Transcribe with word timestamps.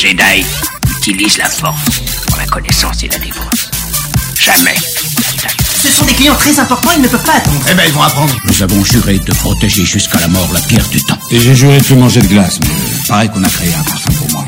Jedi 0.00 0.46
utilisent 0.96 1.38
la 1.38 1.48
force 1.48 1.98
pour 2.28 2.36
la 2.36 2.46
connaissance 2.46 3.02
et 3.02 3.08
la 3.08 3.18
défense. 3.18 3.68
Jamais. 4.38 4.76
Ce 5.82 5.88
sont 5.90 6.04
des 6.04 6.12
clients 6.12 6.36
très 6.36 6.56
importants, 6.60 6.90
ils 6.94 7.02
ne 7.02 7.08
peuvent 7.08 7.24
pas 7.24 7.34
attendre. 7.34 7.60
Eh 7.68 7.74
ben, 7.74 7.82
ils 7.84 7.92
vont 7.92 8.02
apprendre. 8.02 8.32
Nous 8.44 8.62
avons 8.62 8.84
juré 8.84 9.18
de 9.18 9.32
protéger 9.32 9.84
jusqu'à 9.84 10.20
la 10.20 10.28
mort 10.28 10.48
la 10.52 10.60
pierre 10.60 10.88
du 10.90 11.02
temps. 11.02 11.18
Et 11.32 11.40
j'ai 11.40 11.56
juré 11.56 11.78
de 11.78 11.84
plus 11.84 11.96
manger 11.96 12.20
de 12.20 12.28
glace, 12.28 12.60
mais 12.60 12.68
pareil 13.08 13.28
qu'on 13.30 13.42
a 13.42 13.48
créé 13.48 13.74
un 13.74 13.82
parfum 13.82 14.12
pour 14.12 14.30
moi. 14.30 14.46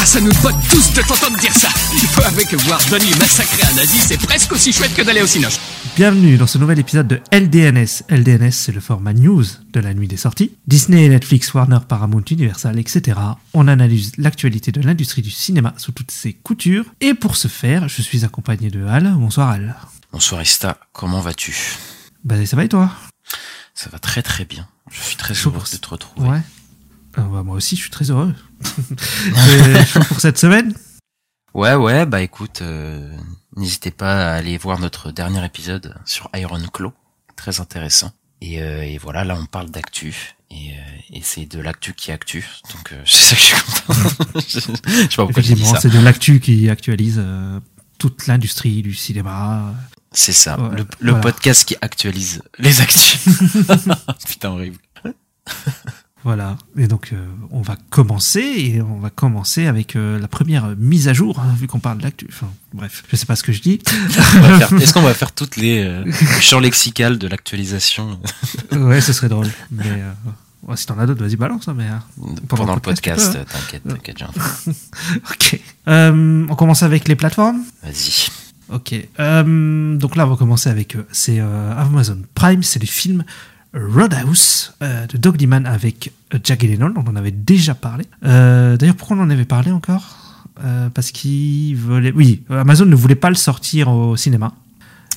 Ah, 0.00 0.06
ça 0.06 0.20
nous 0.20 0.32
botte 0.42 0.54
tous 0.70 0.92
de 0.92 1.02
t'entendre 1.02 1.36
dire 1.38 1.54
ça. 1.58 1.70
Il 1.94 2.08
faut 2.08 2.22
avouer 2.22 2.44
que 2.44 2.54
voir 2.54 2.78
Donnie 2.88 3.12
massacrer 3.18 3.64
un 3.68 3.74
nazi, 3.74 3.98
c'est 4.06 4.20
presque 4.20 4.52
aussi 4.52 4.72
chouette 4.72 4.94
que 4.94 5.02
d'aller 5.02 5.22
au 5.22 5.26
cinoche. 5.26 5.58
Bienvenue 5.98 6.36
dans 6.36 6.46
ce 6.46 6.58
nouvel 6.58 6.78
épisode 6.78 7.08
de 7.08 7.20
LDNS. 7.32 8.04
LDNS, 8.08 8.52
c'est 8.52 8.70
le 8.70 8.78
format 8.78 9.12
news 9.12 9.42
de 9.72 9.80
la 9.80 9.94
nuit 9.94 10.06
des 10.06 10.16
sorties. 10.16 10.52
Disney, 10.68 11.08
Netflix, 11.08 11.52
Warner, 11.52 11.80
Paramount, 11.88 12.22
Universal, 12.30 12.78
etc. 12.78 13.18
On 13.52 13.66
analyse 13.66 14.12
l'actualité 14.16 14.70
de 14.70 14.80
l'industrie 14.80 15.22
du 15.22 15.32
cinéma 15.32 15.74
sous 15.76 15.90
toutes 15.90 16.12
ses 16.12 16.34
coutures. 16.34 16.84
Et 17.00 17.14
pour 17.14 17.34
ce 17.34 17.48
faire, 17.48 17.88
je 17.88 18.00
suis 18.00 18.24
accompagné 18.24 18.70
de 18.70 18.84
Al. 18.86 19.12
Bonsoir 19.16 19.48
Al. 19.48 19.74
Bonsoir 20.12 20.40
Ista, 20.40 20.78
comment 20.92 21.20
vas-tu? 21.20 21.56
Bah 22.22 22.46
ça 22.46 22.54
va 22.54 22.62
et 22.62 22.68
toi? 22.68 22.92
Ça 23.74 23.90
va 23.90 23.98
très 23.98 24.22
très 24.22 24.44
bien. 24.44 24.68
Je 24.92 25.00
suis 25.00 25.16
très 25.16 25.34
heureux 25.34 25.64
de 25.72 25.78
te 25.78 25.88
retrouver. 25.88 26.28
Ouais. 26.28 26.42
Euh, 27.18 27.22
bah, 27.22 27.42
moi 27.42 27.56
aussi, 27.56 27.74
je 27.74 27.80
suis 27.80 27.90
très 27.90 28.08
heureux. 28.08 28.32
Chaud 29.88 30.04
pour 30.06 30.20
cette 30.20 30.38
semaine? 30.38 30.74
Ouais, 31.54 31.74
ouais, 31.74 32.06
bah 32.06 32.20
écoute, 32.22 32.60
euh, 32.62 33.10
n'hésitez 33.56 33.90
pas 33.90 34.30
à 34.30 34.34
aller 34.36 34.58
voir 34.58 34.78
notre 34.78 35.10
dernier 35.10 35.44
épisode 35.44 35.94
sur 36.04 36.28
Iron 36.34 36.60
Claw, 36.72 36.92
très 37.36 37.60
intéressant. 37.60 38.12
Et, 38.40 38.62
euh, 38.62 38.82
et 38.84 38.98
voilà, 38.98 39.24
là 39.24 39.36
on 39.40 39.46
parle 39.46 39.70
d'actu. 39.70 40.34
Et, 40.50 40.72
euh, 40.72 40.82
et 41.10 41.20
c'est 41.22 41.44
de 41.46 41.58
l'actu 41.60 41.92
qui 41.94 42.12
actu, 42.12 42.46
donc 42.72 42.92
euh, 42.92 43.02
c'est 43.06 43.34
ça 43.34 43.34
que 43.34 43.40
je 43.40 43.46
suis 43.46 43.56
content. 43.56 44.10
je, 44.36 44.40
je 44.50 44.60
sais 44.60 45.16
pas 45.16 45.24
pourquoi 45.24 45.42
j'ai 45.42 45.54
dit 45.54 45.64
ça. 45.64 45.80
c'est 45.80 45.90
de 45.90 45.98
l'actu 45.98 46.40
qui 46.40 46.70
actualise 46.70 47.16
euh, 47.18 47.60
toute 47.98 48.26
l'industrie 48.26 48.82
du 48.82 48.94
cinéma. 48.94 49.74
C'est 50.12 50.32
ça, 50.32 50.58
Ouais, 50.58 50.70
le, 50.76 50.86
le 51.00 51.10
voilà. 51.10 51.20
podcast 51.20 51.64
qui 51.66 51.76
actualise 51.82 52.42
les 52.58 52.80
actus. 52.80 53.18
Putain, 54.26 54.50
horrible. 54.50 54.78
Voilà. 56.24 56.56
Et 56.76 56.88
donc, 56.88 57.10
euh, 57.12 57.24
on 57.50 57.62
va 57.62 57.76
commencer, 57.90 58.40
et 58.40 58.82
on 58.82 58.98
va 58.98 59.10
commencer 59.10 59.66
avec 59.66 59.94
euh, 59.94 60.18
la 60.18 60.26
première 60.28 60.74
mise 60.76 61.08
à 61.08 61.12
jour, 61.12 61.38
hein, 61.38 61.54
vu 61.56 61.68
qu'on 61.68 61.78
parle 61.78 61.98
de 61.98 62.02
l'actu. 62.02 62.26
Enfin, 62.28 62.50
bref, 62.74 63.04
je 63.08 63.16
sais 63.16 63.26
pas 63.26 63.36
ce 63.36 63.42
que 63.42 63.52
je 63.52 63.62
dis. 63.62 63.80
Est-ce 64.80 64.92
qu'on 64.92 65.02
va 65.02 65.14
faire 65.14 65.32
toutes 65.32 65.56
les 65.56 65.80
euh, 65.84 66.04
champs 66.40 66.60
lexical 66.60 67.18
de 67.18 67.28
l'actualisation? 67.28 68.18
Ouais, 68.72 69.00
ce 69.00 69.12
serait 69.12 69.28
drôle. 69.28 69.48
Mais 69.70 69.84
euh, 69.86 70.12
ouais, 70.66 70.76
si 70.76 70.86
t'en 70.86 70.98
as 70.98 71.06
d'autres, 71.06 71.22
vas-y, 71.24 71.36
balance. 71.36 71.68
hein, 71.68 71.74
mais, 71.76 71.86
pendant, 72.48 72.74
le 72.74 72.80
podcast, 72.80 73.32
podcast 73.32 73.48
T'inquiète, 73.52 73.82
t'inquiète, 73.84 74.22
ok. 75.30 75.60
On 75.86 76.54
commence 76.56 76.82
avec 76.82 77.08
les 77.08 77.16
plateformes? 77.16 77.60
Vas-y. 77.82 78.28
Ok. 78.70 78.92
Donc 79.98 80.16
là, 80.16 80.26
on 80.26 80.30
va 80.30 80.36
commencer 80.36 80.68
avec 80.68 80.96
c'est 81.12 81.40
Amazon 81.40 82.22
Prime, 82.34 82.62
c'est 82.62 82.80
le 82.80 82.86
film 82.86 83.24
Roadhouse 83.74 84.72
euh, 84.82 85.06
de 85.06 85.16
Doug 85.16 85.40
Liman 85.40 85.66
avec 85.66 86.12
euh, 86.34 86.38
Jack 86.42 86.60
Gyllenhaal. 86.60 86.92
On 86.96 87.06
en 87.08 87.16
avait 87.16 87.30
déjà 87.30 87.74
parlé. 87.74 88.04
Euh, 88.24 88.76
D'ailleurs, 88.76 88.96
pourquoi 88.96 89.16
on 89.16 89.20
en 89.20 89.30
avait 89.30 89.44
parlé 89.44 89.70
encore? 89.70 90.44
Euh, 90.64 90.88
Parce 90.90 91.10
qu'il 91.10 91.76
voulait. 91.76 92.12
Oui, 92.14 92.42
Amazon 92.50 92.86
ne 92.86 92.96
voulait 92.96 93.14
pas 93.14 93.28
le 93.28 93.36
sortir 93.36 93.88
au 93.88 94.16
cinéma. 94.16 94.52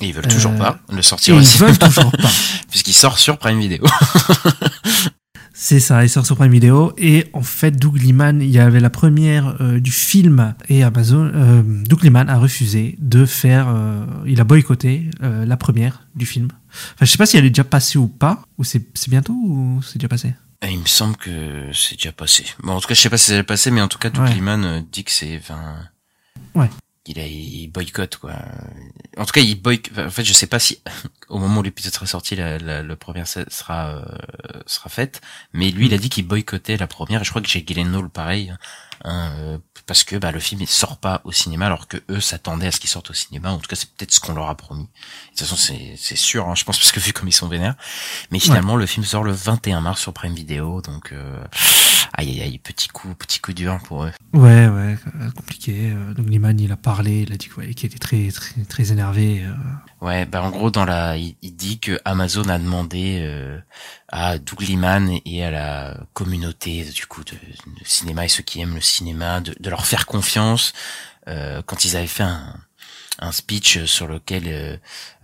Et 0.00 0.06
ils 0.08 0.14
veulent 0.14 0.26
toujours 0.28 0.54
pas 0.56 0.78
le 0.90 1.02
sortir 1.02 1.34
ils 1.36 1.40
aussi. 1.40 1.58
veulent 1.58 1.78
toujours 1.78 2.10
pas. 2.12 2.30
Puisqu'il 2.70 2.92
sort 2.94 3.18
sur 3.18 3.38
Prime 3.38 3.58
Video. 3.60 3.84
C'est 5.54 5.80
ça, 5.80 6.02
il 6.02 6.08
sort 6.08 6.24
sur 6.24 6.36
Prime 6.36 6.50
Video. 6.50 6.92
Et 6.96 7.26
en 7.34 7.42
fait, 7.42 7.72
Doug 7.72 7.96
Liman, 8.00 8.40
il 8.40 8.48
y 8.50 8.58
avait 8.58 8.80
la 8.80 8.88
première 8.90 9.60
euh, 9.60 9.80
du 9.80 9.90
film 9.92 10.54
et 10.68 10.82
Amazon. 10.82 11.30
Euh, 11.34 11.62
Doug 11.64 12.02
Liman 12.02 12.28
a 12.28 12.38
refusé 12.38 12.96
de 12.98 13.26
faire. 13.26 13.68
euh, 13.68 14.04
il 14.26 14.40
a 14.40 14.44
boycotté 14.44 15.10
la 15.20 15.56
première 15.56 16.06
du 16.14 16.24
film. 16.26 16.48
Enfin, 16.94 17.04
je 17.04 17.06
sais 17.06 17.18
pas 17.18 17.26
si 17.26 17.36
elle 17.36 17.44
est 17.44 17.50
déjà 17.50 17.64
passée 17.64 17.98
ou 17.98 18.08
pas. 18.08 18.42
Ou 18.58 18.64
c'est 18.64 18.82
bientôt 19.08 19.34
ou 19.34 19.80
c'est 19.82 19.98
déjà 19.98 20.08
passé? 20.08 20.34
Et 20.62 20.70
il 20.70 20.78
me 20.78 20.86
semble 20.86 21.16
que 21.16 21.30
c'est 21.74 21.96
déjà 21.96 22.12
passé. 22.12 22.44
Bon, 22.62 22.72
en 22.72 22.80
tout 22.80 22.88
cas, 22.88 22.94
je 22.94 23.00
sais 23.00 23.10
pas 23.10 23.18
si 23.18 23.26
c'est 23.26 23.32
déjà 23.32 23.44
passé, 23.44 23.70
mais 23.70 23.82
en 23.82 23.88
tout 23.88 23.98
cas, 23.98 24.10
Doug 24.10 24.24
Ouais. 24.24 24.34
Liman 24.34 24.84
dit 24.90 25.04
que 25.04 25.10
c'est, 25.10 25.36
enfin, 25.36 25.60
Ouais. 26.54 26.70
Il 27.06 27.18
a, 27.18 27.26
il 27.26 27.68
boycotte 27.68 28.16
quoi. 28.16 28.32
En 29.16 29.24
tout 29.24 29.32
cas, 29.32 29.40
il 29.40 29.60
boycotte. 29.60 29.98
En 29.98 30.10
fait, 30.10 30.24
je 30.24 30.32
sais 30.32 30.46
pas 30.46 30.58
si 30.58 30.78
au 31.28 31.38
moment 31.38 31.60
où 31.60 31.62
l'épisode 31.62 31.92
sera 31.92 32.06
sorti, 32.06 32.36
la, 32.36 32.58
la, 32.58 32.82
le 32.82 32.96
première 32.96 33.26
se- 33.26 33.48
sera 33.50 33.96
euh, 33.96 34.04
sera 34.66 34.88
faite, 34.90 35.20
mais 35.52 35.70
lui, 35.70 35.86
il 35.86 35.94
a 35.94 35.98
dit 35.98 36.08
qu'il 36.10 36.26
boycottait 36.26 36.76
la 36.76 36.86
première. 36.86 37.22
Et 37.22 37.24
je 37.24 37.30
crois 37.30 37.42
que 37.42 37.48
j'ai 37.48 37.64
Gyllenhaal 37.66 38.08
pareil, 38.08 38.54
hein, 39.04 39.32
euh, 39.38 39.58
parce 39.86 40.04
que 40.04 40.16
bah 40.16 40.32
le 40.32 40.40
film 40.40 40.60
il 40.60 40.68
sort 40.68 40.96
pas 40.96 41.20
au 41.24 41.32
cinéma, 41.32 41.66
alors 41.66 41.88
que 41.88 41.98
eux 42.10 42.20
s'attendaient 42.20 42.68
à 42.68 42.70
ce 42.70 42.80
qu'il 42.80 42.90
sorte 42.90 43.10
au 43.10 43.14
cinéma. 43.14 43.50
En 43.50 43.58
tout 43.58 43.68
cas, 43.68 43.76
c'est 43.76 43.90
peut-être 43.90 44.12
ce 44.12 44.20
qu'on 44.20 44.34
leur 44.34 44.48
a 44.48 44.56
promis. 44.56 44.84
De 44.84 44.88
toute 45.30 45.46
façon, 45.46 45.56
c'est 45.56 46.16
sûr, 46.16 46.48
hein, 46.48 46.54
je 46.54 46.64
pense, 46.64 46.78
parce 46.80 46.92
que 46.92 47.00
vu 47.00 47.12
comme 47.12 47.28
ils 47.28 47.32
sont 47.32 47.48
vénères. 47.48 47.74
Mais 48.30 48.38
finalement, 48.38 48.76
le 48.76 48.86
film 48.86 49.04
sort 49.04 49.24
le 49.24 49.32
21 49.32 49.80
mars 49.80 50.00
sur 50.00 50.12
Prime 50.12 50.34
Video, 50.34 50.80
donc 50.80 51.12
euh, 51.12 51.42
aïe 52.14 52.30
aïe 52.30 52.42
aïe, 52.42 52.58
petit 52.58 52.88
coup, 52.88 53.14
petit 53.14 53.40
coup 53.40 53.52
dur 53.52 53.78
pour 53.84 54.04
eux. 54.04 54.12
Ouais, 54.32 54.68
ouais, 54.68 54.96
euh, 55.20 55.30
compliqué. 55.36 55.92
Euh, 55.92 56.14
Doug 56.14 56.28
Liman, 56.28 56.58
il 56.58 56.72
a 56.72 56.76
parlé, 56.76 57.22
il 57.22 57.32
a 57.32 57.36
dit 57.36 57.50
ouais, 57.56 57.74
qu'il 57.74 57.86
était 57.86 57.98
très, 57.98 58.30
très, 58.30 58.62
très 58.64 58.92
énervé. 58.92 59.44
Ouais, 60.02 60.26
bah 60.26 60.42
en 60.42 60.50
gros 60.50 60.72
dans 60.72 60.84
la, 60.84 61.16
il, 61.16 61.36
il 61.42 61.54
dit 61.54 61.78
que 61.78 62.00
Amazon 62.04 62.48
a 62.48 62.58
demandé 62.58 63.20
euh, 63.22 63.60
à 64.08 64.36
Doug 64.38 64.60
Liman 64.62 65.20
et 65.24 65.44
à 65.44 65.52
la 65.52 65.96
communauté 66.12 66.84
du 66.84 67.06
coup 67.06 67.22
de, 67.22 67.34
de 67.34 67.84
cinéma 67.84 68.24
et 68.24 68.28
ceux 68.28 68.42
qui 68.42 68.60
aiment 68.60 68.74
le 68.74 68.80
cinéma 68.80 69.40
de, 69.40 69.54
de 69.60 69.70
leur 69.70 69.86
faire 69.86 70.06
confiance 70.06 70.72
euh, 71.28 71.62
quand 71.64 71.84
ils 71.84 71.96
avaient 71.96 72.08
fait 72.08 72.24
un, 72.24 72.56
un 73.18 73.32
speech 73.32 73.84
sur 73.84 74.06
lequel 74.06 74.44
euh, 74.46 74.76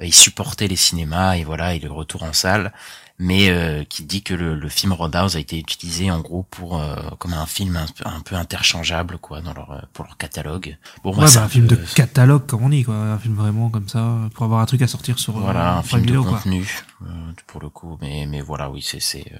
ils 0.02 0.14
supportaient 0.14 0.68
les 0.68 0.76
cinémas 0.76 1.36
et 1.36 1.44
voilà 1.44 1.74
et 1.74 1.78
le 1.78 1.90
retour 1.90 2.22
en 2.22 2.32
salle, 2.32 2.72
mais 3.18 3.48
euh, 3.50 3.82
qui 3.84 4.04
dit 4.04 4.22
que 4.22 4.34
le, 4.34 4.54
le 4.54 4.68
film 4.68 4.92
Roadhouse 4.92 5.34
a 5.36 5.40
été 5.40 5.58
utilisé 5.58 6.10
en 6.10 6.20
gros 6.20 6.44
pour 6.50 6.80
euh, 6.80 6.94
comme 7.18 7.32
un 7.32 7.46
film 7.46 7.76
un, 7.76 7.86
peu- 7.86 8.06
un 8.06 8.20
peu 8.20 8.36
interchangeable 8.36 9.18
quoi 9.18 9.40
dans 9.40 9.54
leur 9.54 9.72
euh, 9.72 9.80
pour 9.94 10.04
leur 10.04 10.16
catalogue. 10.18 10.76
Bon, 11.02 11.16
Ouais, 11.18 11.26
c'est 11.26 11.38
bah, 11.38 11.44
un 11.44 11.48
film 11.48 11.66
de 11.66 11.76
catalogue, 11.94 12.46
comme 12.46 12.62
on 12.62 12.68
dit, 12.68 12.84
quoi. 12.84 12.94
Un 12.94 13.18
film 13.18 13.34
vraiment 13.34 13.70
comme 13.70 13.88
ça, 13.88 14.16
pour 14.34 14.44
avoir 14.44 14.60
un 14.60 14.66
truc 14.66 14.82
à 14.82 14.86
sortir 14.86 15.18
sur 15.18 15.36
euh, 15.36 15.40
Voilà, 15.40 15.78
un 15.78 15.82
Prime 15.82 16.04
film 16.04 16.16
de 16.16 16.20
contenu 16.20 16.68
euh, 17.02 17.06
pour 17.46 17.60
le 17.60 17.70
coup, 17.70 17.98
mais 18.00 18.26
mais 18.26 18.42
voilà, 18.42 18.70
oui, 18.70 18.82
c'est 18.82 19.00
c'est 19.00 19.24
euh, 19.32 19.38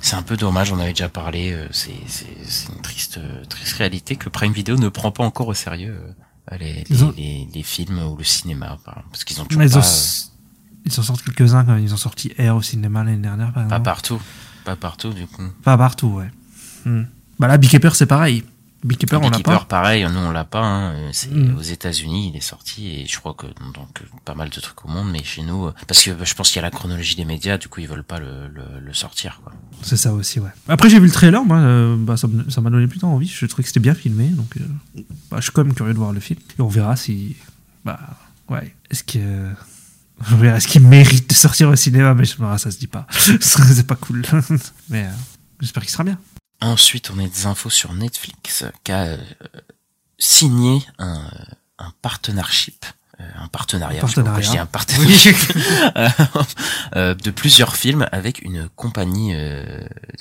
c'est 0.00 0.16
un 0.16 0.22
peu 0.22 0.36
dommage. 0.36 0.72
On 0.72 0.78
avait 0.80 0.92
déjà 0.92 1.08
parlé. 1.08 1.52
euh, 1.52 1.68
c'est 1.70 1.94
c'est 2.06 2.26
c'est 2.44 2.72
une 2.72 2.82
triste 2.82 3.18
euh, 3.18 3.44
triste 3.44 3.76
réalité 3.76 4.16
que 4.16 4.28
Prime 4.28 4.52
Video 4.52 4.76
ne 4.76 4.88
prend 4.88 5.12
pas 5.12 5.24
encore 5.24 5.46
au 5.48 5.54
sérieux 5.54 5.96
euh, 6.06 6.12
les 6.58 6.84
Ils 6.88 6.96
les, 6.96 7.02
ont- 7.02 7.14
les, 7.16 7.48
les 7.54 7.62
films 7.62 7.98
ou 7.98 8.16
le 8.16 8.24
cinéma, 8.24 8.78
par 8.84 8.94
exemple, 8.94 9.08
parce 9.12 9.24
qu'ils 9.24 9.40
ont 9.40 9.44
toujours 9.44 9.62
ils, 9.62 9.70
pas, 9.70 9.76
ont, 9.78 9.80
euh, 9.80 10.84
ils 10.86 10.98
en 11.00 11.02
sortent 11.02 11.22
quelques-uns 11.22 11.64
quand 11.64 11.74
même. 11.74 11.84
Ils 11.84 11.94
ont 11.94 11.98
sorti 11.98 12.32
Air 12.38 12.56
au 12.56 12.62
cinéma 12.62 13.04
l'année 13.04 13.18
dernière, 13.18 13.46
par 13.52 13.54
pas 13.54 13.62
exemple. 13.76 13.82
partout, 13.82 14.20
pas 14.64 14.76
partout 14.76 15.12
du 15.12 15.26
coup. 15.26 15.42
Pas 15.62 15.76
partout, 15.78 16.08
ouais. 16.08 16.30
Hmm. 16.84 17.04
Bah 17.38 17.46
là, 17.48 17.56
Beekeeper, 17.58 17.94
c'est 17.96 18.06
pareil. 18.06 18.44
Beekeeper, 18.82 19.20
on 19.20 19.28
l'a 19.28 19.38
pas. 19.40 19.60
pareil, 19.68 20.04
nous 20.04 20.18
on 20.18 20.30
l'a 20.30 20.44
pas. 20.44 20.60
Hein, 20.62 20.92
euh, 20.94 21.10
c'est 21.12 21.30
Mm. 21.30 21.56
aux 21.58 21.62
États-Unis, 21.62 22.30
il 22.32 22.36
est 22.36 22.40
sorti 22.40 22.88
et 22.88 23.06
je 23.06 23.18
crois 23.18 23.34
que 23.34 23.46
que 23.46 24.02
pas 24.24 24.34
mal 24.34 24.48
de 24.48 24.60
trucs 24.60 24.84
au 24.84 24.88
monde, 24.88 25.10
mais 25.10 25.22
chez 25.22 25.42
nous, 25.42 25.66
euh, 25.66 25.74
parce 25.86 26.02
que 26.02 26.12
bah, 26.12 26.24
je 26.24 26.34
pense 26.34 26.48
qu'il 26.48 26.56
y 26.56 26.58
a 26.60 26.62
la 26.62 26.70
chronologie 26.70 27.14
des 27.14 27.24
médias, 27.26 27.58
du 27.58 27.68
coup 27.68 27.80
ils 27.80 27.88
veulent 27.88 28.04
pas 28.04 28.18
le 28.18 28.48
le, 28.48 28.62
le 28.80 28.94
sortir 28.94 29.40
quoi. 29.44 29.52
C'est 29.82 29.96
ça 29.96 30.12
aussi, 30.12 30.40
ouais. 30.40 30.50
Après, 30.68 30.88
j'ai 30.90 30.98
vu 30.98 31.06
le 31.06 31.12
trailer, 31.12 31.44
moi, 31.44 31.58
euh, 31.58 31.96
bah, 31.98 32.16
ça 32.16 32.26
m'a 32.60 32.70
donné 32.70 32.86
plutôt 32.86 33.06
envie. 33.06 33.28
Je 33.28 33.46
trouvais 33.46 33.62
que 33.62 33.68
c'était 33.68 33.80
bien 33.80 33.94
filmé, 33.94 34.28
donc 34.28 34.56
euh, 34.58 35.02
bah, 35.30 35.36
je 35.38 35.42
suis 35.42 35.52
quand 35.52 35.64
même 35.64 35.74
curieux 35.74 35.92
de 35.94 35.98
voir 35.98 36.12
le 36.12 36.20
film. 36.20 36.38
Et 36.58 36.62
on 36.62 36.68
verra 36.68 36.96
si. 36.96 37.36
Bah, 37.84 37.98
ouais. 38.48 38.74
Est-ce 38.90 39.04
que. 39.04 39.18
On 40.32 40.36
verra 40.36 40.58
est-ce 40.58 40.68
qu'il 40.68 40.86
mérite 40.86 41.30
de 41.30 41.34
sortir 41.34 41.68
au 41.70 41.76
cinéma, 41.76 42.12
mais 42.14 42.24
je, 42.26 42.36
bah, 42.38 42.56
ça 42.58 42.70
se 42.70 42.78
dit 42.78 42.86
pas. 42.88 43.06
c'est 43.40 43.86
pas 43.86 43.94
cool. 43.96 44.22
mais 44.90 45.04
euh, 45.04 45.10
j'espère 45.60 45.82
qu'il 45.82 45.92
sera 45.92 46.04
bien. 46.04 46.18
Ensuite, 46.60 47.10
on 47.10 47.18
a 47.18 47.26
des 47.26 47.46
infos 47.46 47.70
sur 47.70 47.94
Netflix 47.94 48.64
qui 48.84 48.92
a 48.92 49.04
euh, 49.04 49.16
signé 50.18 50.84
un, 50.98 51.16
euh, 51.24 51.54
un 51.78 51.92
partnership, 52.02 52.84
un 53.42 53.48
partenariat, 53.48 54.02
Un 54.02 54.06
je 54.06 54.42
je 54.42 54.50
dis 54.50 54.58
un 54.58 54.66
partenariat, 54.66 55.32
euh, 56.96 57.14
de 57.14 57.30
plusieurs 57.30 57.76
films 57.76 58.06
avec 58.12 58.42
une 58.42 58.68
compagnie, 58.76 59.32
euh, 59.34 59.62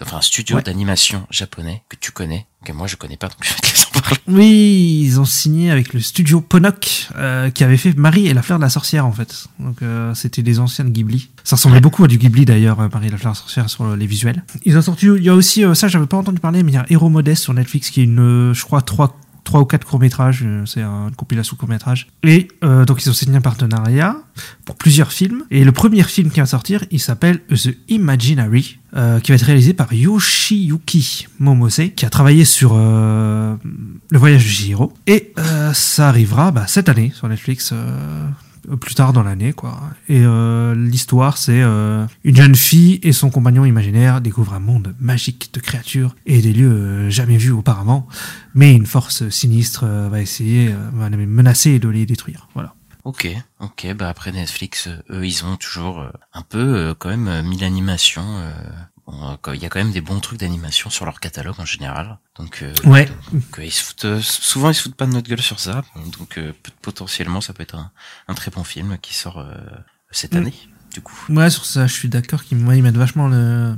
enfin 0.02 0.18
un 0.18 0.22
studio 0.22 0.58
Ouais. 0.58 0.64
d'animation 0.64 1.26
japonais 1.30 1.84
que 1.90 1.96
tu 2.00 2.12
connais, 2.12 2.46
que 2.66 2.72
moi 2.72 2.88
je 2.88 2.96
connais 2.96 3.18
pas, 3.18 3.28
donc 3.28 3.38
je 3.42 3.50
vais 3.50 3.56
te 3.56 3.68
laisser 3.68 3.86
en 3.96 4.00
parler. 4.00 4.18
Oui, 4.28 5.02
ils 5.04 5.20
ont 5.20 5.26
signé 5.26 5.72
avec 5.72 5.94
le 5.94 6.00
studio 6.00 6.42
Ponok, 6.42 7.08
euh, 7.16 7.50
qui 7.52 7.64
avait 7.64 7.78
fait 7.78 7.94
Marie 7.96 8.28
et 8.28 8.34
la 8.34 8.42
fleur 8.42 8.58
de 8.60 8.64
la 8.64 8.70
sorcière, 8.70 9.06
en 9.06 9.12
fait. 9.12 9.46
Donc, 9.60 9.82
euh, 9.82 10.14
c'était 10.16 10.42
des 10.44 10.60
anciennes 10.60 10.92
Ghibli. 10.92 11.30
Ça 11.44 11.56
ressemblait 11.56 11.82
beaucoup 11.82 12.04
à 12.04 12.08
du 12.08 12.18
Ghibli, 12.18 12.46
d'ailleurs, 12.46 12.80
euh, 12.80 12.90
Marie 12.92 13.08
et 13.08 13.12
la 13.12 13.18
fleur 13.18 13.34
de 13.34 13.38
la 13.38 13.42
sorcière, 13.42 13.70
sur 13.70 13.86
euh, 13.86 13.96
les 13.96 14.08
visuels. 14.08 14.44
Ils 14.66 14.78
ont 14.78 14.82
sorti, 14.82 15.06
il 15.08 15.24
y 15.24 15.30
a 15.30 15.34
aussi, 15.34 15.64
euh, 15.64 15.74
ça, 15.74 15.88
j'avais 15.88 16.06
pas 16.08 16.18
entendu 16.18 16.40
parler, 16.40 16.64
mais 16.64 16.72
il 16.72 16.76
y 16.76 16.78
a 16.80 16.86
Hero 16.90 17.10
Modest 17.10 17.44
sur 17.44 17.54
Netflix, 17.54 17.90
qui 17.90 18.02
est 18.02 18.06
une, 18.06 18.20
euh, 18.20 18.54
je 18.54 18.64
crois, 18.66 18.82
3 18.82 19.16
trois 19.50 19.62
ou 19.62 19.66
quatre 19.66 19.88
courts-métrages, 19.88 20.44
euh, 20.46 20.64
c'est 20.68 20.84
un 20.84 21.10
compilation 21.18 21.58
court-métrage. 21.58 22.08
Et 22.22 22.50
euh, 22.64 22.86
donc 22.86 23.04
ils 23.04 23.10
ont 23.10 23.14
signé 23.14 23.36
un 23.36 23.42
partenariat 23.42 24.16
pour 24.64 24.76
plusieurs 24.76 25.12
films. 25.12 25.44
Et 25.50 25.64
le 25.64 25.72
premier 25.72 26.04
film 26.04 26.30
qui 26.30 26.40
va 26.40 26.46
sortir, 26.46 26.86
il 26.92 27.00
s'appelle 27.00 27.40
The 27.48 27.76
Imaginary, 27.88 28.78
euh, 28.96 29.20
qui 29.20 29.32
va 29.32 29.36
être 29.38 29.46
réalisé 29.46 29.74
par 29.74 29.92
Yoshiyuki 29.92 31.28
Momose, 31.40 31.82
qui 31.96 32.06
a 32.06 32.12
travaillé 32.12 32.46
sur 32.46 32.78
Le 32.78 33.58
Voyage 34.12 34.44
de 34.44 34.50
Chihiro. 34.50 34.94
Et 35.08 35.34
ça 35.74 36.10
arrivera 36.10 36.52
bah, 36.52 36.66
cette 36.68 36.88
année 36.88 37.12
sur 37.16 37.28
Netflix. 37.28 37.74
Euh, 38.70 38.76
plus 38.76 38.96
tard 38.96 39.14
dans 39.14 39.24
l'année 39.24 39.54
quoi. 39.54 39.80
Et 40.08 40.22
euh, 40.24 40.76
l'histoire 40.76 41.38
c'est 41.38 41.62
euh, 41.62 42.06
une 42.24 42.36
jeune 42.36 42.56
fille 42.56 43.00
et 43.04 43.12
son 43.12 43.30
compagnon 43.30 43.66
imaginaire 43.66 44.22
découvrent 44.22 44.54
un 44.54 44.60
monde 44.60 44.96
magique 45.00 45.54
de 45.54 45.60
créatures 45.60 46.16
et 46.26 46.42
des 46.42 46.54
lieux 46.54 46.72
euh, 46.72 47.10
jamais 47.10 47.38
vus 47.38 47.52
auparavant. 47.52 48.08
Mais 48.56 48.74
une 48.74 48.86
force 48.86 49.30
sinistre 49.30 49.84
euh, 49.84 50.10
va 50.10 50.22
essayer 50.22 50.74
va 50.94 51.10
les 51.10 51.26
menacer 51.26 51.80
de 51.80 51.90
les 51.90 52.06
détruire. 52.06 52.48
Voilà. 52.54 52.74
Ok, 53.06 53.28
ok, 53.60 53.94
bah 53.96 54.10
après 54.10 54.32
Netflix, 54.32 54.90
eux, 55.10 55.26
ils 55.26 55.46
ont 55.46 55.56
toujours 55.56 56.06
un 56.34 56.42
peu 56.42 56.94
quand 57.00 57.10
même 57.10 57.48
mis 57.48 57.58
l'animation. 57.58 58.24
Euh, 59.48 59.56
Il 59.56 59.62
y 59.62 59.66
a 59.66 59.70
quand 59.70 59.80
même 59.80 59.92
des 59.92 60.02
bons 60.02 60.20
trucs 60.20 60.40
d'animation 60.40 60.90
sur 60.90 61.06
leur 61.06 61.20
catalogue 61.20 61.60
en 61.60 61.66
général. 61.66 62.18
Donc, 62.38 62.60
euh, 62.62 62.74
Ouais. 62.86 63.10
donc, 63.34 63.60
euh, 63.60 63.66
ils 63.66 63.72
se 63.72 63.84
foutent, 63.84 64.06
euh, 64.06 64.20
souvent 64.22 64.70
ils 64.70 64.76
se 64.76 64.84
foutent 64.84 64.96
pas 64.96 65.06
de 65.06 65.12
notre 65.12 65.30
gueule 65.30 65.42
sur 65.42 65.60
ça. 65.60 65.84
Donc 66.18 66.38
euh, 66.38 66.54
potentiellement 66.82 67.42
ça 67.42 67.54
peut 67.54 67.64
être 67.64 67.76
un, 67.76 67.92
un 68.28 68.34
très 68.34 68.52
bon 68.52 68.64
film 68.64 68.98
qui 69.02 69.14
sort 69.16 69.40
euh, 69.40 69.54
cette 70.12 70.34
Mm. 70.34 70.38
année. 70.38 70.54
Du 70.94 71.02
coup. 71.02 71.14
ouais 71.30 71.52
sur 71.52 71.66
ça 71.66 71.86
je 71.86 71.94
suis 71.94 72.10
d'accord 72.10 72.44
qu'ils 72.44 72.58
ils 72.58 72.82
mettent 72.82 72.98
vachement 72.98 73.28
le, 73.28 73.76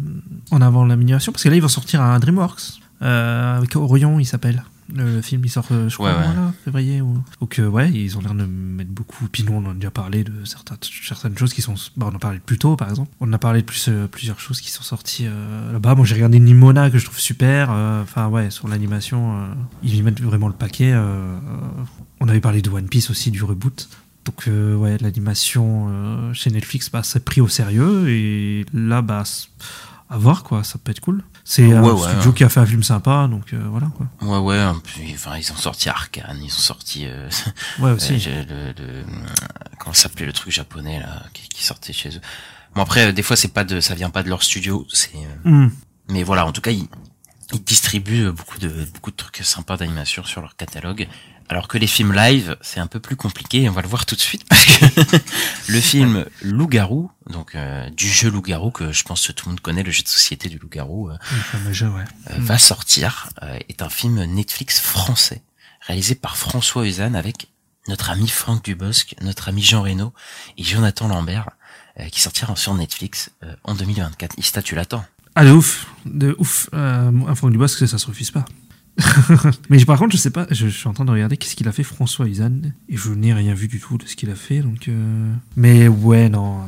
en 0.50 0.62
avant 0.62 0.86
l'amélioration 0.86 1.34
parce 1.34 1.44
que 1.44 1.50
là 1.50 1.56
ils 1.58 1.62
vont 1.62 1.68
sortir 1.68 2.02
un 2.02 2.18
DreamWorks 2.20 2.80
euh, 3.02 3.58
avec 3.58 3.76
Orion 3.76 4.18
il 4.18 4.24
s'appelle 4.26 4.64
le, 4.96 5.22
film 5.22 5.44
il 5.46 5.50
sort 5.50 5.68
euh, 5.72 5.90
je 5.90 5.96
crois 5.96 6.12
Ouais, 6.12 6.18
ouais. 6.18 6.24
voilà, 6.26 6.54
février 6.64 7.02
ou... 7.02 7.24
donc 7.40 7.60
euh, 7.60 7.68
ouais 7.68 7.92
ils 7.92 8.18
ont 8.18 8.22
l'air 8.22 8.34
de 8.34 8.46
mettre 8.46 8.92
beaucoup 8.92 9.28
puis 9.32 9.44
nous 9.44 9.54
on 9.54 9.66
en 9.66 9.72
a 9.72 9.74
déjà 9.74 9.92
parlé 9.92 10.24
de 10.24 10.46
certaines, 10.46 10.78
certaines 11.04 11.38
choses 11.38 11.54
qui 11.54 11.62
sont 11.62 11.76
bah, 11.98 12.08
on 12.10 12.14
en 12.14 12.16
a 12.16 12.20
parlé 12.20 12.40
plus 12.40 12.58
tôt 12.58 12.76
par 12.76 12.90
exemple 12.90 13.12
on 13.20 13.30
en 13.30 13.34
a 13.34 13.38
parlé 13.38 13.62
de 13.62 13.66
plus, 13.66 13.88
euh, 13.88 14.08
plusieurs 14.08 14.40
choses 14.40 14.62
qui 14.62 14.72
sont 14.72 14.84
sorties 14.84 15.26
euh, 15.28 15.72
là-bas 15.74 15.96
bon 15.96 16.04
j'ai 16.04 16.16
regardé 16.16 16.40
Nimona 16.40 16.90
que 16.90 16.98
je 16.98 17.06
trouve 17.06 17.20
super 17.20 17.70
enfin 17.70 18.28
ouais 18.28 18.50
sur 18.50 18.68
l'animation 18.68 19.50
ils 19.84 19.96
y 19.96 20.02
mettent 20.02 20.22
vraiment 20.22 20.48
le 20.48 20.54
paquet 20.54 20.94
on 22.20 22.28
avait 22.28 22.42
parlé 22.42 22.62
de 22.62 22.70
One 22.70 22.88
Piece 22.88 23.10
aussi 23.10 23.32
du 23.32 23.44
reboot 23.44 23.90
donc 24.26 24.48
euh, 24.48 24.76
ouais, 24.76 24.98
l'animation 25.00 25.88
euh, 25.90 26.34
chez 26.34 26.52
Netflix, 26.52 26.90
bah, 26.92 27.02
c'est 27.04 27.26
pris 27.26 27.42
au 27.42 27.48
sérieux 27.48 28.10
et 28.10 28.66
là, 28.74 29.02
bah, 29.02 29.24
à 30.10 30.18
voir 30.18 30.44
quoi, 30.44 30.64
ça 30.64 30.78
peut 30.78 30.92
être 30.92 31.00
cool. 31.00 31.24
C'est 31.44 31.72
un 31.74 31.82
Ouais, 31.84 31.92
ouais, 31.92 32.10
studio 32.10 32.30
ouais. 32.30 32.36
qui 32.38 32.44
a 32.44 32.50
fait 32.50 32.60
un 32.60 32.66
film 32.66 32.84
sympa, 32.84 33.28
donc 33.30 33.54
euh, 33.54 33.64
voilà 33.70 33.88
quoi. 33.98 34.08
Ouais, 34.22 34.38
ouais, 34.38 34.60
un 34.60 34.76
peu, 34.76 34.90
enfin, 35.14 35.38
ils 35.38 35.52
ont 35.52 35.56
sorti 35.56 35.90
Arkane, 35.90 36.38
ils 36.42 36.46
ont 36.46 36.50
sorti, 36.50 37.06
euh, 37.08 37.30
Ouais 37.80 37.90
euh, 37.90 37.96
aussi. 37.96 38.14
le, 38.20 38.74
le- 38.78 39.06
comment 39.80 39.94
s'appelait 39.94 40.26
le 40.26 40.34
truc 40.34 40.52
japonais 40.54 41.00
là, 41.00 41.24
qui, 41.34 41.50
qui 41.50 41.64
sortait 41.64 41.94
chez 41.94 42.10
eux. 42.10 42.22
Bon 42.76 42.82
après, 42.84 43.08
euh, 43.08 43.12
des 43.12 43.24
fois 43.24 43.36
c'est 43.36 43.48
pas 43.54 43.64
de, 43.64 43.80
ça 43.82 43.96
vient 43.96 44.10
pas 44.12 44.24
de 44.24 44.30
leur 44.30 44.44
studio, 44.44 44.86
c'est, 44.94 45.12
euh, 45.16 45.50
Hmm. 45.50 45.70
mais 46.10 46.24
voilà, 46.24 46.46
en 46.46 46.52
tout 46.52 46.62
cas, 46.62 46.72
ils, 46.72 46.88
ils 47.54 47.64
distribuent 47.64 48.32
beaucoup 48.32 48.60
de, 48.60 48.70
beaucoup 48.94 49.12
de 49.12 49.16
trucs 49.18 49.38
sympas 49.44 49.78
d'animation 49.78 50.24
sur 50.24 50.42
leur 50.42 50.56
catalogue. 50.56 51.08
Alors 51.52 51.68
que 51.68 51.78
les 51.78 51.86
films 51.86 52.14
live, 52.14 52.56
c'est 52.62 52.80
un 52.80 52.88
peu 52.88 53.02
plus 53.02 53.18
compliqué, 53.18 53.68
on 53.68 53.74
va 53.74 53.82
le 53.82 53.88
voir 53.90 54.06
tout 54.06 54.16
de 54.16 54.22
suite, 54.22 54.46
parce 54.50 54.66
que 54.66 55.18
le 55.68 55.82
film 55.82 56.26
Loup-garou, 56.44 57.12
donc 57.30 57.56
euh, 57.56 57.90
du 57.90 58.08
jeu 58.08 58.30
Loup-garou, 58.30 58.72
que 58.72 58.94
je 58.94 59.04
pense 59.04 59.28
que 59.28 59.34
tout 59.34 59.48
le 59.48 59.52
monde 59.52 59.60
connaît, 59.60 59.84
le 59.84 59.92
jeu 59.92 60.02
de 60.02 60.08
société 60.08 60.48
du 60.48 60.60
Loup-garou, 60.60 61.10
euh, 61.10 61.18
ouais. 61.66 62.06
euh, 62.30 62.36
va 62.38 62.58
sortir, 62.58 63.28
euh, 63.44 63.60
est 63.68 63.82
un 63.82 63.90
film 63.90 64.24
Netflix 64.24 64.80
français, 64.80 65.42
réalisé 65.82 66.16
par 66.16 66.38
François 66.38 66.88
Usanne 66.88 67.18
avec 67.18 67.50
notre 67.90 68.12
ami 68.12 68.30
Franck 68.30 68.64
Dubosc, 68.64 69.16
notre 69.20 69.50
ami 69.50 69.62
Jean 69.62 69.82
Reno 69.82 70.14
et 70.58 70.64
Jonathan 70.64 71.10
Lambert, 71.10 71.50
qui 72.14 72.22
sortira 72.22 72.56
sur 72.56 72.74
Netflix 72.76 73.32
en 73.66 73.76
2024. 73.76 74.40
Ista, 74.40 74.62
tu 74.62 74.76
l'attends? 74.76 75.04
Ah 75.36 75.46
de 75.46 75.52
ouf, 75.52 75.88
de 76.06 76.36
ouf. 76.40 76.70
Euh, 76.74 77.36
Franck 77.36 77.52
Dubosc, 77.52 77.88
ça 77.88 77.98
se 77.98 78.08
refuse 78.08 78.32
pas. 78.32 78.46
Mais 79.70 79.84
par 79.86 79.98
contre, 79.98 80.12
je 80.12 80.18
sais 80.18 80.30
pas, 80.30 80.46
je, 80.52 80.68
je 80.68 80.78
suis 80.78 80.88
en 80.88 80.94
train 80.94 81.06
de 81.06 81.12
regarder 81.12 81.38
qu'est-ce 81.38 81.56
qu'il 81.56 81.68
a 81.68 81.72
fait 81.72 81.84
François 81.84 82.28
Izan 82.28 82.52
et 82.90 82.98
je 82.98 83.10
n'ai 83.12 83.34
rien 83.34 83.54
vu 83.54 83.68
du 83.68 83.80
tout 83.80 83.98
de 83.98 84.06
ce 84.06 84.16
qu'il 84.16 84.30
a 84.30 84.36
fait, 84.36 84.60
donc. 84.60 84.88
euh, 84.88 85.34
Mais 85.56 85.88
ouais, 85.88 86.30
non, 86.30 86.60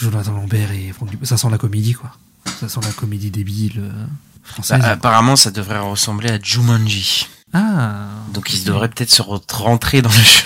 Jonathan 0.00 0.32
Lambert 0.32 0.70
et 0.72 0.92
Franck 0.92 1.10
Dubosc, 1.10 1.28
ça 1.30 1.36
sent 1.36 1.50
la 1.50 1.58
comédie 1.58 1.94
quoi. 1.94 2.12
Ça 2.60 2.68
sent 2.68 2.80
la 2.84 2.92
comédie 2.92 3.30
débile 3.30 3.80
euh, 3.80 4.06
française. 4.44 4.80
Bah, 4.80 4.90
Apparemment, 4.90 5.34
ça 5.36 5.50
devrait 5.50 5.80
ressembler 5.80 6.30
à 6.30 6.38
Jumanji. 6.40 7.28
ah. 7.52 8.06
Donc, 8.32 8.52
il 8.54 8.62
devrait 8.64 8.88
peut-être 8.88 9.10
se 9.10 9.22
re- 9.22 9.42
rentrer 9.52 10.00
dans 10.02 10.10
le 10.10 10.14
jeu. 10.14 10.44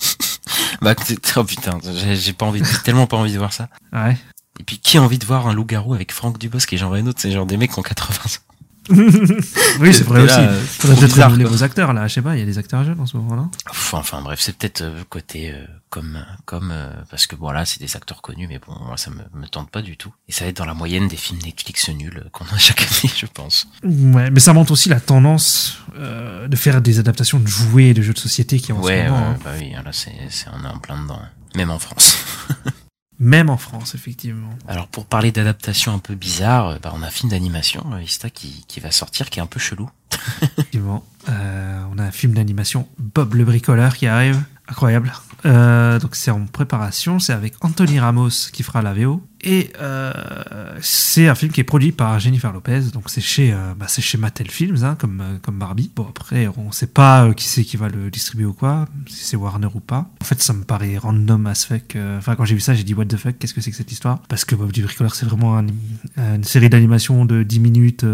bah, 0.82 0.94
oh 1.36 1.44
putain, 1.44 1.78
j'ai 2.14 2.32
pas 2.32 2.46
envie, 2.46 2.62
tellement 2.84 3.06
pas 3.06 3.16
envie 3.16 3.32
de 3.32 3.38
voir 3.38 3.52
ça. 3.52 3.68
Ouais. 3.92 4.16
Et 4.58 4.64
puis, 4.64 4.78
qui 4.78 4.98
a 4.98 5.02
envie 5.02 5.18
de 5.18 5.24
voir 5.24 5.46
un 5.46 5.54
loup-garou 5.54 5.94
avec 5.94 6.12
Franck 6.12 6.38
Dubosc 6.38 6.72
et 6.72 6.76
Jean 6.76 6.90
Reno 6.90 7.12
C'est 7.16 7.30
genre 7.30 7.46
des 7.46 7.56
mecs 7.56 7.72
qui 7.72 7.78
ont 7.78 7.82
80 7.82 8.14
ans. 8.24 8.49
Oui, 8.90 9.94
c'est 9.94 10.04
vrai 10.04 10.22
aussi. 10.22 10.36
là, 10.36 10.50
euh, 10.50 10.60
Faudrait 10.64 10.96
peut-être 11.00 11.22
renouveler 11.22 11.44
vos 11.44 11.62
acteurs 11.62 11.92
là. 11.92 12.06
Je 12.08 12.14
sais 12.14 12.22
pas, 12.22 12.34
il 12.36 12.40
y 12.40 12.42
a 12.42 12.46
des 12.46 12.58
acteurs 12.58 12.84
jeunes 12.84 13.00
en 13.00 13.06
ce 13.06 13.16
moment-là. 13.18 13.48
Enfin 13.92 14.20
bref, 14.22 14.40
c'est 14.40 14.56
peut-être 14.56 14.82
euh, 14.82 15.02
côté 15.08 15.50
euh, 15.52 15.64
comme 15.88 16.24
comme 16.44 16.70
euh, 16.72 16.90
parce 17.10 17.26
que 17.26 17.36
voilà, 17.36 17.64
c'est 17.64 17.80
des 17.80 17.96
acteurs 17.96 18.22
connus, 18.22 18.46
mais 18.48 18.58
bon, 18.64 18.74
moi 18.84 18.96
ça 18.96 19.10
me, 19.10 19.22
me 19.40 19.46
tente 19.46 19.70
pas 19.70 19.82
du 19.82 19.96
tout. 19.96 20.12
Et 20.28 20.32
ça 20.32 20.44
va 20.44 20.50
être 20.50 20.56
dans 20.56 20.64
la 20.66 20.74
moyenne 20.74 21.08
des 21.08 21.16
films 21.16 21.40
Netflix 21.44 21.88
nuls 21.88 22.24
qu'on 22.32 22.44
a 22.46 22.58
chaque 22.58 22.82
année, 22.82 23.12
je 23.16 23.26
pense. 23.26 23.66
Ouais, 23.84 24.30
mais 24.30 24.40
ça 24.40 24.52
montre 24.52 24.72
aussi 24.72 24.88
la 24.88 25.00
tendance 25.00 25.78
euh, 25.96 26.48
de 26.48 26.56
faire 26.56 26.80
des 26.80 26.98
adaptations 26.98 27.38
de 27.38 27.46
jouets 27.48 27.86
et 27.88 27.94
de 27.94 28.02
jeux 28.02 28.12
de 28.14 28.18
société 28.18 28.58
qui 28.58 28.72
en 28.72 28.80
Ouais, 28.80 29.04
ce 29.06 29.10
moment. 29.10 29.20
ouais, 29.28 29.34
hein. 29.34 29.38
bah 29.44 29.50
oui, 29.58 29.70
là 29.72 29.82
c'est 29.92 30.12
c'est 30.28 30.46
on 30.52 30.64
est 30.64 30.68
en 30.68 30.78
plein 30.78 31.00
dedans, 31.02 31.20
même 31.54 31.70
en 31.70 31.78
France. 31.78 32.18
Même 33.20 33.50
en 33.50 33.58
France, 33.58 33.94
effectivement. 33.94 34.48
Alors 34.66 34.88
pour 34.88 35.04
parler 35.04 35.30
d'adaptation 35.30 35.92
un 35.92 35.98
peu 35.98 36.14
bizarre, 36.14 36.68
euh, 36.68 36.78
bah 36.82 36.90
on 36.94 37.02
a 37.02 37.06
un 37.06 37.10
film 37.10 37.30
d'animation, 37.30 37.84
euh, 37.92 38.02
Ista 38.02 38.30
qui 38.30 38.64
qui 38.66 38.80
va 38.80 38.90
sortir, 38.90 39.28
qui 39.28 39.38
est 39.38 39.42
un 39.42 39.46
peu 39.46 39.60
chelou. 39.60 39.90
effectivement. 40.42 41.04
Euh, 41.28 41.84
on 41.92 41.98
a 41.98 42.04
un 42.04 42.10
film 42.10 42.32
d'animation 42.32 42.88
Bob 42.98 43.34
le 43.34 43.44
bricoleur 43.44 43.94
qui 43.94 44.06
arrive. 44.06 44.42
Incroyable. 44.68 45.12
Euh, 45.44 45.98
donc 45.98 46.14
c'est 46.14 46.30
en 46.30 46.46
préparation, 46.46 47.18
c'est 47.18 47.32
avec 47.32 47.54
Anthony 47.60 48.00
Ramos 48.00 48.50
qui 48.52 48.62
fera 48.62 48.80
la 48.80 48.94
VO. 48.94 49.22
Et 49.42 49.72
euh, 49.80 50.12
c'est 50.82 51.28
un 51.28 51.34
film 51.34 51.50
qui 51.50 51.60
est 51.60 51.64
produit 51.64 51.92
par 51.92 52.18
Jennifer 52.20 52.52
Lopez, 52.52 52.80
donc 52.92 53.04
c'est 53.08 53.22
chez, 53.22 53.52
euh, 53.52 53.72
bah, 53.74 53.86
c'est 53.88 54.02
chez 54.02 54.18
Mattel 54.18 54.50
Films, 54.50 54.84
hein, 54.84 54.96
comme, 54.98 55.20
euh, 55.22 55.38
comme 55.40 55.58
Barbie. 55.58 55.90
Bon 55.96 56.06
après, 56.08 56.46
on 56.58 56.70
sait 56.72 56.86
pas 56.86 57.24
euh, 57.24 57.32
qui 57.32 57.46
c'est 57.48 57.64
qui 57.64 57.78
va 57.78 57.88
le 57.88 58.10
distribuer 58.10 58.44
ou 58.44 58.52
quoi, 58.52 58.86
si 59.06 59.24
c'est 59.24 59.36
Warner 59.36 59.68
ou 59.74 59.80
pas. 59.80 60.10
En 60.20 60.24
fait, 60.24 60.42
ça 60.42 60.52
me 60.52 60.64
paraît 60.64 60.98
random 60.98 61.46
as 61.46 61.64
fuck. 61.64 61.96
euh, 61.96 62.18
Enfin, 62.18 62.36
quand 62.36 62.44
j'ai 62.44 62.54
vu 62.54 62.60
ça, 62.60 62.74
j'ai 62.74 62.84
dit 62.84 62.92
what 62.92 63.06
the 63.06 63.16
fuck, 63.16 63.38
qu'est-ce 63.38 63.54
que 63.54 63.60
c'est 63.62 63.70
que 63.70 63.76
cette 63.78 63.92
histoire? 63.92 64.18
Parce 64.28 64.44
que 64.44 64.54
Bob 64.54 64.72
du 64.72 64.82
bricoleur, 64.82 65.14
c'est 65.14 65.24
vraiment 65.26 65.56
un- 65.56 65.66
une 66.34 66.44
série 66.44 66.68
d'animation 66.68 67.24
de 67.24 67.42
10 67.42 67.60
minutes 67.60 68.04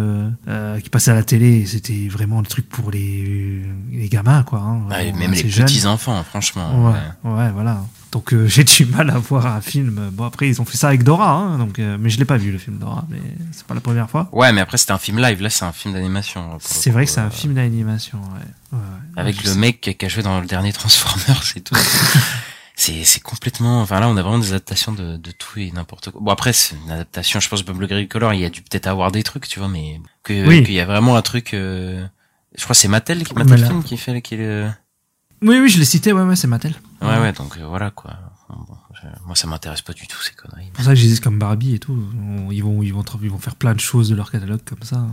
qui 0.82 0.90
passait 0.90 1.10
à 1.10 1.14
la 1.14 1.22
télé. 1.24 1.58
et 1.62 1.66
C'était 1.66 2.06
vraiment 2.08 2.40
des 2.42 2.48
trucs 2.48 2.68
pour 2.68 2.90
les, 2.92 3.62
les 3.92 4.08
gamins, 4.08 4.42
quoi. 4.44 4.60
hein, 4.60 4.82
vraiment 4.88 5.18
même 5.18 5.32
les 5.32 5.38
assez 5.40 5.48
jeunes. 5.48 5.66
petits 5.66 5.86
enfants, 5.86 6.22
franchement. 6.22 6.86
Ouais, 6.90 6.92
ouais. 7.24 7.36
ouais, 7.36 7.50
voilà. 7.52 7.82
Donc 8.12 8.32
euh, 8.32 8.46
j'ai 8.48 8.64
du 8.64 8.86
mal 8.86 9.10
à 9.10 9.18
voir 9.18 9.46
un 9.46 9.60
film. 9.60 10.10
Bon 10.12 10.24
après 10.24 10.48
ils 10.48 10.60
ont 10.60 10.64
fait 10.64 10.76
ça 10.76 10.88
avec 10.88 11.02
Dora, 11.02 11.30
hein, 11.30 11.58
donc 11.58 11.78
euh, 11.78 11.96
mais 12.00 12.08
je 12.10 12.18
l'ai 12.18 12.24
pas 12.24 12.36
vu 12.36 12.52
le 12.52 12.58
film 12.58 12.78
Dora, 12.78 13.04
mais 13.10 13.18
c'est 13.52 13.66
pas 13.66 13.74
la 13.74 13.80
première 13.80 14.08
fois. 14.08 14.28
Ouais, 14.32 14.52
mais 14.52 14.60
après 14.60 14.78
c'était 14.78 14.92
un 14.92 14.98
film 14.98 15.18
live, 15.20 15.42
là 15.42 15.50
c'est 15.50 15.64
un 15.64 15.72
film 15.72 15.94
d'animation. 15.94 16.58
C'est 16.60 16.90
vrai 16.90 17.04
que 17.04 17.10
c'est 17.10 17.20
euh, 17.20 17.26
un 17.26 17.30
film 17.30 17.54
d'animation, 17.54 18.18
ouais. 18.18 18.40
Ouais, 18.72 18.78
ouais. 18.78 19.20
Avec 19.20 19.44
le 19.44 19.54
mec 19.54 19.80
qui 19.98 20.04
a 20.04 20.08
joué 20.08 20.22
dans 20.22 20.40
le 20.40 20.46
dernier 20.46 20.72
Transformers 20.72 21.42
et 21.56 21.60
tout. 21.60 21.74
c'est 22.78 23.04
c'est 23.04 23.20
complètement 23.20 23.80
enfin 23.80 24.00
là 24.00 24.08
on 24.08 24.16
a 24.18 24.22
vraiment 24.22 24.38
des 24.38 24.50
adaptations 24.50 24.92
de, 24.92 25.16
de 25.16 25.30
tout 25.30 25.58
et 25.58 25.70
n'importe 25.72 26.10
quoi 26.10 26.20
bon 26.22 26.30
après 26.30 26.52
c'est 26.52 26.76
une 26.84 26.90
adaptation 26.90 27.40
je 27.40 27.48
pense 27.48 27.64
Bob 27.64 27.80
le 27.80 28.04
Color 28.04 28.34
il 28.34 28.40
y 28.40 28.44
a 28.44 28.50
dû 28.50 28.60
peut-être 28.60 28.86
avoir 28.86 29.10
des 29.12 29.22
trucs 29.22 29.48
tu 29.48 29.58
vois 29.60 29.68
mais 29.68 29.98
que 30.22 30.46
Oui. 30.46 30.62
qu'il 30.62 30.74
y 30.74 30.80
a 30.80 30.84
vraiment 30.84 31.16
un 31.16 31.22
truc 31.22 31.54
euh, 31.54 32.04
je 32.54 32.62
crois 32.64 32.74
c'est 32.74 32.88
Mattel 32.88 33.24
qui 33.24 33.34
Mattel 33.34 33.64
Film 33.64 33.82
qui 33.82 33.96
fait 33.96 34.20
qui 34.20 34.36
le... 34.36 34.68
Oui 35.40 35.58
oui 35.58 35.68
je 35.70 35.78
l'ai 35.78 35.84
cité, 35.86 36.12
ouais 36.12 36.22
ouais 36.22 36.36
c'est 36.36 36.46
Mattel. 36.48 36.74
Ouais 37.02 37.18
ouais 37.20 37.32
donc 37.32 37.56
euh, 37.58 37.66
voilà 37.66 37.90
quoi 37.90 38.14
Bon, 38.48 38.76
je- 38.94 39.26
moi 39.26 39.34
ça 39.34 39.46
m'intéresse 39.48 39.82
pas 39.82 39.92
du 39.92 40.06
tout 40.06 40.20
ces 40.22 40.32
conneries 40.32 40.66
C'est 40.66 40.72
pour 40.72 40.84
ça 40.84 40.90
que 40.90 40.96
j'ai 40.96 41.16
comme 41.18 41.38
Barbie 41.38 41.74
et 41.74 41.78
tout. 41.80 41.98
Ils 42.52 42.62
vont 42.62 42.80
ils 42.82 42.92
vont 42.94 43.04
ils 43.20 43.30
vont 43.30 43.38
faire 43.38 43.56
plein 43.56 43.74
de 43.74 43.80
choses 43.80 44.08
de 44.08 44.14
leur 44.14 44.30
catalogue 44.30 44.60
comme 44.64 44.82
ça. 44.84 45.04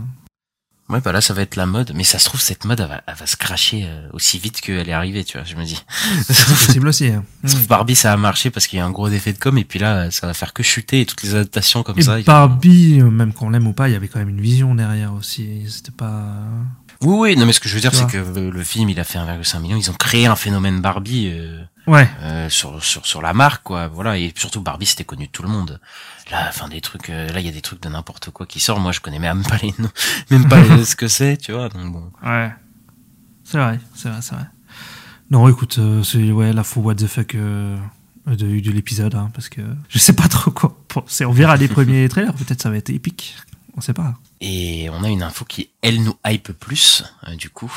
ouais 0.88 1.00
bah 1.00 1.10
là 1.12 1.20
ça 1.20 1.34
va 1.34 1.42
être 1.42 1.56
la 1.56 1.66
mode 1.66 1.92
mais 1.96 2.04
ça 2.04 2.18
se 2.20 2.26
trouve 2.26 2.40
cette 2.40 2.64
mode 2.64 2.78
elle 2.80 2.86
va, 2.88 3.02
elle 3.08 3.14
va 3.16 3.26
se 3.26 3.36
cracher 3.36 3.84
euh, 3.86 4.08
aussi 4.12 4.38
vite 4.38 4.60
qu'elle 4.60 4.88
est 4.88 4.92
arrivée 4.92 5.24
tu 5.24 5.36
vois 5.36 5.44
je 5.44 5.56
me 5.56 5.64
dis 5.64 5.82
C'est 6.22 6.46
possible 6.66 6.86
aussi. 6.88 7.08
hein. 7.08 7.24
Se 7.44 7.54
trouve, 7.56 7.66
Barbie 7.66 7.96
ça 7.96 8.12
a 8.12 8.16
marché 8.16 8.50
parce 8.50 8.66
qu'il 8.68 8.78
y 8.78 8.82
a 8.82 8.86
un 8.86 8.90
gros 8.92 9.08
effet 9.08 9.32
de 9.32 9.38
com 9.38 9.58
et 9.58 9.64
puis 9.64 9.80
là 9.80 10.10
ça 10.12 10.26
va 10.28 10.34
faire 10.34 10.52
que 10.52 10.62
chuter 10.62 11.00
et 11.00 11.06
toutes 11.06 11.22
les 11.24 11.34
adaptations 11.34 11.82
comme 11.82 11.98
Et 11.98 12.02
ça 12.02 12.20
Barbie, 12.22 13.00
euh, 13.00 13.10
même 13.10 13.32
qu'on 13.32 13.50
l'aime 13.50 13.66
ou 13.66 13.72
pas, 13.72 13.88
il 13.88 13.92
y 13.92 13.96
avait 13.96 14.08
quand 14.08 14.20
même 14.20 14.28
une 14.28 14.40
vision 14.40 14.74
derrière 14.76 15.12
aussi. 15.12 15.64
C'était 15.68 15.90
pas. 15.90 16.36
Oui, 17.02 17.16
oui, 17.32 17.36
non, 17.36 17.44
mais 17.46 17.52
ce 17.52 17.60
que 17.60 17.68
je 17.68 17.74
veux 17.74 17.80
dire, 17.80 17.92
c'est 17.94 18.06
que 18.06 18.16
le, 18.18 18.50
le 18.50 18.64
film, 18.64 18.88
il 18.88 18.98
a 19.00 19.04
fait 19.04 19.18
1,5 19.18 19.60
million. 19.60 19.76
Ils 19.76 19.90
ont 19.90 19.94
créé 19.94 20.26
un 20.26 20.36
phénomène 20.36 20.80
Barbie 20.80 21.28
euh, 21.34 21.62
Ouais. 21.86 22.08
euh, 22.22 22.48
sur, 22.48 22.82
sur 22.82 23.04
sur 23.06 23.20
la 23.22 23.32
marque, 23.34 23.62
quoi. 23.64 23.88
Voilà, 23.88 24.16
et 24.18 24.32
surtout 24.36 24.60
Barbie, 24.62 24.86
c'était 24.86 25.04
connu 25.04 25.26
de 25.26 25.30
tout 25.32 25.42
le 25.42 25.48
monde. 25.48 25.80
Là, 26.30 26.46
enfin, 26.48 26.68
des 26.68 26.80
trucs, 26.80 27.10
euh, 27.10 27.28
là, 27.32 27.40
il 27.40 27.46
y 27.46 27.48
a 27.48 27.52
des 27.52 27.60
trucs 27.60 27.82
de 27.82 27.88
n'importe 27.88 28.30
quoi 28.30 28.46
qui 28.46 28.60
sortent. 28.60 28.80
Moi, 28.80 28.92
je 28.92 29.00
connais 29.00 29.18
même 29.18 29.42
pas 29.42 29.56
les 29.62 29.74
noms, 29.78 29.90
même 30.30 30.48
pas 30.48 30.60
les- 30.62 30.84
ce 30.86 30.96
que 30.96 31.08
c'est, 31.08 31.36
tu 31.36 31.52
vois. 31.52 31.68
Donc 31.68 31.92
bon. 31.92 32.10
Ouais. 32.24 32.52
C'est 33.44 33.58
vrai, 33.58 33.78
c'est 33.94 34.08
vrai, 34.08 34.22
c'est 34.22 34.34
vrai. 34.34 34.46
Non, 35.30 35.48
écoute, 35.48 35.76
euh, 35.78 36.02
c'est 36.02 36.32
ouais, 36.32 36.52
la 36.52 36.64
faux 36.64 36.80
what 36.80 36.94
the 36.94 37.06
fuck 37.06 37.34
de, 37.34 37.76
de 38.26 38.70
l'épisode, 38.70 39.14
hein, 39.14 39.30
parce 39.34 39.48
que 39.50 39.60
je 39.88 39.98
sais 39.98 40.12
pas 40.14 40.28
trop 40.28 40.50
quoi 40.50 40.78
penser. 40.88 41.24
On 41.26 41.32
verra 41.32 41.56
les 41.56 41.68
premiers 41.68 42.08
trailers, 42.08 42.32
peut-être 42.34 42.62
ça 42.62 42.70
va 42.70 42.76
être 42.76 42.90
épique. 42.90 43.36
On 43.76 43.80
sait 43.80 43.92
pas. 43.92 44.14
Et 44.40 44.88
on 44.90 45.02
a 45.02 45.08
une 45.08 45.22
info 45.22 45.44
qui, 45.44 45.70
elle, 45.82 46.02
nous 46.04 46.14
hype 46.24 46.52
plus, 46.52 47.02
euh, 47.26 47.34
du 47.34 47.50
coup. 47.50 47.72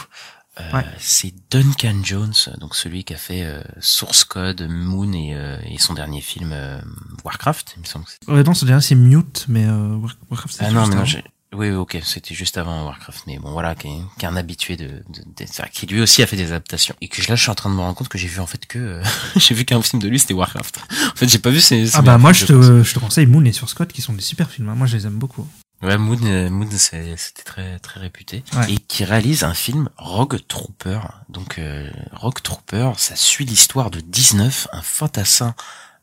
Euh, 0.59 0.77
Ouais. 0.77 0.85
C'est 0.99 1.33
Duncan 1.51 1.99
Jones, 2.03 2.33
donc 2.59 2.75
celui 2.75 3.03
qui 3.03 3.13
a 3.13 3.17
fait 3.17 3.43
euh, 3.43 3.61
Source 3.79 4.23
Code, 4.23 4.67
Moon 4.69 5.11
et, 5.13 5.33
euh, 5.35 5.57
et 5.65 5.77
son 5.77 5.93
dernier 5.93 6.21
film 6.21 6.51
euh, 6.53 6.79
Warcraft, 7.23 7.73
il 7.77 7.81
me 7.81 7.85
semble. 7.85 8.05
que 8.25 8.31
Ouais, 8.31 8.43
non, 8.43 8.53
c'est 8.53 8.65
déjà 8.65 8.81
c'est 8.81 8.95
Mute, 8.95 9.45
mais 9.47 9.65
euh, 9.65 9.95
War- 9.95 10.15
Warcraft, 10.31 10.55
c'est 10.57 10.65
Ah 10.65 10.71
non, 10.71 10.81
juste 10.85 10.93
mais 11.15 11.21
non, 11.21 11.21
oui, 11.53 11.69
ok, 11.71 11.97
c'était 12.03 12.35
juste 12.35 12.57
avant 12.57 12.83
Warcraft, 12.85 13.23
mais 13.25 13.39
bon, 13.39 13.51
voilà, 13.51 13.73
qui 13.73 13.87
est, 13.87 13.99
qui 14.19 14.25
est 14.25 14.27
un 14.27 14.35
habitué 14.35 14.75
de, 14.75 14.87
de, 14.87 15.21
de- 15.37 15.45
enfin, 15.49 15.63
qui 15.71 15.85
lui 15.87 16.01
aussi 16.01 16.21
a 16.21 16.27
fait 16.27 16.35
des 16.35 16.47
adaptations. 16.47 16.93
Et 16.99 17.07
que 17.07 17.21
là, 17.29 17.35
je 17.35 17.41
suis 17.41 17.49
en 17.49 17.55
train 17.55 17.69
de 17.69 17.75
me 17.75 17.79
rendre 17.79 17.95
compte 17.95 18.09
que 18.09 18.17
j'ai 18.17 18.27
vu 18.27 18.41
en 18.41 18.45
fait 18.47 18.65
que, 18.65 18.77
euh, 18.79 19.03
j'ai 19.37 19.55
vu 19.55 19.63
qu'un 19.63 19.81
film 19.81 20.01
de 20.01 20.09
lui, 20.09 20.19
c'était 20.19 20.33
Warcraft. 20.33 20.79
En 21.13 21.15
fait, 21.15 21.29
j'ai 21.29 21.39
pas 21.39 21.49
vu 21.49 21.61
ses, 21.61 21.87
ses 21.87 21.95
Ah 21.97 22.01
bah 22.01 22.17
moi 22.17 22.33
je 22.33 22.45
te, 22.47 22.83
je 22.83 22.93
te 22.93 22.99
conseille 22.99 23.27
Moon 23.27 23.45
et 23.45 23.53
sur 23.53 23.69
Scott 23.69 23.93
qui 23.93 24.01
sont 24.01 24.13
des 24.13 24.21
super 24.21 24.49
films. 24.51 24.67
hein. 24.69 24.75
Moi 24.75 24.87
je 24.87 24.97
les 24.97 25.07
aime 25.07 25.17
beaucoup. 25.17 25.47
Ouais, 25.83 25.97
Moon, 25.97 26.17
euh, 26.23 26.49
Moon, 26.49 26.67
c'était 26.71 27.43
très 27.43 27.77
très 27.79 27.99
réputé 27.99 28.43
Ouais. 28.55 28.73
et 28.73 28.77
qui 28.77 29.03
réalise 29.05 29.43
un 29.43 29.53
film 29.53 29.89
Rogue 29.97 30.39
Trooper. 30.47 30.99
Donc 31.29 31.59
euh, 31.59 31.89
Rogue 32.13 32.41
Trooper, 32.41 32.93
ça 32.97 33.15
suit 33.15 33.45
l'histoire 33.45 33.91
de 33.91 33.99
19, 33.99 34.69
un 34.71 34.81
fantassin 34.81 35.53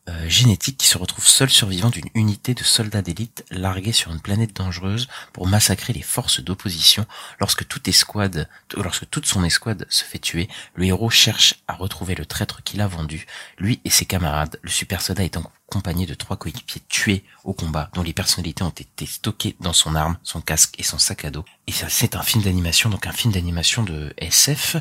euh, 0.08 0.28
génétique 0.28 0.76
qui 0.76 0.86
se 0.86 0.98
retrouve 0.98 1.26
seul 1.26 1.48
survivant 1.50 1.88
d'une 1.88 2.08
unité 2.14 2.52
de 2.54 2.62
soldats 2.62 3.00
d'élite 3.02 3.42
largués 3.50 3.92
sur 3.92 4.12
une 4.12 4.20
planète 4.20 4.54
dangereuse 4.54 5.08
pour 5.32 5.46
massacrer 5.48 5.92
les 5.92 6.02
forces 6.02 6.40
d'opposition. 6.40 7.06
Lorsque 7.40 7.66
toute 7.66 7.88
escouade, 7.88 8.48
lorsque 8.76 9.08
toute 9.10 9.26
son 9.26 9.42
escouade 9.42 9.86
se 9.88 10.04
fait 10.04 10.18
tuer, 10.18 10.48
le 10.74 10.84
héros 10.84 11.10
cherche 11.10 11.54
à 11.68 11.72
retrouver 11.74 12.14
le 12.14 12.26
traître 12.26 12.62
qu'il 12.62 12.80
a 12.82 12.86
vendu. 12.86 13.26
Lui 13.58 13.80
et 13.84 13.90
ses 13.90 14.04
camarades, 14.04 14.60
le 14.62 14.70
super 14.70 15.00
soldat 15.00 15.24
est 15.24 15.36
accompagné 15.74 16.06
de 16.06 16.14
trois 16.14 16.36
coéquipiers 16.36 16.82
tués 16.88 17.24
au 17.42 17.52
combat, 17.52 17.90
dont 17.94 18.02
les 18.02 18.12
personnalités 18.12 18.62
ont 18.62 18.70
été 18.70 19.06
stockées 19.06 19.56
dans 19.58 19.72
son 19.72 19.96
arme, 19.96 20.16
son 20.22 20.40
casque 20.40 20.78
et 20.78 20.84
son 20.84 20.98
sac 20.98 21.24
à 21.24 21.30
dos. 21.30 21.44
Et 21.66 21.72
ça, 21.72 21.88
c'est 21.88 22.14
un 22.14 22.22
film 22.22 22.44
d'animation, 22.44 22.90
donc 22.90 23.08
un 23.08 23.12
film 23.12 23.32
d'animation 23.32 23.82
de 23.82 24.14
SF 24.18 24.76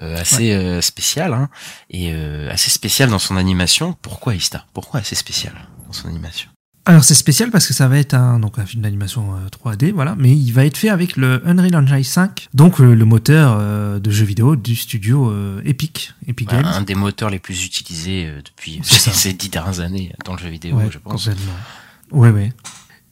euh, 0.00 0.16
assez 0.20 0.52
euh, 0.52 0.80
spécial, 0.80 1.34
hein, 1.34 1.50
et 1.90 2.12
euh, 2.12 2.48
assez 2.52 2.70
spécial 2.70 3.10
dans 3.10 3.18
son 3.18 3.36
animation. 3.36 3.96
Pourquoi 4.02 4.36
Ista? 4.36 4.66
Pourquoi 4.72 5.00
assez 5.00 5.16
spécial 5.16 5.52
dans 5.84 5.92
son 5.92 6.08
animation? 6.08 6.48
Alors 6.88 7.02
c'est 7.02 7.14
spécial 7.14 7.50
parce 7.50 7.66
que 7.66 7.74
ça 7.74 7.88
va 7.88 7.98
être 7.98 8.14
un, 8.14 8.38
donc 8.38 8.60
un 8.60 8.64
film 8.64 8.82
d'animation 8.84 9.34
euh, 9.34 9.48
3D, 9.72 9.92
voilà, 9.92 10.14
mais 10.16 10.30
il 10.30 10.52
va 10.52 10.64
être 10.64 10.76
fait 10.76 10.88
avec 10.88 11.16
le 11.16 11.42
Unreal 11.44 11.74
Engine 11.74 12.04
5, 12.04 12.48
donc 12.54 12.80
euh, 12.80 12.94
le 12.94 13.04
moteur 13.04 13.56
euh, 13.58 13.98
de 13.98 14.08
jeux 14.12 14.24
vidéo 14.24 14.54
du 14.54 14.76
studio 14.76 15.28
euh, 15.28 15.60
Epic, 15.64 16.14
Epic 16.28 16.48
Bah, 16.48 16.62
Games. 16.62 16.66
Un 16.72 16.82
des 16.82 16.94
moteurs 16.94 17.28
les 17.30 17.40
plus 17.40 17.64
utilisés 17.66 18.26
euh, 18.28 18.40
depuis 18.40 18.80
ces 18.84 19.32
dix 19.32 19.48
dernières 19.48 19.80
années 19.80 20.12
dans 20.24 20.34
le 20.34 20.38
jeu 20.38 20.48
vidéo, 20.48 20.76
ouais, 20.76 20.88
je 20.88 20.98
pense. 20.98 21.24
complètement. 21.24 21.52
Ouais, 22.12 22.30
ouais. 22.30 22.52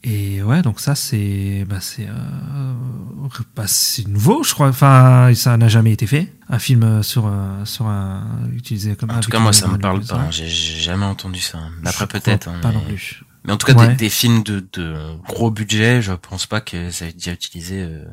Et 0.07 0.43
ouais, 0.43 0.61
donc 0.62 0.81
ça 0.81 0.95
c'est, 0.95 1.64
bah 1.69 1.78
c'est, 1.81 2.07
euh, 2.07 2.75
bah, 3.57 3.64
nouveau, 4.07 4.45
je 4.45 4.52
crois. 4.52 4.69
Enfin, 4.69 5.33
ça 5.35 5.57
n'a 5.57 5.66
jamais 5.69 5.93
été 5.93 6.07
fait. 6.07 6.31
Un 6.50 6.59
film 6.59 6.83
euh, 6.85 7.02
sur 7.02 7.26
un, 7.26 7.64
sur 7.64 7.87
un 7.87 8.23
utilisé 8.54 8.95
comme 8.97 9.11
En 9.11 9.21
tout 9.21 9.31
cas, 9.31 9.38
moi, 9.40 9.52
ça 9.54 9.66
me 9.66 9.78
parle 9.78 10.04
pas. 10.04 10.31
J'ai 10.31 10.47
jamais 10.49 11.07
entendu 11.07 11.40
ça. 11.40 11.59
Mais 11.83 11.88
Après, 11.88 12.07
peut-être. 12.07 12.49
hein, 12.49 12.59
Pas 12.61 12.69
mais... 12.69 12.75
non 12.75 12.81
plus. 12.83 13.23
Mais 13.44 13.52
en 13.52 13.56
tout 13.56 13.66
cas, 13.66 13.74
Ouais. 13.74 13.88
des, 13.88 13.94
des 13.94 14.10
films 14.10 14.42
de, 14.42 14.66
de 14.72 15.16
gros 15.26 15.50
budget, 15.50 16.02
je 16.02 16.12
pense 16.12 16.46
pas 16.46 16.60
que 16.60 16.90
ça 16.90 17.06
ait 17.06 17.12
déjà 17.12 17.32
utilisé. 17.32 17.82
euh, 17.82 18.04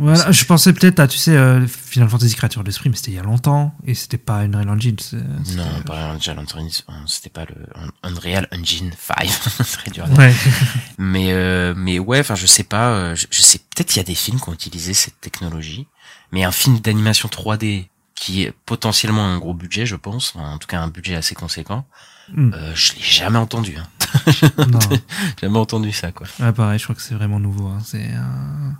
Voilà, 0.00 0.30
je 0.30 0.44
pensais 0.44 0.72
peut-être 0.72 1.00
à, 1.00 1.08
tu 1.08 1.18
sais, 1.18 1.36
euh, 1.36 1.66
Final 1.66 2.08
Fantasy 2.08 2.34
Créature 2.36 2.62
d'Esprit, 2.62 2.88
mais 2.88 2.94
c'était 2.96 3.10
il 3.10 3.14
y 3.16 3.18
a 3.18 3.22
longtemps, 3.24 3.74
et 3.84 3.94
c'était 3.94 4.16
pas 4.16 4.38
Unreal 4.44 4.68
Engine. 4.70 4.96
c'était- 4.98 5.22
Non, 5.56 5.82
pas 5.84 6.10
Unreal 6.12 6.38
Engine. 6.38 6.70
euh, 6.88 6.92
C'était 7.06 7.30
pas 7.30 7.44
le 7.46 7.66
Unreal 8.04 8.46
Engine 8.52 8.92
5. 8.96 9.28
C'est 9.28 9.64
très 9.78 9.90
dur. 9.90 10.06
Ouais. 10.16 10.32
Mais 10.98 11.32
euh, 11.32 11.74
mais 11.76 11.98
ouais, 11.98 12.20
enfin 12.20 12.34
je 12.36 12.46
sais 12.46 12.62
pas, 12.64 12.90
euh, 12.90 13.14
je, 13.16 13.26
je 13.30 13.42
sais 13.42 13.58
peut-être 13.58 13.94
il 13.96 13.98
y 13.98 14.00
a 14.00 14.04
des 14.04 14.14
films 14.14 14.40
qui 14.40 14.48
ont 14.48 14.52
utilisé 14.54 14.94
cette 14.94 15.20
technologie, 15.20 15.86
mais 16.32 16.44
un 16.44 16.52
film 16.52 16.78
d'animation 16.80 17.28
3D 17.28 17.88
qui 18.14 18.42
est 18.44 18.52
potentiellement 18.66 19.24
un 19.26 19.38
gros 19.38 19.54
budget, 19.54 19.84
je 19.86 19.94
pense, 19.96 20.34
en 20.36 20.58
tout 20.58 20.66
cas 20.68 20.80
un 20.80 20.88
budget 20.88 21.14
assez 21.16 21.34
conséquent, 21.36 21.86
Hmm. 22.34 22.50
euh, 22.54 22.72
je 22.74 22.92
l'ai 22.94 23.02
jamais 23.02 23.38
entendu, 23.38 23.76
hein. 23.76 23.86
jamais 25.40 25.58
entendu 25.58 25.92
ça 25.92 26.12
quoi. 26.12 26.26
Ouais, 26.40 26.52
pareil, 26.52 26.78
je 26.78 26.84
crois 26.84 26.94
que 26.96 27.02
c'est 27.02 27.14
vraiment 27.14 27.38
nouveau. 27.40 27.66
Hein. 27.68 27.78
C'est, 27.84 28.04
euh, 28.10 28.70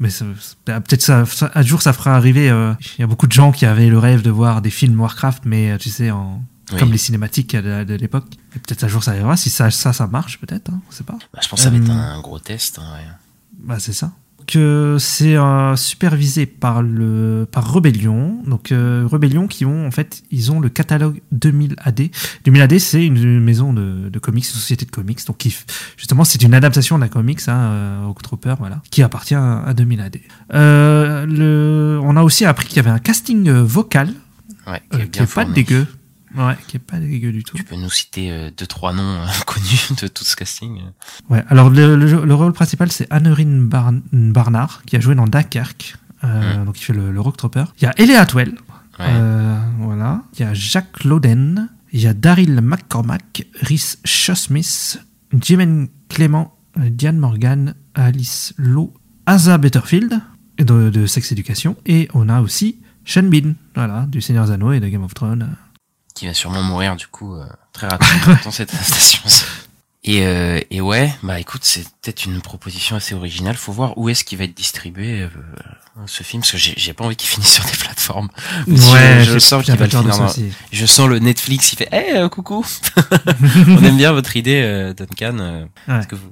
Mais 0.00 0.08
bah, 0.66 0.80
peut-être 0.80 1.02
ça, 1.02 1.24
ça- 1.26 1.50
un 1.54 1.62
jour 1.62 1.82
ça 1.82 1.92
fera 1.92 2.16
arriver. 2.16 2.50
euh, 2.50 2.72
Il 2.98 3.00
y 3.00 3.04
a 3.04 3.06
beaucoup 3.06 3.26
de 3.26 3.32
gens 3.32 3.52
qui 3.52 3.66
avaient 3.66 3.88
le 3.88 3.98
rêve 3.98 4.22
de 4.22 4.30
voir 4.30 4.62
des 4.62 4.70
films 4.70 5.00
Warcraft, 5.00 5.42
mais 5.44 5.72
euh, 5.72 5.78
tu 5.78 5.90
sais, 5.90 6.10
en... 6.10 6.42
Oui. 6.72 6.80
comme 6.80 6.90
les 6.90 6.98
cinématiques 6.98 7.54
de, 7.54 7.84
de 7.84 7.94
l'époque. 7.94 8.24
Peut-être 8.50 8.82
un 8.82 8.88
jour 8.88 9.04
ça 9.04 9.12
arrivera. 9.12 9.36
Si 9.36 9.50
ça, 9.50 9.70
ça, 9.70 9.92
ça 9.92 10.08
marche, 10.08 10.40
peut-être. 10.40 10.68
Hein. 10.70 10.80
On 10.88 10.92
sait 10.92 11.04
pas. 11.04 11.16
Bah, 11.32 11.38
je 11.40 11.48
pense 11.48 11.60
que 11.60 11.64
ça 11.64 11.70
va 11.70 11.76
être 11.76 11.90
un 11.90 12.20
gros 12.20 12.40
test. 12.40 12.78
ouais. 12.78 12.84
Bah, 13.60 13.76
c'est 13.78 13.92
ça. 13.92 14.10
Que 14.46 14.96
c'est 15.00 15.36
euh, 15.36 15.74
supervisé 15.76 16.46
par 16.46 16.82
le 16.82 17.46
par 17.50 17.72
Rebellion. 17.72 18.42
Donc 18.46 18.70
euh, 18.70 19.04
Rebellion 19.06 19.48
qui 19.48 19.64
ont 19.64 19.86
en 19.86 19.90
fait 19.90 20.22
ils 20.30 20.52
ont 20.52 20.60
le 20.60 20.68
catalogue 20.68 21.20
2000 21.32 21.74
AD. 21.78 22.02
2000 22.44 22.62
AD 22.62 22.78
c'est 22.78 23.04
une 23.04 23.40
maison 23.40 23.72
de, 23.72 24.08
de 24.08 24.18
comics, 24.18 24.44
une 24.44 24.50
société 24.50 24.84
de 24.84 24.90
comics. 24.90 25.26
Donc 25.26 25.38
qui, 25.38 25.56
justement 25.96 26.24
c'est 26.24 26.42
une 26.42 26.54
adaptation 26.54 26.98
d'un 26.98 27.08
comics, 27.08 27.40
hein, 27.48 27.56
euh, 27.56 28.06
Octoper, 28.06 28.54
voilà, 28.58 28.82
qui 28.90 29.02
appartient 29.02 29.34
à, 29.34 29.64
à 29.64 29.74
2000 29.74 30.00
AD. 30.00 30.20
Le, 30.50 31.98
on 32.02 32.16
a 32.16 32.22
aussi 32.22 32.44
appris 32.44 32.68
qu'il 32.68 32.76
y 32.76 32.80
avait 32.80 32.90
un 32.90 33.00
casting 33.00 33.50
vocal 33.50 34.12
Ouais, 34.66 34.82
qui 34.90 35.00
est 35.00 35.08
qui 35.08 35.22
est 35.22 35.32
pas 35.32 35.44
dégueu. 35.44 35.86
Ouais, 36.36 36.56
qui 36.66 36.76
est 36.76 36.80
pas 36.80 36.98
dégueu 36.98 37.32
du 37.32 37.42
tout. 37.44 37.56
Tu 37.56 37.64
peux 37.64 37.76
nous 37.76 37.90
citer 37.90 38.30
euh, 38.30 38.50
deux 38.56 38.66
trois 38.66 38.92
noms 38.92 39.02
euh, 39.22 39.26
connus 39.46 39.88
de 40.00 40.06
tout 40.08 40.24
ce 40.24 40.36
casting 40.36 40.80
Ouais, 41.30 41.42
alors 41.48 41.70
le, 41.70 41.96
le, 41.96 42.24
le 42.24 42.34
rôle 42.34 42.52
principal 42.52 42.92
c'est 42.92 43.06
Annerine 43.10 43.66
Barn- 43.68 44.02
Barnard 44.12 44.82
qui 44.86 44.96
a 44.96 45.00
joué 45.00 45.14
dans 45.14 45.26
Dunkerque, 45.26 45.96
euh, 46.24 46.64
donc 46.64 46.78
il 46.80 46.84
fait 46.84 46.92
le, 46.92 47.10
le 47.12 47.20
Rock 47.20 47.36
Trooper. 47.36 47.64
Il 47.80 47.84
y 47.84 47.86
a 47.86 47.92
Ellie 47.96 48.14
Atwell, 48.16 48.54
Ouais. 48.98 49.04
euh, 49.08 49.58
voilà. 49.80 50.22
Il 50.34 50.40
y 50.40 50.44
a 50.44 50.54
Jacques 50.54 51.04
Loden, 51.04 51.68
il 51.92 52.00
y 52.00 52.06
a 52.06 52.14
Daryl 52.14 52.60
McCormack, 52.62 53.46
Rhys 53.62 53.96
Shaw-Smith, 54.04 55.00
Jimen 55.40 55.88
Clément, 56.08 56.56
Diane 56.76 57.18
Morgan, 57.18 57.74
Alice 57.94 58.52
Lowe, 58.56 58.92
Asa 59.26 59.58
Butterfield 59.58 60.20
et 60.58 60.64
de, 60.64 60.90
de 60.90 61.06
Sex 61.06 61.32
Education 61.32 61.76
et 61.86 62.08
on 62.14 62.28
a 62.28 62.40
aussi 62.40 62.78
Sean 63.04 63.24
Bean, 63.24 63.54
voilà, 63.74 64.06
du 64.06 64.20
Seigneur 64.20 64.50
Anneaux 64.50 64.72
et 64.72 64.80
de 64.80 64.88
Game 64.88 65.04
of 65.04 65.14
Thrones. 65.14 65.56
Qui 66.16 66.26
va 66.26 66.34
sûrement 66.34 66.62
mourir 66.62 66.96
du 66.96 67.06
coup 67.06 67.36
euh, 67.36 67.46
très 67.72 67.86
rapidement 67.86 68.36
dans 68.44 68.50
cette 68.50 68.72
station. 68.72 69.22
Et, 70.02 70.24
euh, 70.24 70.60
et 70.70 70.80
ouais, 70.80 71.12
bah 71.22 71.40
écoute, 71.40 71.62
c'est 71.64 71.82
peut-être 72.00 72.24
une 72.26 72.40
proposition 72.40 72.94
assez 72.96 73.14
originale. 73.14 73.56
Faut 73.56 73.72
voir 73.72 73.98
où 73.98 74.08
est-ce 74.08 74.24
qu'il 74.24 74.38
va 74.38 74.44
être 74.44 74.54
distribué 74.54 75.22
euh, 75.22 75.28
ce 76.06 76.22
film, 76.22 76.42
parce 76.42 76.52
que 76.52 76.58
j'ai 76.58 76.92
pas 76.92 77.04
envie 77.04 77.16
qu'il 77.16 77.28
finisse 77.28 77.52
sur 77.54 77.64
des 77.64 77.72
plateformes. 77.76 78.28
je, 78.68 79.24
je 79.24 79.38
sens 79.38 79.64
qu'il 79.64 79.74
va 79.74 79.84
le 79.84 79.90
finir. 79.90 80.16
dans-. 80.16 80.32
Je 80.72 80.86
sens 80.86 81.08
le 81.08 81.18
Netflix, 81.18 81.72
il 81.72 81.76
fait, 81.76 81.88
hey, 81.90 82.16
euh, 82.16 82.28
coucou, 82.28 82.64
on 83.68 83.84
aime 83.84 83.96
bien 83.96 84.12
votre 84.12 84.36
idée, 84.36 84.62
euh, 84.62 84.94
Duncan. 84.94 85.68
parce 85.86 86.06
que 86.06 86.14
vous... 86.14 86.30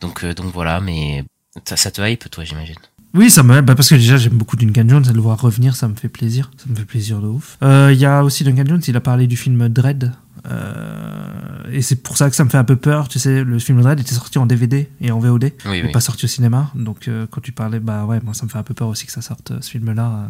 Donc 0.00 0.22
euh, 0.22 0.34
donc 0.34 0.52
voilà, 0.52 0.80
mais 0.80 1.24
ça, 1.64 1.76
ça 1.76 1.90
te 1.90 2.02
hype 2.02 2.28
toi, 2.30 2.44
j'imagine. 2.44 2.76
Oui, 3.14 3.30
ça 3.30 3.42
me 3.44 3.60
bah 3.60 3.74
parce 3.76 3.88
que 3.90 3.94
déjà 3.94 4.16
j'aime 4.16 4.32
beaucoup 4.34 4.56
Duncan 4.56 4.84
Jones 4.88 5.04
le 5.12 5.20
voir 5.20 5.40
revenir, 5.40 5.76
ça 5.76 5.86
me 5.88 5.94
fait 5.94 6.08
plaisir, 6.08 6.50
ça 6.56 6.64
me 6.68 6.74
fait 6.74 6.84
plaisir 6.84 7.20
de 7.20 7.26
ouf. 7.28 7.56
Euh, 7.62 7.90
Il 7.92 7.98
y 7.98 8.04
a 8.06 8.24
aussi 8.24 8.42
Duncan 8.44 8.64
Jones, 8.66 8.82
il 8.88 8.96
a 8.96 9.00
parlé 9.00 9.26
du 9.26 9.36
film 9.36 9.68
Dread. 9.68 10.12
Euh, 10.46 11.62
et 11.72 11.80
c'est 11.80 11.96
pour 12.02 12.16
ça 12.16 12.28
que 12.28 12.36
ça 12.36 12.44
me 12.44 12.50
fait 12.50 12.58
un 12.58 12.64
peu 12.64 12.76
peur. 12.76 13.08
Tu 13.08 13.18
sais, 13.18 13.44
le 13.44 13.58
film 13.58 13.80
Dread 13.80 13.98
était 14.00 14.14
sorti 14.14 14.36
en 14.38 14.46
DVD 14.46 14.88
et 15.00 15.10
en 15.10 15.18
VOD, 15.18 15.44
Oui, 15.44 15.52
mais 15.64 15.82
oui. 15.84 15.92
pas 15.92 16.00
sorti 16.00 16.24
au 16.26 16.28
cinéma. 16.28 16.70
Donc 16.74 17.08
euh, 17.08 17.26
quand 17.30 17.40
tu 17.40 17.52
parlais, 17.52 17.80
bah 17.80 18.04
ouais, 18.04 18.20
moi 18.22 18.34
ça 18.34 18.44
me 18.44 18.50
fait 18.50 18.58
un 18.58 18.62
peu 18.62 18.74
peur 18.74 18.88
aussi 18.88 19.06
que 19.06 19.12
ça 19.12 19.22
sorte 19.22 19.52
euh, 19.52 19.58
ce 19.60 19.70
film-là. 19.70 20.06
euh. 20.06 20.26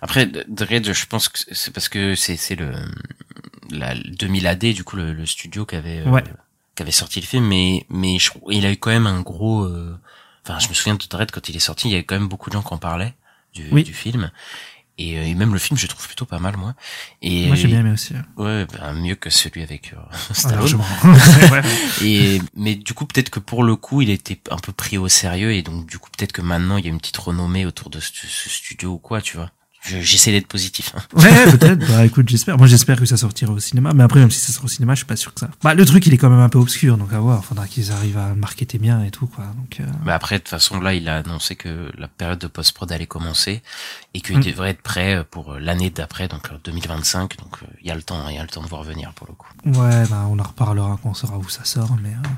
Après, 0.00 0.30
Dread, 0.48 0.92
je 0.92 1.06
pense 1.06 1.28
que 1.28 1.38
c'est 1.50 1.72
parce 1.72 1.88
que 1.88 2.14
c'est 2.14 2.36
c'est 2.36 2.54
le 2.56 2.70
la 3.70 3.94
2000 3.94 4.46
AD 4.46 4.58
du 4.72 4.84
coup 4.84 4.96
le, 4.96 5.12
le 5.12 5.26
studio 5.26 5.64
qui 5.66 5.76
avait 5.76 6.02
euh, 6.06 6.10
Ouais. 6.10 6.24
qui 6.74 6.82
avait 6.82 6.90
sorti 6.92 7.20
le 7.20 7.26
film, 7.26 7.44
mais 7.46 7.84
mais 7.90 8.18
je, 8.18 8.30
il 8.50 8.64
a 8.64 8.72
eu 8.72 8.76
quand 8.76 8.90
même 8.90 9.06
un 9.06 9.20
gros. 9.20 9.68
Enfin, 10.44 10.58
je 10.58 10.68
me 10.68 10.74
souviens 10.74 10.94
de 10.94 11.04
Dread 11.08 11.30
quand 11.30 11.48
il 11.48 11.56
est 11.56 11.60
sorti, 11.60 11.88
il 11.88 11.92
y 11.92 11.94
avait 11.94 12.04
quand 12.04 12.16
même 12.18 12.28
beaucoup 12.28 12.50
de 12.50 12.54
gens 12.54 12.62
qui 12.62 12.74
en 12.74 12.78
parlaient 12.78 13.14
du, 13.54 13.68
Oui. 13.72 13.84
du 13.84 13.94
film. 13.94 14.30
Et, 14.98 15.16
euh, 15.18 15.22
et 15.24 15.34
même 15.34 15.52
le 15.54 15.58
film, 15.58 15.78
je 15.78 15.84
le 15.84 15.88
trouve 15.88 16.06
plutôt 16.06 16.26
pas 16.26 16.38
mal 16.38 16.56
moi. 16.58 16.74
Et 17.22 17.46
Moi 17.46 17.56
j'ai 17.56 17.66
bien 17.68 17.80
aimé 17.80 17.92
aussi. 17.92 18.12
ouais, 18.36 18.66
ben, 18.66 18.92
mieux 18.92 19.14
que 19.14 19.30
celui 19.30 19.62
avec 19.62 19.94
euh, 19.94 19.96
Ah, 20.10 20.16
Stallone. 20.34 20.82
Et 22.02 22.40
mais 22.54 22.74
du 22.74 22.92
coup 22.94 23.06
peut-être 23.06 23.30
que 23.30 23.40
pour 23.40 23.62
le 23.64 23.76
coup 23.76 24.02
il 24.02 24.10
était 24.10 24.38
un 24.50 24.58
peu 24.58 24.72
pris 24.72 24.98
au 24.98 25.08
sérieux 25.08 25.52
et 25.54 25.62
donc 25.62 25.86
du 25.86 25.98
coup 25.98 26.10
peut-être 26.10 26.32
que 26.32 26.42
maintenant 26.42 26.76
il 26.76 26.84
y 26.84 26.88
a 26.88 26.90
une 26.90 26.98
petite 26.98 27.16
renommée 27.16 27.64
autour 27.66 27.88
de 27.90 28.00
ce, 28.00 28.10
ce 28.26 28.48
studio 28.50 28.92
ou 28.92 28.98
quoi 28.98 29.22
tu 29.22 29.36
vois 29.36 29.50
J'essaie 29.84 30.30
d'être 30.30 30.46
positif. 30.46 30.92
hein. 30.96 31.00
Ouais, 31.14 31.50
peut-être. 31.50 31.86
Bah 31.88 32.06
écoute, 32.06 32.28
j'espère. 32.28 32.56
Moi, 32.56 32.66
j'espère 32.68 32.98
que 33.00 33.04
ça 33.06 33.16
sortira 33.16 33.52
au 33.52 33.58
cinéma. 33.58 33.92
Mais 33.94 34.04
après, 34.04 34.20
même 34.20 34.30
si 34.30 34.38
ça 34.38 34.52
sort 34.52 34.64
au 34.64 34.68
cinéma, 34.68 34.94
je 34.94 34.98
suis 34.98 35.06
pas 35.06 35.16
sûr 35.16 35.34
que 35.34 35.40
ça. 35.40 35.48
Bah, 35.62 35.74
le 35.74 35.84
truc, 35.84 36.06
il 36.06 36.14
est 36.14 36.18
quand 36.18 36.30
même 36.30 36.38
un 36.38 36.48
peu 36.48 36.58
obscur, 36.60 36.96
donc 36.96 37.12
à 37.12 37.18
voir. 37.18 37.44
Faudra 37.44 37.66
qu'ils 37.66 37.90
arrivent 37.90 38.16
à 38.18 38.34
marketer 38.34 38.78
bien 38.78 39.02
et 39.02 39.10
tout, 39.10 39.26
quoi. 39.26 39.44
Donc, 39.56 39.78
euh, 39.80 39.84
Mais 40.04 40.12
après, 40.12 40.36
de 40.36 40.40
toute 40.40 40.50
façon, 40.50 40.80
là, 40.80 40.94
il 40.94 41.08
a 41.08 41.16
annoncé 41.18 41.56
que 41.56 41.90
la 41.98 42.06
période 42.06 42.38
de 42.38 42.46
post-prod 42.46 42.90
allait 42.92 43.06
commencer 43.06 43.60
et 44.14 44.20
qu'il 44.20 44.38
Mm. 44.38 44.42
devrait 44.44 44.70
être 44.70 44.82
prêt 44.82 45.24
pour 45.30 45.54
l'année 45.54 45.90
d'après, 45.90 46.28
donc 46.28 46.48
euh, 46.52 46.56
2025. 46.64 47.36
Donc, 47.38 47.56
euh, 47.62 47.66
il 47.80 47.88
y 47.88 47.90
a 47.90 47.94
le 47.96 48.02
temps, 48.02 48.28
il 48.28 48.36
y 48.36 48.38
a 48.38 48.42
le 48.42 48.48
temps 48.48 48.62
de 48.62 48.68
voir 48.68 48.84
venir 48.84 49.12
pour 49.14 49.26
le 49.28 49.34
coup. 49.34 49.48
ouais, 49.80 50.04
bah, 50.08 50.26
on 50.30 50.38
en 50.38 50.42
reparlera 50.44 50.98
quand 51.02 51.10
on 51.10 51.14
saura 51.14 51.38
où 51.38 51.48
ça 51.48 51.64
sort. 51.64 51.96
Mais 52.02 52.10
euh, 52.10 52.28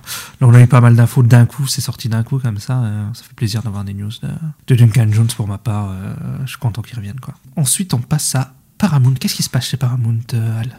là, 0.41 0.47
on 0.47 0.55
a 0.55 0.61
eu 0.63 0.67
pas 0.67 0.81
mal 0.81 0.97
d'infos 0.97 1.23
d'un 1.23 1.45
coup. 1.45 1.67
C'est 1.67 1.83
sorti 1.83 2.09
d'un 2.09 2.23
coup 2.23 2.39
comme 2.39 2.59
ça. 2.59 2.79
euh, 2.79 3.07
ça 3.13 3.23
fait 3.23 3.35
plaisir 3.35 3.63
d'avoir 3.63 3.85
des 3.85 3.93
news 3.93 4.11
de, 4.23 4.29
de 4.69 4.75
Duncan 4.75 5.09
Jones 5.13 5.29
pour 5.37 5.47
ma 5.47 5.59
part. 5.59 5.91
euh, 5.91 6.15
je 6.45 6.51
suis 6.51 6.59
content 6.59 6.81
qu'il 6.81 6.97
revienne, 6.97 7.21
quoi. 7.21 7.34
Ensuite, 7.57 7.95
on 7.95 8.01
passe 8.01 8.35
à 8.35 8.55
Paramount. 8.79 9.15
Qu'est-ce 9.15 9.35
qui 9.37 9.43
se 9.43 9.51
passe 9.51 9.69
chez 9.69 9.77
Paramount, 9.77 10.21
euh, 10.35 10.61
Al? 10.61 10.79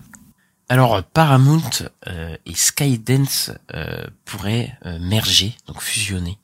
Alors, 0.67 0.95
euh, 0.95 1.01
Paramount 1.13 1.69
euh, 2.07 2.35
et 2.45 2.55
Skydance 2.55 3.51
euh, 3.73 4.03
pourraient 4.25 4.75
euh, 4.85 4.97
merger, 4.99 5.55
donc 5.67 5.81
fusionner. 5.81 6.37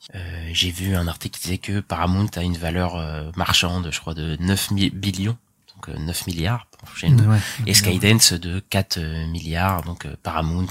J'ai 0.52 0.70
vu 0.70 0.94
un 0.94 1.08
article 1.08 1.38
qui 1.38 1.44
disait 1.44 1.58
que 1.58 1.80
Paramount 1.80 2.28
a 2.36 2.42
une 2.42 2.56
valeur 2.56 3.32
marchande, 3.36 3.88
je 3.90 3.98
crois, 4.00 4.14
de 4.14 4.36
9 4.40 4.70
mi- 4.70 4.90
billions, 4.90 5.36
donc 5.74 5.88
euh, 5.88 5.98
9 5.98 6.26
milliards 6.28 6.66
pour. 6.66 6.88
Ouais. 7.28 7.38
et 7.66 7.74
Skydance 7.74 8.32
de 8.34 8.60
4 8.70 8.98
euh, 8.98 9.26
milliards, 9.28 9.82
donc 9.82 10.06
Paramount, 10.22 10.66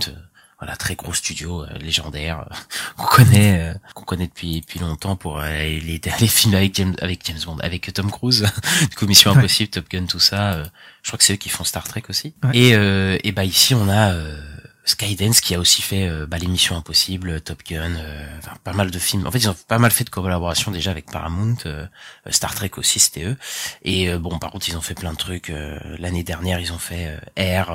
voilà, 0.62 0.76
très 0.78 0.94
gros 0.96 1.14
studio 1.14 1.64
euh, 1.64 1.78
légendaire 1.80 2.46
euh, 2.50 2.56
qu'on 2.98 3.08
connaît, 3.08 3.60
euh, 3.60 3.74
qu'on 3.96 4.04
connaît 4.06 4.28
depuis 4.28 4.62
depuis 4.62 4.80
longtemps 4.80 5.16
pour 5.16 5.40
euh, 5.40 5.48
les, 5.50 6.00
les 6.20 6.28
films 6.28 6.54
avec 6.54 6.76
James 6.76 6.96
avec 7.02 7.26
James 7.26 7.40
Bond, 7.46 7.58
avec 7.62 7.92
Tom 7.94 8.12
Cruise, 8.12 8.46
du 8.90 8.96
coup 8.96 9.08
Mission 9.08 9.32
Ouais. 9.32 9.38
Impossible, 9.40 9.70
Top 9.72 9.90
Gun, 9.90 10.06
tout 10.06 10.20
ça. 10.20 10.54
euh, 10.54 10.66
je 11.04 11.10
crois 11.10 11.18
que 11.18 11.24
c'est 11.24 11.34
eux 11.34 11.38
qui 11.38 11.50
font 11.50 11.64
Star 11.64 11.84
Trek 11.88 12.04
aussi. 12.10 12.34
Ouais. 12.44 12.52
Et 12.54 12.76
euh, 12.76 13.18
et 13.24 13.32
bah 13.32 13.44
ici 13.44 13.74
on 13.74 13.90
a 13.90 14.12
euh, 14.14 14.40
Skydance 14.84 15.42
qui 15.42 15.54
a 15.54 15.60
aussi 15.60 15.82
fait 15.82 16.08
euh, 16.08 16.26
bah, 16.26 16.38
les 16.38 16.48
Missions 16.48 16.76
Impossibles, 16.76 17.42
Top 17.42 17.62
Gun, 17.68 17.96
euh, 17.96 18.26
pas 18.64 18.74
mal 18.74 18.90
de 18.90 19.00
films. 19.00 19.28
En 19.28 19.32
fait, 19.32 19.38
ils 19.40 19.50
ont 19.50 19.56
pas 19.68 19.78
mal 19.78 19.92
fait 19.92 20.04
de 20.04 20.10
collaborations 20.10 20.72
déjà 20.72 20.90
avec 20.92 21.06
Paramount, 21.12 21.58
euh, 21.68 21.86
euh, 22.28 22.32
Star 22.32 22.56
Trek 22.56 22.72
aussi, 22.78 23.00
c'était 23.00 23.26
eux. 23.26 23.38
Et 23.84 24.10
euh, 24.10 24.18
bon, 24.18 24.40
par 24.40 24.52
contre, 24.52 24.68
ils 24.70 24.76
ont 24.78 24.82
fait 24.82 24.96
plein 24.96 25.14
de 25.14 25.18
trucs. 25.18 25.52
L'année 26.00 26.24
dernière, 26.24 26.60
ils 26.60 26.74
ont 26.74 26.80
fait 26.80 27.20
Air 27.36 27.72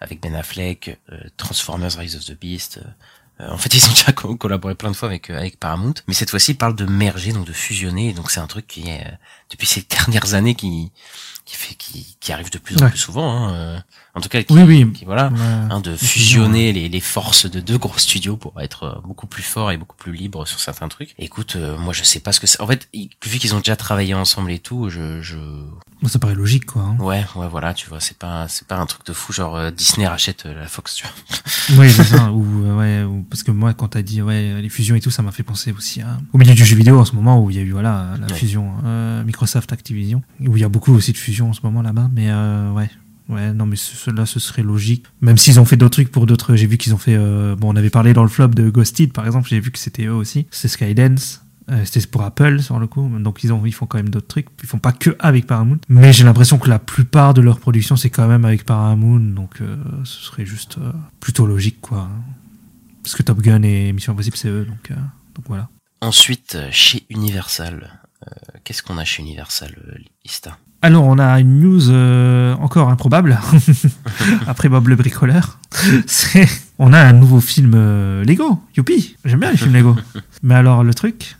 avec 0.00 0.20
Ben 0.20 0.34
Affleck, 0.34 0.98
Transformers: 1.36 1.92
Rise 1.98 2.16
of 2.16 2.24
the 2.24 2.38
Beast. 2.38 2.80
en 3.38 3.58
fait, 3.58 3.74
ils 3.74 3.84
ont 3.84 3.92
déjà 3.92 4.12
co- 4.12 4.36
collaboré 4.36 4.74
plein 4.74 4.90
de 4.90 4.96
fois 4.96 5.08
avec 5.08 5.28
avec 5.30 5.58
Paramount, 5.60 5.94
mais 6.08 6.14
cette 6.14 6.30
fois-ci, 6.30 6.52
ils 6.52 6.56
parlent 6.58 6.76
de 6.76 6.86
merger, 6.86 7.32
donc 7.32 7.46
de 7.46 7.52
fusionner. 7.52 8.12
Donc, 8.14 8.30
c'est 8.30 8.40
un 8.40 8.46
truc 8.46 8.66
qui 8.66 8.88
est 8.88 9.06
depuis 9.52 9.66
ces 9.68 9.82
dernières 9.88 10.34
années 10.34 10.54
qui 10.56 10.90
qui 11.44 11.56
fait 11.56 11.74
qui, 11.74 12.16
qui 12.20 12.32
arrive 12.32 12.50
de 12.50 12.58
plus 12.58 12.76
en 12.78 12.84
Ouais. 12.84 12.90
plus 12.90 12.98
souvent. 12.98 13.30
hein, 13.48 13.52
euh, 13.54 13.78
en 14.14 14.20
tout 14.20 14.28
cas, 14.28 14.42
qui, 14.42 14.52
Oui, 14.52 14.62
oui. 14.62 14.92
qui 14.92 15.04
voilà 15.06 15.32
hein, 15.70 15.80
de 15.80 15.96
fusionner 15.96 16.72
les, 16.72 16.88
les 16.88 17.00
forces 17.00 17.50
de 17.50 17.60
deux 17.60 17.78
gros 17.78 17.96
studios 17.98 18.36
pour 18.36 18.60
être 18.60 18.82
euh, 18.84 19.00
beaucoup 19.04 19.26
plus 19.26 19.42
fort 19.42 19.72
et 19.72 19.76
beaucoup 19.76 19.96
plus 19.96 20.12
libre 20.12 20.46
sur 20.46 20.60
certains 20.60 20.86
trucs. 20.88 21.14
Écoute, 21.18 21.56
euh, 21.56 21.76
moi 21.78 21.92
je 21.92 22.04
sais 22.04 22.20
pas 22.20 22.30
ce 22.32 22.38
que 22.40 22.46
c'est. 22.46 22.60
En 22.60 22.66
fait, 22.66 22.88
vu 22.94 23.38
qu'ils 23.38 23.54
ont 23.54 23.58
déjà 23.58 23.74
travaillé 23.74 24.14
ensemble 24.14 24.52
et 24.52 24.58
tout, 24.60 24.88
je, 24.90 25.20
je, 25.22 25.36
Moi, 25.36 26.08
ça 26.10 26.18
paraît 26.20 26.34
logique, 26.36 26.66
quoi. 26.66 26.82
hein. 26.82 26.96
ouais, 27.00 27.24
ouais, 27.34 27.48
voilà, 27.48 27.74
tu 27.74 27.88
vois, 27.88 28.00
c'est 28.00 28.18
pas, 28.18 28.46
c'est 28.48 28.66
pas 28.68 28.76
un 28.76 28.86
truc 28.86 29.04
de 29.06 29.12
fou 29.12 29.32
genre 29.32 29.56
euh, 29.56 29.70
Disney 29.72 30.06
rachète 30.06 30.44
euh, 30.46 30.54
la 30.54 30.68
Fox, 30.68 30.94
tu 30.94 31.04
vois. 31.04 31.78
Oui, 31.82 31.90
c'est 31.90 32.04
ça. 32.04 32.30
Ou, 32.32 32.76
ouais, 32.78 33.02
ou- 33.02 33.22
parce 33.30 33.42
que 33.42 33.50
moi, 33.50 33.72
quand 33.74 33.88
t'as 33.88 34.02
dit 34.02 34.20
ouais, 34.22 34.60
les 34.60 34.68
fusions 34.68 34.94
et 34.94 35.00
tout, 35.00 35.10
ça 35.10 35.22
m'a 35.22 35.32
fait 35.32 35.42
penser 35.44 35.72
aussi 35.72 36.02
à, 36.02 36.18
au 36.32 36.38
milieu 36.38 36.54
du 36.54 36.64
jeu 36.64 36.76
vidéo 36.76 37.00
en 37.00 37.04
ce 37.04 37.14
moment 37.14 37.40
où 37.42 37.50
il 37.50 37.56
y 37.56 37.58
a 37.58 37.62
eu 37.62 37.72
voilà 37.72 38.14
la 38.20 38.26
Ouais. 38.26 38.34
fusion 38.34 38.72
euh, 38.84 39.22
Microsoft 39.42 39.72
Activision, 39.72 40.22
où 40.40 40.56
il 40.56 40.60
y 40.60 40.64
a 40.64 40.68
beaucoup 40.68 40.94
aussi 40.94 41.10
de 41.12 41.16
fusions 41.16 41.50
en 41.50 41.52
ce 41.52 41.60
moment 41.64 41.82
là-bas. 41.82 42.08
Mais 42.14 42.30
euh, 42.30 42.70
ouais, 42.72 42.88
ouais, 43.28 43.52
non, 43.52 43.66
mais 43.66 43.74
ce- 43.76 43.96
ce 44.24 44.38
serait 44.40 44.62
logique. 44.62 45.04
Même 45.20 45.36
s'ils 45.36 45.58
ont 45.58 45.64
fait 45.64 45.76
d'autres 45.76 45.94
trucs 45.94 46.12
pour 46.12 46.26
d'autres, 46.26 46.54
j'ai 46.54 46.66
vu 46.68 46.78
qu'ils 46.78 46.94
ont 46.94 46.98
fait. 46.98 47.16
euh, 47.16 47.56
bon, 47.56 47.72
on 47.72 47.76
avait 47.76 47.90
parlé 47.90 48.12
dans 48.14 48.22
le 48.22 48.28
flop 48.28 48.48
de 48.48 48.70
Ghosted, 48.70 49.12
par 49.12 49.26
exemple. 49.26 49.48
J'ai 49.48 49.58
vu 49.58 49.72
que 49.72 49.78
c'était 49.80 50.04
eux 50.06 50.14
aussi. 50.14 50.46
C'est 50.52 50.68
Skydance. 50.68 51.40
Euh, 51.70 51.84
c'était 51.84 52.06
pour 52.06 52.22
Apple 52.22 52.60
sur 52.60 52.78
le 52.80 52.86
coup, 52.88 53.08
donc 53.20 53.44
ils 53.44 53.52
ont 53.52 53.64
ils 53.66 53.72
font 53.72 53.86
quand 53.86 53.98
même 53.98 54.08
d'autres 54.10 54.26
trucs. 54.26 54.46
Ils 54.62 54.68
font 54.68 54.78
pas 54.80 54.92
que 54.92 55.16
avec 55.20 55.46
Paramount, 55.46 55.78
mais 55.88 56.12
j'ai 56.12 56.24
l'impression 56.24 56.58
que 56.58 56.68
la 56.68 56.80
plupart 56.80 57.34
de 57.34 57.40
leur 57.40 57.60
production 57.60 57.94
c'est 57.96 58.10
quand 58.10 58.26
même 58.26 58.44
avec 58.44 58.64
Paramount, 58.64 59.20
donc 59.20 59.60
euh, 59.60 59.76
ce 60.02 60.22
serait 60.24 60.44
juste 60.44 60.78
plutôt 61.20 61.46
logique 61.46 61.80
quoi. 61.80 62.08
Parce 63.04 63.14
que 63.14 63.22
Top 63.22 63.40
Gun 63.40 63.62
et 63.62 63.92
Mission 63.92 64.12
Impossible 64.12 64.36
c'est 64.36 64.48
eux, 64.48 64.64
donc 64.64 64.88
donc 65.36 65.44
voilà. 65.46 65.68
Ensuite, 66.00 66.58
chez 66.72 67.04
Universal, 67.10 68.00
qu'est-ce 68.64 68.82
qu'on 68.82 68.98
a 68.98 69.04
chez 69.04 69.22
Universal, 69.22 69.74
euh, 69.88 69.98
Ista 70.24 70.58
Alors 70.82 71.04
on 71.06 71.18
a 71.18 71.40
une 71.40 71.60
news 71.60 71.90
euh, 71.90 72.54
encore 72.56 72.88
improbable 72.88 73.38
après 74.46 74.68
Bob 74.68 74.88
le 74.88 74.96
bricoleur. 74.96 75.58
C'est 76.06 76.48
on 76.78 76.92
a 76.92 77.00
un 77.00 77.12
nouveau 77.12 77.40
film 77.40 77.72
euh, 77.74 78.24
Lego. 78.24 78.62
Youpi, 78.76 79.16
j'aime 79.24 79.40
bien 79.40 79.50
les 79.50 79.56
films 79.56 79.74
Lego. 79.74 79.96
Mais 80.42 80.54
alors 80.54 80.84
le 80.84 80.94
truc, 80.94 81.36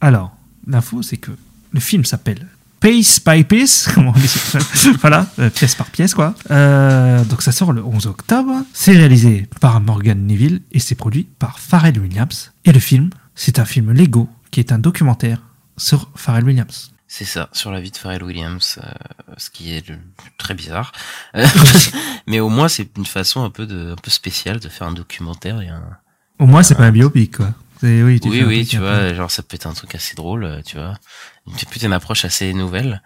alors 0.00 0.34
l'info 0.66 1.02
c'est 1.02 1.16
que 1.16 1.30
le 1.72 1.80
film 1.80 2.04
s'appelle 2.04 2.46
Piece 2.82 3.20
by 3.24 3.44
Piece, 3.44 3.88
comment 3.94 4.12
on 4.14 4.18
dit 4.18 4.26
ça? 4.26 4.58
Voilà, 5.00 5.28
euh, 5.38 5.50
pièce 5.50 5.76
par 5.76 5.86
pièce 5.86 6.14
quoi. 6.14 6.34
Euh, 6.50 7.24
donc 7.24 7.40
ça 7.42 7.52
sort 7.52 7.72
le 7.72 7.84
11 7.84 8.08
octobre. 8.08 8.52
C'est 8.72 8.90
réalisé 8.92 9.46
par 9.60 9.80
Morgan 9.80 10.26
Neville 10.26 10.62
et 10.72 10.80
c'est 10.80 10.96
produit 10.96 11.28
par 11.38 11.60
Pharrell 11.60 11.96
Williams. 12.00 12.50
Et 12.64 12.72
le 12.72 12.80
film, 12.80 13.10
c'est 13.36 13.60
un 13.60 13.64
film 13.64 13.92
Lego 13.92 14.28
qui 14.50 14.58
est 14.58 14.72
un 14.72 14.80
documentaire 14.80 15.40
sur 15.76 16.10
Pharrell 16.14 16.44
Williams. 16.44 16.92
C'est 17.08 17.24
ça, 17.26 17.50
sur 17.52 17.70
la 17.72 17.80
vie 17.80 17.90
de 17.90 17.96
Pharrell 17.96 18.22
Williams, 18.22 18.78
euh, 18.82 19.34
ce 19.36 19.50
qui 19.50 19.74
est 19.74 19.86
le- 19.88 19.98
très 20.38 20.54
bizarre. 20.54 20.92
Mais 22.26 22.40
au 22.40 22.48
moins, 22.48 22.68
c'est 22.68 22.96
une 22.96 23.04
façon 23.06 23.44
un 23.44 23.50
peu 23.50 23.66
de, 23.66 23.92
un 23.92 23.96
peu 23.96 24.10
spéciale 24.10 24.60
de 24.60 24.68
faire 24.68 24.86
un 24.86 24.92
documentaire 24.92 25.60
et 25.60 25.68
un, 25.68 25.98
Au 26.38 26.46
moins, 26.46 26.62
c'est 26.62 26.74
pas 26.74 26.84
un 26.86 26.92
biopic, 26.92 27.36
quoi. 27.36 27.52
Oui, 27.82 28.20
tu 28.20 28.28
oui, 28.28 28.44
oui, 28.44 28.64
tu 28.64 28.76
peu- 28.78 28.82
vois, 28.84 29.12
genre 29.12 29.28
ça 29.30 29.42
peut 29.42 29.56
être 29.56 29.66
un 29.66 29.72
truc 29.74 29.94
assez 29.96 30.14
drôle, 30.14 30.44
euh, 30.44 30.62
tu 30.64 30.76
vois. 30.76 30.94
C'est 31.56 31.68
plutôt 31.68 31.86
une 31.86 31.92
approche 31.92 32.24
assez 32.24 32.54
nouvelle. 32.54 33.02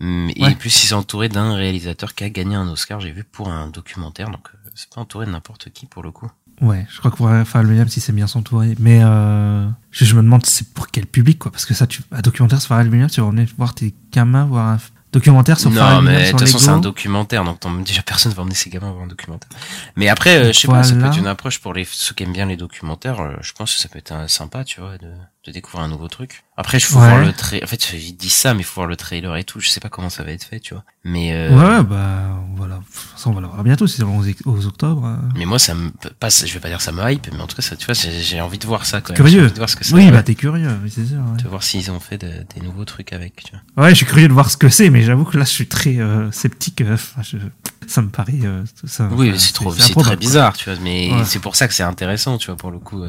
Hum, 0.00 0.30
Et 0.36 0.44
Ouais. 0.44 0.54
plus, 0.54 0.84
ils 0.84 0.86
sont 0.86 0.96
entourés 0.96 1.28
d'un 1.28 1.54
réalisateur 1.56 2.14
qui 2.14 2.22
a 2.22 2.30
gagné 2.30 2.54
un 2.54 2.68
Oscar, 2.68 3.00
j'ai 3.00 3.10
vu, 3.10 3.24
pour 3.24 3.48
un 3.50 3.66
documentaire, 3.66 4.30
donc 4.30 4.46
euh, 4.54 4.70
c'est 4.76 4.88
pas 4.88 5.00
entouré 5.00 5.26
de 5.26 5.32
n'importe 5.32 5.70
qui 5.70 5.86
pour 5.86 6.04
le 6.04 6.12
coup. 6.12 6.30
Ouais, 6.60 6.86
je 6.90 6.98
crois 6.98 7.10
que 7.10 7.44
Pharrell 7.44 7.68
Williams, 7.68 7.96
il 7.96 8.00
s'est 8.00 8.12
bien 8.12 8.26
s'entourer. 8.26 8.74
Mais 8.78 9.00
euh, 9.02 9.66
je, 9.90 10.04
je 10.04 10.14
me 10.14 10.22
demande 10.22 10.44
c'est 10.44 10.68
pour 10.74 10.88
quel 10.88 11.06
public, 11.06 11.38
quoi. 11.38 11.50
Parce 11.50 11.64
que 11.64 11.72
ça, 11.74 11.86
tu, 11.86 12.02
un 12.12 12.20
documentaire 12.20 12.60
sur 12.60 12.68
Pharrell 12.68 12.88
Williams, 12.88 13.12
tu 13.12 13.20
vas 13.20 13.26
emmener 13.28 13.46
voir 13.56 13.74
tes 13.74 13.94
gamins 14.12 14.44
voir 14.44 14.66
un 14.68 14.78
documentaire 15.12 15.58
sur 15.58 15.70
non, 15.70 15.76
Pharrell 15.80 16.04
mais 16.04 16.10
Williams 16.10 16.22
de 16.22 16.28
sur 16.28 16.38
toute 16.38 16.46
façon, 16.48 16.58
c'est 16.58 16.70
un 16.70 16.78
documentaire, 16.80 17.42
donc 17.44 17.58
déjà 17.84 18.02
personne 18.02 18.32
va 18.32 18.42
emmener 18.42 18.54
ses 18.54 18.70
gamins 18.70 18.90
voir 18.92 19.04
un 19.04 19.08
documentaire. 19.08 19.48
Mais 19.96 20.08
après, 20.08 20.36
euh, 20.36 20.52
je 20.52 20.58
sais 20.60 20.68
pas, 20.68 20.82
ça 20.82 20.94
peut 20.94 21.04
être 21.06 21.18
une 21.18 21.26
approche 21.26 21.58
pour 21.60 21.72
les 21.74 21.84
ceux 21.90 22.14
qui 22.14 22.22
aiment 22.24 22.32
bien 22.32 22.46
les 22.46 22.56
documentaires. 22.56 23.20
euh, 23.20 23.32
je 23.40 23.52
pense 23.52 23.74
que 23.74 23.80
ça 23.80 23.88
peut 23.88 23.98
être 23.98 24.12
un- 24.12 24.28
sympa, 24.28 24.62
tu 24.62 24.80
vois, 24.80 24.98
de, 24.98 25.10
de 25.46 25.52
découvrir 25.52 25.82
un 25.84 25.88
nouveau 25.88 26.08
truc. 26.08 26.44
Après, 26.58 26.76
il 26.76 26.82
faut 26.82 26.98
Ouais. 26.98 27.08
voir 27.08 27.24
le 27.24 27.32
trailer. 27.32 27.64
En 27.64 27.66
fait, 27.66 27.92
ils 27.94 28.14
disent 28.14 28.34
ça, 28.34 28.52
mais 28.52 28.60
il 28.60 28.64
faut 28.64 28.74
voir 28.74 28.86
le 28.86 28.96
trailer 28.96 29.34
et 29.36 29.44
tout. 29.44 29.58
Je 29.58 29.70
sais 29.70 29.80
pas 29.80 29.88
comment 29.88 30.10
ça 30.10 30.22
va 30.22 30.32
être 30.32 30.44
fait, 30.44 30.60
tu 30.60 30.74
vois. 30.74 30.84
Mais 31.02 31.32
euh, 31.32 31.48
Ouais, 31.78 31.82
bah 31.82 32.38
voilà. 32.56 32.80
Ça, 33.16 33.30
on 33.30 33.32
va 33.32 33.40
le 33.40 33.46
voir 33.46 33.62
bientôt, 33.64 33.86
c'est 33.86 34.02
le 34.02 34.08
11 34.08 34.34
11 34.44 34.66
octobre. 34.66 35.06
euh. 35.06 35.16
Mais 35.36 35.46
moi, 35.46 35.58
ça 35.58 35.74
me 35.74 35.90
passe, 36.18 36.44
je 36.46 36.52
vais 36.52 36.60
pas 36.60 36.68
dire 36.68 36.82
ça 36.82 36.92
me 36.92 37.02
hype, 37.10 37.26
mais 37.32 37.40
en 37.40 37.46
tout 37.46 37.56
cas, 37.56 37.62
ça, 37.62 37.74
tu 37.76 37.86
vois, 37.86 37.94
j'ai 37.94 38.40
envie 38.42 38.58
de 38.58 38.66
voir 38.66 38.84
ça 38.84 39.00
quand 39.00 39.14
même. 39.14 39.16
Curieux. 39.16 39.38
J'ai 39.38 39.44
envie 39.44 39.52
de 39.52 39.56
voir 39.56 39.70
ce 39.70 39.76
que 39.76 39.84
ça 39.86 39.94
Oui, 39.94 40.04
va- 40.06 40.10
bah 40.12 40.22
t'es 40.22 40.34
curieux, 40.34 40.68
c'est 40.90 41.06
sûr. 41.06 41.16
ouais. 41.16 41.42
de 41.42 41.48
voir 41.48 41.62
s'ils 41.62 41.90
ont 41.90 42.00
fait 42.00 42.18
de- 42.18 42.44
des 42.54 42.60
nouveaux 42.60 42.84
trucs 42.84 43.14
avec, 43.14 43.36
tu 43.44 43.52
vois. 43.74 43.84
Ouais, 43.84 43.90
je 43.90 43.94
suis 43.94 44.06
curieux 44.06 44.28
de 44.28 44.34
voir 44.34 44.50
ce 44.50 44.58
que 44.58 44.68
c'est, 44.68 44.90
mais 44.90 45.02
j'avoue 45.02 45.24
que 45.24 45.38
là, 45.38 45.44
je 45.44 45.50
suis 45.50 45.66
très 45.68 45.96
euh, 45.96 46.30
sceptique. 46.32 46.82
euh, 46.82 46.94
enfin, 46.94 47.22
je- 47.22 47.38
Ça 47.86 48.02
me 48.02 48.10
paraît. 48.10 48.34
euh, 48.44 48.62
ça, 48.84 49.08
Oui, 49.12 49.32
c'est 49.38 49.52
trop, 49.54 49.72
c'est 49.72 49.94
très 49.94 50.16
bizarre, 50.16 50.54
tu 50.56 50.68
vois, 50.70 50.78
mais 50.82 51.10
Ouais. 51.12 51.24
c'est 51.24 51.38
pour 51.40 51.56
ça 51.56 51.66
que 51.66 51.72
c'est 51.72 51.82
intéressant, 51.82 52.36
tu 52.36 52.46
vois, 52.48 52.56
pour 52.56 52.70
le 52.70 52.78
coup. 52.78 53.02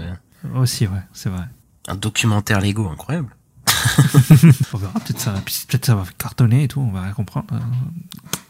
Aussi, 0.55 0.87
ouais, 0.87 1.01
c'est 1.13 1.29
vrai. 1.29 1.43
Un 1.87 1.95
documentaire 1.95 2.61
Lego 2.61 2.87
incroyable. 2.89 3.35
On 4.73 4.77
verra, 4.77 4.93
peut-être 4.99 5.19
ça, 5.19 5.33
peut-être 5.67 5.85
ça 5.85 5.95
va 5.95 6.03
cartonner 6.17 6.63
et 6.63 6.67
tout, 6.67 6.81
on 6.81 6.91
va 6.91 7.01
rien 7.03 7.13
comprendre. 7.13 7.47
euh. 7.53 7.57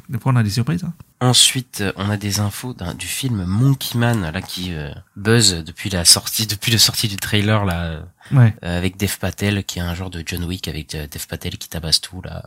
Des 0.09 0.19
fois, 0.19 0.33
on 0.33 0.35
a 0.35 0.43
des 0.43 0.49
surprises. 0.49 0.83
hein. 0.83 0.93
Ensuite, 1.21 1.79
euh, 1.81 1.93
on 1.95 2.09
a 2.09 2.17
des 2.17 2.41
infos 2.41 2.75
du 2.97 3.05
film 3.07 3.45
Monkey 3.45 3.97
Man, 3.97 4.29
là, 4.29 4.41
qui 4.41 4.73
euh, 4.73 4.91
buzz 5.15 5.63
depuis 5.65 5.89
la 5.89 6.03
sortie, 6.03 6.47
depuis 6.47 6.71
la 6.71 6.77
sortie 6.79 7.07
du 7.07 7.15
trailer, 7.15 7.63
là, 7.63 7.83
euh, 7.83 8.01
Ouais. 8.33 8.53
avec 8.61 8.97
Dev 8.97 9.17
Patel, 9.19 9.63
qui 9.63 9.79
est 9.79 9.81
un 9.81 9.93
genre 9.95 10.09
de 10.09 10.21
John 10.25 10.43
Wick 10.43 10.67
avec 10.67 10.95
euh, 10.95 11.07
Dev 11.07 11.25
Patel 11.27 11.57
qui 11.57 11.69
tabasse 11.69 12.01
tout, 12.01 12.21
là. 12.23 12.43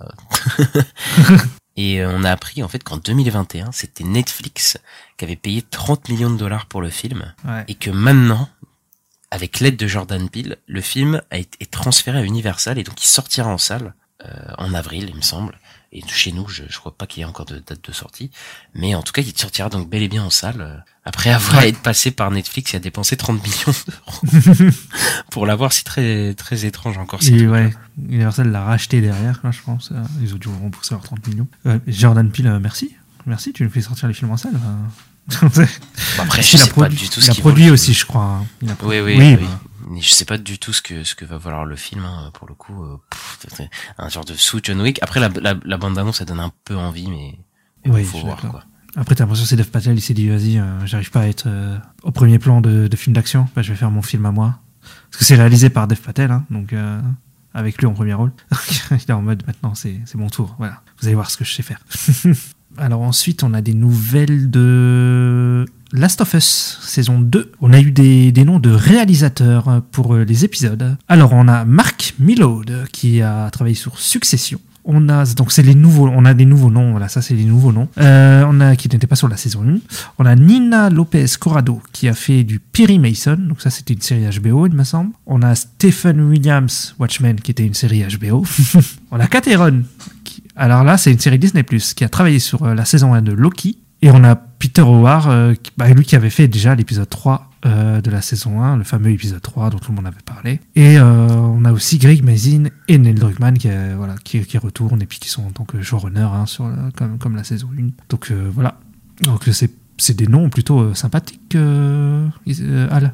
Et 1.77 2.01
euh, 2.03 2.13
on 2.15 2.23
a 2.23 2.31
appris, 2.31 2.63
en 2.63 2.69
fait, 2.69 2.85
qu'en 2.85 2.99
2021, 2.99 3.73
c'était 3.73 4.05
Netflix 4.05 4.79
qui 5.17 5.25
avait 5.25 5.35
payé 5.37 5.63
30 5.63 6.09
millions 6.09 6.31
de 6.31 6.37
dollars 6.37 6.67
pour 6.67 6.81
le 6.83 6.91
film, 6.91 7.33
Ouais. 7.45 7.65
et 7.67 7.75
que 7.75 7.91
maintenant, 7.91 8.49
avec 9.35 9.59
l'aide 9.61 9.77
de 9.77 9.87
Jordan 9.89 10.29
Peele, 10.31 10.57
le 10.69 10.81
film 10.81 11.21
a 11.31 11.39
été 11.39 11.67
transféré 11.67 12.19
à 12.19 12.23
Universal, 12.23 12.79
et 12.79 12.85
donc 12.85 13.03
il 13.03 13.07
sortira 13.07 13.51
en 13.51 13.59
salle, 13.59 13.95
euh, 14.25 14.29
en 14.59 14.73
avril, 14.75 15.07
il 15.09 15.17
me 15.17 15.23
semble. 15.23 15.59
Et 15.97 16.03
chez 16.09 16.33
nous, 16.33 16.49
je, 16.49 16.63
je 16.69 16.79
crois 16.79 16.97
pas 16.97 17.07
qu'il 17.07 17.21
y 17.21 17.23
ait 17.23 17.29
encore 17.29 17.47
de 17.47 17.59
date 17.59 17.85
de 17.89 17.93
sortie. 17.93 18.31
Mais 18.75 18.95
en 18.97 19.03
tout 19.03 19.13
cas, 19.13 19.23
il 19.23 19.37
sortira 19.39 19.69
donc 19.69 19.89
bel 19.89 20.03
et 20.03 20.09
bien 20.09 20.25
en 20.25 20.31
salle. 20.31 20.61
euh, 20.61 20.77
Après 21.05 21.31
avoir 21.31 21.59
Ouais. 21.63 21.69
été 21.69 21.79
passé 21.81 22.11
par 22.11 22.31
Netflix 22.33 22.75
et 22.75 22.79
a 22.79 22.81
dépensé 22.81 23.17
30 23.17 23.41
millions 23.45 23.75
d'euros 23.87 24.71
pour 25.31 25.47
l'avoir, 25.47 25.73
c'est 25.73 25.85
très 25.85 26.35
très 26.35 26.65
étrange 26.65 26.99
encore. 26.99 27.21
Et 27.29 27.47
ouais, 27.47 27.73
Universal 28.09 28.51
l'a 28.51 28.65
racheté 28.65 29.01
derrière, 29.01 29.41
quoi, 29.41 29.51
je 29.53 29.61
pense. 29.63 29.91
Euh, 29.93 30.03
Ils 30.21 30.35
ont 30.35 30.39
dû 30.39 30.49
rembourser 30.49 30.95
leurs 30.95 31.03
30 31.05 31.27
millions. 31.29 31.49
Ouais, 31.65 31.79
Jordan 31.87 32.29
Peele, 32.31 32.49
euh, 32.49 32.59
merci. 32.61 32.95
Merci, 33.27 33.53
tu 33.53 33.63
nous 33.65 33.71
fais 33.71 33.81
sortir 33.81 34.09
les 34.09 34.15
films 34.15 34.31
en 34.33 34.37
salle. 34.37 34.55
enfin. 34.57 34.79
Après, 36.19 36.43
je 36.43 36.57
a 36.57 36.59
sais 36.59 36.67
pas 36.69 36.73
produit, 36.73 36.99
du 36.99 37.09
tout 37.09 37.21
ce 37.21 37.31
a 37.31 37.35
qu'il 37.35 37.43
produit 37.43 37.65
vaut 37.65 37.69
le 37.69 37.75
aussi, 37.75 37.95
je 37.95 38.05
crois. 38.07 38.23
hein. 38.23 38.47
A 38.63 38.67
Oui, 38.67 38.75
produit- 38.75 39.01
oui, 39.01 39.39
oui. 39.91 40.01
je 40.03 40.11
sais 40.13 40.25
pas 40.25 40.39
du 40.39 40.59
tout 40.59 40.73
ce 40.73 40.83
que 40.83 41.03
ce 41.05 41.15
que 41.15 41.25
va 41.25 41.39
valoir 41.39 41.65
le 41.65 41.77
film 41.77 42.05
hein, 42.05 42.31
pour 42.35 42.47
le 42.49 42.55
coup. 42.55 42.85
euh, 42.85 42.97
un 43.99 44.09
genre 44.09 44.25
de 44.25 44.35
sous 44.35 44.61
John 44.63 44.81
Wick. 44.81 44.99
Après 45.03 45.21
la, 45.21 45.29
bande 45.79 45.99
annonce, 45.99 46.19
ça 46.19 46.25
donne 46.25 46.41
un 46.41 46.53
peu 46.65 46.77
envie, 46.77 47.09
mais 47.09 47.39
il 47.85 48.05
faut 48.05 48.19
voir 48.19 48.37
quoi. 48.41 48.65
Après, 48.97 49.15
t'as 49.17 49.25
l'impression 49.25 49.45
que 49.45 49.49
c'est 49.49 49.57
Dev 49.57 49.67
Patel, 49.67 49.97
il 49.97 50.01
s'est 50.01 50.15
dit, 50.15 50.29
vas-y, 50.29 50.59
euh, 50.59 50.87
j'arrive 50.87 51.11
pas 51.11 51.23
à 51.23 51.27
être 51.27 51.47
euh, 51.49 51.77
au 52.05 52.13
premier 52.13 52.39
plan 52.39 52.61
de, 52.61 52.89
film 52.95 53.13
d'action, 53.15 53.49
bah, 53.57 53.63
je 53.63 53.73
vais 53.73 53.77
faire 53.79 53.91
mon 53.91 54.03
film 54.03 54.25
à 54.27 54.31
moi. 54.31 54.61
Parce 55.11 55.19
que 55.19 55.25
c'est 55.25 55.35
réalisé 55.35 55.69
par 55.69 55.89
Dev 55.89 55.99
Patel, 55.99 56.31
hein, 56.31 56.45
donc 56.51 56.73
avec 57.55 57.79
lui 57.79 57.87
en 57.87 57.93
premier 57.95 58.15
rôle. 58.15 58.33
il 58.93 58.97
est 58.97 59.11
en 59.13 59.23
mode, 59.23 59.43
maintenant, 59.47 59.75
c'est 59.75 60.01
c'est 60.07 60.17
mon 60.19 60.29
tour, 60.29 60.55
voilà. 60.59 60.83
Vous 61.01 61.07
allez 61.07 61.15
voir 61.17 61.29
ce 61.31 61.37
que 61.37 61.45
je 61.45 61.53
sais 61.55 61.63
faire. 61.63 61.81
Alors 62.79 63.03
ensuite, 63.03 63.43
on 63.43 63.55
a 63.55 63.61
des 63.61 63.75
nouvelles 63.75 64.51
de 64.51 65.65
Last 65.93 66.21
of 66.21 66.35
Us, 66.35 66.79
saison 66.83 67.21
2. 67.21 67.53
On 67.61 67.73
a 67.73 67.81
eu 67.81 67.93
des, 67.93 68.33
noms 68.45 68.59
de 68.59 68.71
réalisateurs 68.71 69.83
pour 69.93 70.15
euh, 70.15 70.25
les 70.25 70.45
épisodes. 70.45 70.97
Alors, 71.09 71.33
on 71.33 71.47
a 71.47 71.65
Mark 71.65 72.15
Millowd, 72.19 72.87
qui 72.93 73.23
a 73.23 73.49
travaillé 73.51 73.77
sur 73.77 73.99
Succession. 73.99 74.61
On 74.87 75.09
a 75.09 75.25
donc 75.35 75.51
c'est 75.51 75.63
les 75.63 75.75
nouveaux, 75.75 76.09
on 76.09 76.27
a 76.27 76.35
des 76.35 76.45
nouveaux 76.45 76.71
noms. 76.71 76.91
Voilà, 76.91 77.09
ça 77.09 77.23
c'est 77.23 77.35
les 77.35 77.45
nouveaux 77.45 77.73
noms. 77.73 77.89
Euh, 77.99 78.45
on 78.47 78.61
a 78.61 78.77
qui 78.77 78.89
n'était 78.89 79.07
pas 79.07 79.17
sur 79.17 79.29
la 79.29 79.39
saison 79.39 79.65
1. 79.67 79.79
On 80.19 80.27
a 80.27 80.37
Nina 80.37 80.91
Lopez 80.91 81.25
Corrado 81.41 81.81
qui 81.93 82.07
a 82.07 82.13
fait 82.13 82.45
du 82.45 82.61
Perry 82.61 82.99
Mason. 82.99 83.37
Donc 83.37 83.63
ça 83.63 83.71
c'était 83.71 83.95
une 83.95 84.03
série 84.03 84.27
HBO, 84.39 84.67
il 84.67 84.75
me 84.75 84.85
semble. 84.85 85.13
On 85.27 85.41
a 85.41 85.55
Stephen 85.55 86.21
Williams 86.29 86.95
Watchmen 86.99 87.41
qui 87.41 87.51
était 87.51 87.65
une 87.65 87.73
série 87.73 88.05
HBO. 88.05 88.45
on 89.11 89.19
a 89.21 89.27
Cateron. 89.27 89.85
Alors 90.57 90.85
là 90.85 90.97
c'est 90.97 91.13
une 91.13 91.19
série 91.19 91.39
Disney 91.39 91.65
qui 91.65 92.05
a 92.05 92.09
travaillé 92.09 92.39
sur 92.39 92.63
euh, 92.63 92.75
la 92.75 92.85
saison 92.85 93.15
1 93.15 93.23
de 93.23 93.33
Loki. 93.33 93.79
Et 94.03 94.11
on 94.11 94.23
a 94.23 94.37
Peter 94.37 94.83
Howard, 94.83 95.31
euh, 95.31 95.55
bah, 95.79 95.89
lui 95.89 96.05
qui 96.05 96.15
avait 96.15 96.29
fait 96.29 96.47
déjà 96.47 96.75
l'épisode 96.75 97.09
3 97.09 97.51
euh, 97.65 98.01
de 98.03 98.11
la 98.11 98.21
saison 98.21 98.61
1, 98.61 98.77
le 98.77 98.85
fameux 98.85 99.11
épisode 99.11 99.41
3 99.41 99.71
dont 99.71 99.79
tout 99.79 99.93
le 99.93 99.97
monde 99.97 100.07
avait 100.07 100.17
parlé. 100.27 100.61
Et 100.77 101.01
on 101.01 101.65
a 101.65 101.73
aussi 101.73 101.97
Greg 101.97 102.23
Mazin 102.23 102.65
et 102.87 102.99
Neil 102.99 103.15
Druckmann 103.15 103.57
qui, 103.57 103.71
voilà, 103.97 104.17
qui, 104.23 104.45
qui 104.45 104.59
retournent 104.59 105.01
et 105.01 105.07
puis 105.07 105.19
qui 105.19 105.31
sont 105.31 105.47
en 105.47 105.51
tant 105.51 105.65
que 105.65 105.81
showrunner 105.81 106.29
hein, 106.35 106.45
sur 106.45 106.71
comme, 106.97 107.17
comme 107.17 107.35
la 107.35 107.45
saison 107.45 107.69
1. 107.79 107.93
Donc 108.11 108.31
voilà. 108.31 108.79
Donc 109.23 109.49
c'est 109.97 110.17
des 110.17 110.27
noms 110.27 110.51
plutôt 110.51 110.93
sympathiques, 110.93 111.57
Al. 111.57 113.13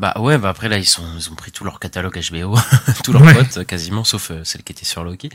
Bah 0.00 0.14
ouais, 0.18 0.38
bah 0.38 0.48
après 0.48 0.68
là 0.70 0.78
ils 0.78 0.86
sont 0.88 1.04
ils 1.18 1.30
ont 1.30 1.34
pris 1.34 1.52
tout 1.52 1.62
leur 1.62 1.78
catalogue 1.78 2.18
HBO, 2.30 2.56
tous 3.04 3.12
leurs 3.12 3.22
Ouais. 3.22 3.34
potes 3.34 3.66
quasiment, 3.66 4.02
sauf 4.02 4.30
euh, 4.30 4.44
celle 4.44 4.62
qui 4.62 4.72
était 4.72 4.86
sur 4.86 5.04
Loki. 5.04 5.28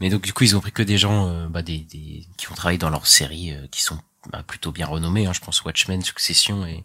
Mais 0.00 0.10
donc 0.10 0.22
du 0.22 0.32
coup 0.32 0.44
ils 0.44 0.56
ont 0.56 0.60
pris 0.60 0.70
que 0.72 0.82
des 0.84 0.96
gens 0.96 1.28
euh, 1.28 1.48
bah, 1.48 1.62
des, 1.62 1.78
des 1.78 2.26
qui 2.36 2.50
ont 2.50 2.54
travaillé 2.54 2.78
dans 2.78 2.90
leurs 2.90 3.06
séries 3.08 3.52
euh, 3.52 3.66
qui 3.72 3.82
sont 3.82 3.98
bah, 4.30 4.44
plutôt 4.46 4.70
bien 4.70 4.86
renommées. 4.86 5.26
Hein, 5.26 5.32
je 5.32 5.40
pense 5.40 5.64
Watchmen, 5.64 6.02
Succession 6.02 6.64
et 6.66 6.84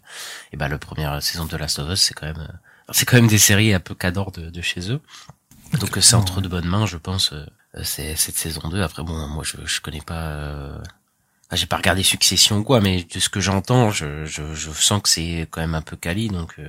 et 0.52 0.58
bah 0.58 0.68
la 0.68 0.80
première 0.80 1.22
saison 1.22 1.46
de 1.46 1.56
Last 1.58 1.78
of 1.80 1.92
Us 1.92 2.02
c'est 2.02 2.16
quand 2.16 2.26
même 2.26 2.40
euh, 2.50 2.54
c'est 2.92 3.06
quand 3.06 3.18
même 3.18 3.28
des 3.28 3.38
séries 3.38 3.74
un 3.74 3.80
peu 3.80 3.94
cadors 3.94 4.32
de, 4.32 4.50
de 4.50 4.62
chez 4.62 4.92
eux. 4.92 5.00
Donc 5.80 5.98
euh, 5.98 6.02
c'est 6.02 6.16
entre 6.16 6.42
de 6.42 6.48
bonnes 6.48 6.68
mains, 6.68 6.88
je 6.88 6.98
pense. 6.98 7.34
c'est 7.84 8.16
cette 8.16 8.38
saison 8.38 8.68
2. 8.70 8.82
Après 8.82 9.04
bon, 9.04 9.28
moi 9.28 9.44
je 9.46 9.58
je 9.66 9.80
connais 9.82 10.02
pas. 10.02 10.24
euh, 10.32 10.78
ah, 11.52 11.56
j'ai 11.56 11.68
pas 11.68 11.78
regardé 11.78 12.04
Succession 12.04 12.58
ou 12.58 12.64
quoi, 12.64 12.82
mais 12.82 13.04
de 13.04 13.20
ce 13.20 13.30
que 13.30 13.40
j'entends, 13.40 13.92
je, 13.92 14.26
je, 14.26 14.54
je 14.56 14.72
sens 14.72 15.02
que 15.04 15.10
c'est 15.10 15.48
quand 15.52 15.62
même 15.62 15.76
un 15.76 15.82
peu 15.84 15.96
quali, 15.98 16.30
donc. 16.30 16.60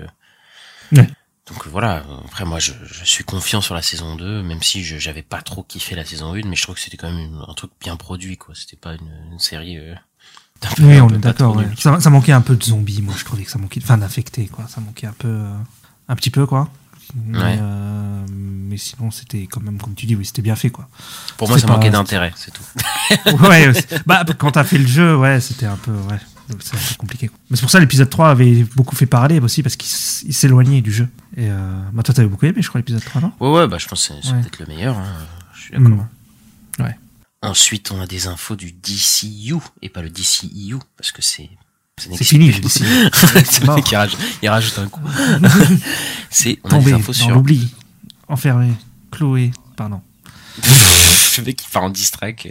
Ouais. 0.92 1.08
donc 1.48 1.66
voilà, 1.68 2.04
après 2.24 2.44
moi 2.44 2.58
je, 2.58 2.72
je 2.90 3.04
suis 3.04 3.24
confiant 3.24 3.60
sur 3.60 3.74
la 3.74 3.82
saison 3.82 4.16
2, 4.16 4.42
même 4.42 4.62
si 4.62 4.84
je 4.84 4.98
j'avais 4.98 5.22
pas 5.22 5.42
trop 5.42 5.62
kiffé 5.62 5.94
la 5.94 6.04
saison 6.04 6.34
1, 6.34 6.42
mais 6.46 6.56
je 6.56 6.62
trouve 6.62 6.74
que 6.74 6.80
c'était 6.80 6.96
quand 6.96 7.10
même 7.12 7.40
un 7.46 7.54
truc 7.54 7.70
bien 7.80 7.96
produit 7.96 8.36
quoi, 8.36 8.54
c'était 8.54 8.76
pas 8.76 8.94
une, 8.94 9.32
une 9.32 9.38
série 9.38 9.78
euh, 9.78 9.94
un 10.62 10.74
peu- 10.74 10.82
Oui, 10.84 11.00
on 11.00 11.08
est 11.10 11.18
d'accord. 11.18 11.56
ouais. 11.56 11.66
Ça, 11.78 12.00
ça 12.00 12.10
manquait 12.10 12.32
un 12.32 12.40
peu 12.40 12.56
de 12.56 12.62
zombies, 12.64 13.00
moi 13.02 13.14
je 13.16 13.24
trouvais 13.24 13.44
que 13.44 13.50
ça 13.50 13.58
manquait, 13.58 13.80
enfin 13.82 13.96
d'infectés 13.98 14.46
quoi. 14.46 14.66
Ça 14.68 14.80
manquait 14.80 15.06
un 15.06 15.12
peu, 15.12 15.28
euh, 15.28 15.54
un 16.08 16.16
petit 16.16 16.30
peu 16.30 16.46
quoi. 16.46 16.68
Mais, 17.14 17.38
Ouais. 17.38 17.58
euh, 17.60 18.26
mais 18.30 18.76
sinon 18.76 19.10
c'était 19.10 19.46
quand 19.46 19.62
même 19.62 19.80
comme 19.80 19.94
tu 19.94 20.04
dis, 20.04 20.14
oui 20.14 20.26
c'était 20.26 20.42
bien 20.42 20.56
fait 20.56 20.68
quoi. 20.70 20.88
Pour 21.38 21.48
moi 21.48 21.58
ça 21.58 21.66
pas- 21.66 21.74
manquait 21.74 21.88
d'intérêt, 21.90 22.32
c'est 22.36 22.50
tout. 22.52 22.62
ouais, 23.48 23.72
bah, 24.04 24.24
quand 24.36 24.50
t'as 24.52 24.64
fait 24.64 24.76
le 24.78 24.86
jeu, 24.86 25.16
ouais, 25.16 25.40
c'était 25.40 25.64
un 25.66 25.76
peu, 25.76 25.92
ouais, 25.92 26.18
donc 26.48 26.60
c'est 26.62 26.74
un 26.74 26.78
peu 26.78 26.94
compliqué. 26.96 27.28
quoi. 27.28 27.38
Mais 27.50 27.56
c'est 27.56 27.62
pour 27.62 27.70
ça 27.70 27.80
l'épisode 27.80 28.08
3 28.10 28.30
avait 28.30 28.64
beaucoup 28.76 28.96
fait 28.96 29.06
parler 29.06 29.38
aussi 29.40 29.62
parce 29.62 29.76
qu'il 29.76 29.88
s'éloignait 30.34 30.80
du 30.80 30.92
jeu. 30.92 31.08
Et 31.36 31.48
euh, 31.50 31.80
bah, 31.92 32.02
toi, 32.02 32.14
t'avais 32.14 32.28
beaucoup 32.28 32.46
aimé, 32.46 32.62
je 32.62 32.68
crois, 32.68 32.78
l'épisode 32.80 33.04
3, 33.04 33.20
non? 33.20 33.32
Ouais 33.40 33.50
ouais, 33.60 33.68
bah 33.68 33.78
je 33.78 33.86
pense 33.86 34.08
que 34.08 34.14
c'est 34.14 34.20
c'est 34.28 34.32
Ouais. 34.34 34.40
peut-être 34.40 34.58
le 34.60 34.66
meilleur, 34.66 34.96
hein, 34.98 35.06
je 35.54 35.60
suis 35.60 35.70
d'accord. 35.72 35.88
Mm. 35.90 36.08
Ensuite 37.40 37.92
on 37.92 38.00
a 38.00 38.06
des 38.06 38.26
infos 38.26 38.56
du 38.56 38.72
DCU 38.72 39.54
et 39.82 39.88
pas 39.88 40.02
le 40.02 40.10
DCEU 40.10 40.78
parce 40.96 41.12
que 41.12 41.22
c'est 41.22 41.48
C'est 41.96 42.24
fini, 42.24 42.50
le 42.50 42.58
DCU. 42.60 42.84
C'est 43.12 43.60
le 43.60 43.66
mort. 43.66 43.76
mec 43.76 43.84
qui 43.84 43.94
rajoute, 43.94 44.18
il 44.42 44.48
rajoute 44.48 44.76
un 44.78 44.88
coup. 44.88 45.00
c'est 46.30 46.58
on 46.64 46.68
a 46.68 46.70
Tombé 46.70 46.84
des 46.86 46.90
dans 46.92 46.98
infos 46.98 47.12
sur 47.12 47.30
l'oubli, 47.30 47.72
enfermé, 48.26 48.72
cloué, 49.12 49.52
pardon. 49.76 50.00
le 51.40 51.46
mec 51.46 51.56
qui 51.56 51.68
part 51.68 51.82
en 51.84 51.90
distrack 51.90 52.48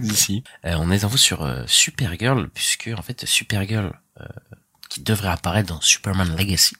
d'ici. 0.00 0.42
Euh, 0.64 0.74
on 0.78 0.90
a 0.90 0.94
des 0.94 1.04
infos 1.04 1.16
sur 1.16 1.42
euh, 1.42 1.62
Supergirl, 1.66 2.48
puisque 2.52 2.90
en 2.96 3.02
fait 3.02 3.24
Supergirl, 3.26 3.92
euh, 4.20 4.24
qui 4.88 5.00
devrait 5.02 5.28
apparaître 5.28 5.68
dans 5.68 5.80
Superman 5.80 6.34
Legacy, 6.36 6.74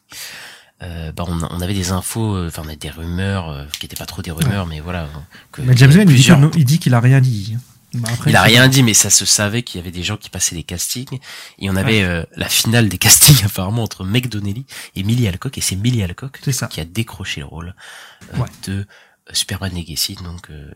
euh, 0.83 1.13
bah 1.13 1.25
on, 1.29 1.43
on 1.43 1.61
avait 1.61 1.75
des 1.75 1.91
infos, 1.93 2.47
enfin 2.47 2.63
on 2.65 2.69
avait 2.69 2.77
des 2.77 2.91
rumeurs, 2.91 3.49
euh, 3.51 3.65
qui 3.79 3.87
étaient 3.87 3.97
pas 3.97 4.07
trop 4.07 4.23
des 4.23 4.31
rumeurs, 4.31 4.67
mais 4.67 4.81
voilà. 4.81 5.09
que 5.53 5.63
Mais 5.63 5.77
James 5.77 5.91
il 5.91 5.97
Gunn, 5.99 6.07
dit 6.07 6.13
plusieurs- 6.15 6.39
que 6.39 6.43
non- 6.45 6.51
il 6.57 6.65
dit 6.65 6.79
qu'il 6.79 6.95
a 6.95 7.01
rien 7.01 7.21
dit. 7.21 7.57
Bah, 7.95 8.09
après, 8.13 8.31
il 8.31 8.37
a 8.37 8.43
rien 8.43 8.67
dit, 8.69 8.83
mais 8.83 8.93
ça 8.95 9.09
se 9.09 9.25
savait 9.25 9.63
qu'il 9.63 9.79
y 9.79 9.83
avait 9.83 9.93
des 9.93 10.03
gens 10.03 10.17
qui 10.17 10.29
passaient 10.29 10.57
des 10.57 10.65
castings. 10.65 11.21
Et 11.61 11.71
on 11.71 11.77
avait 11.77 12.03
euh, 12.03 12.25
la 12.35 12.49
finale 12.49 12.89
des 12.89 12.99
castings 12.99 13.45
apparemment 13.45 13.85
entre 13.85 14.03
Meg 14.05 14.29
Donnelly 14.29 14.67
et 14.97 15.05
Millie 15.05 15.29
Alcock. 15.29 15.57
Et 15.59 15.61
c'est 15.61 15.77
Millie 15.77 16.03
Alcock 16.03 16.41
qui 16.71 16.81
a 16.81 16.85
décroché 16.85 17.41
le 17.43 17.47
rôle 17.47 17.75
euh, 18.35 18.39
Ouais. 18.39 18.49
de 18.67 18.87
Superman 19.33 19.73
Legacy, 19.75 20.17
donc 20.17 20.51
euh, 20.51 20.73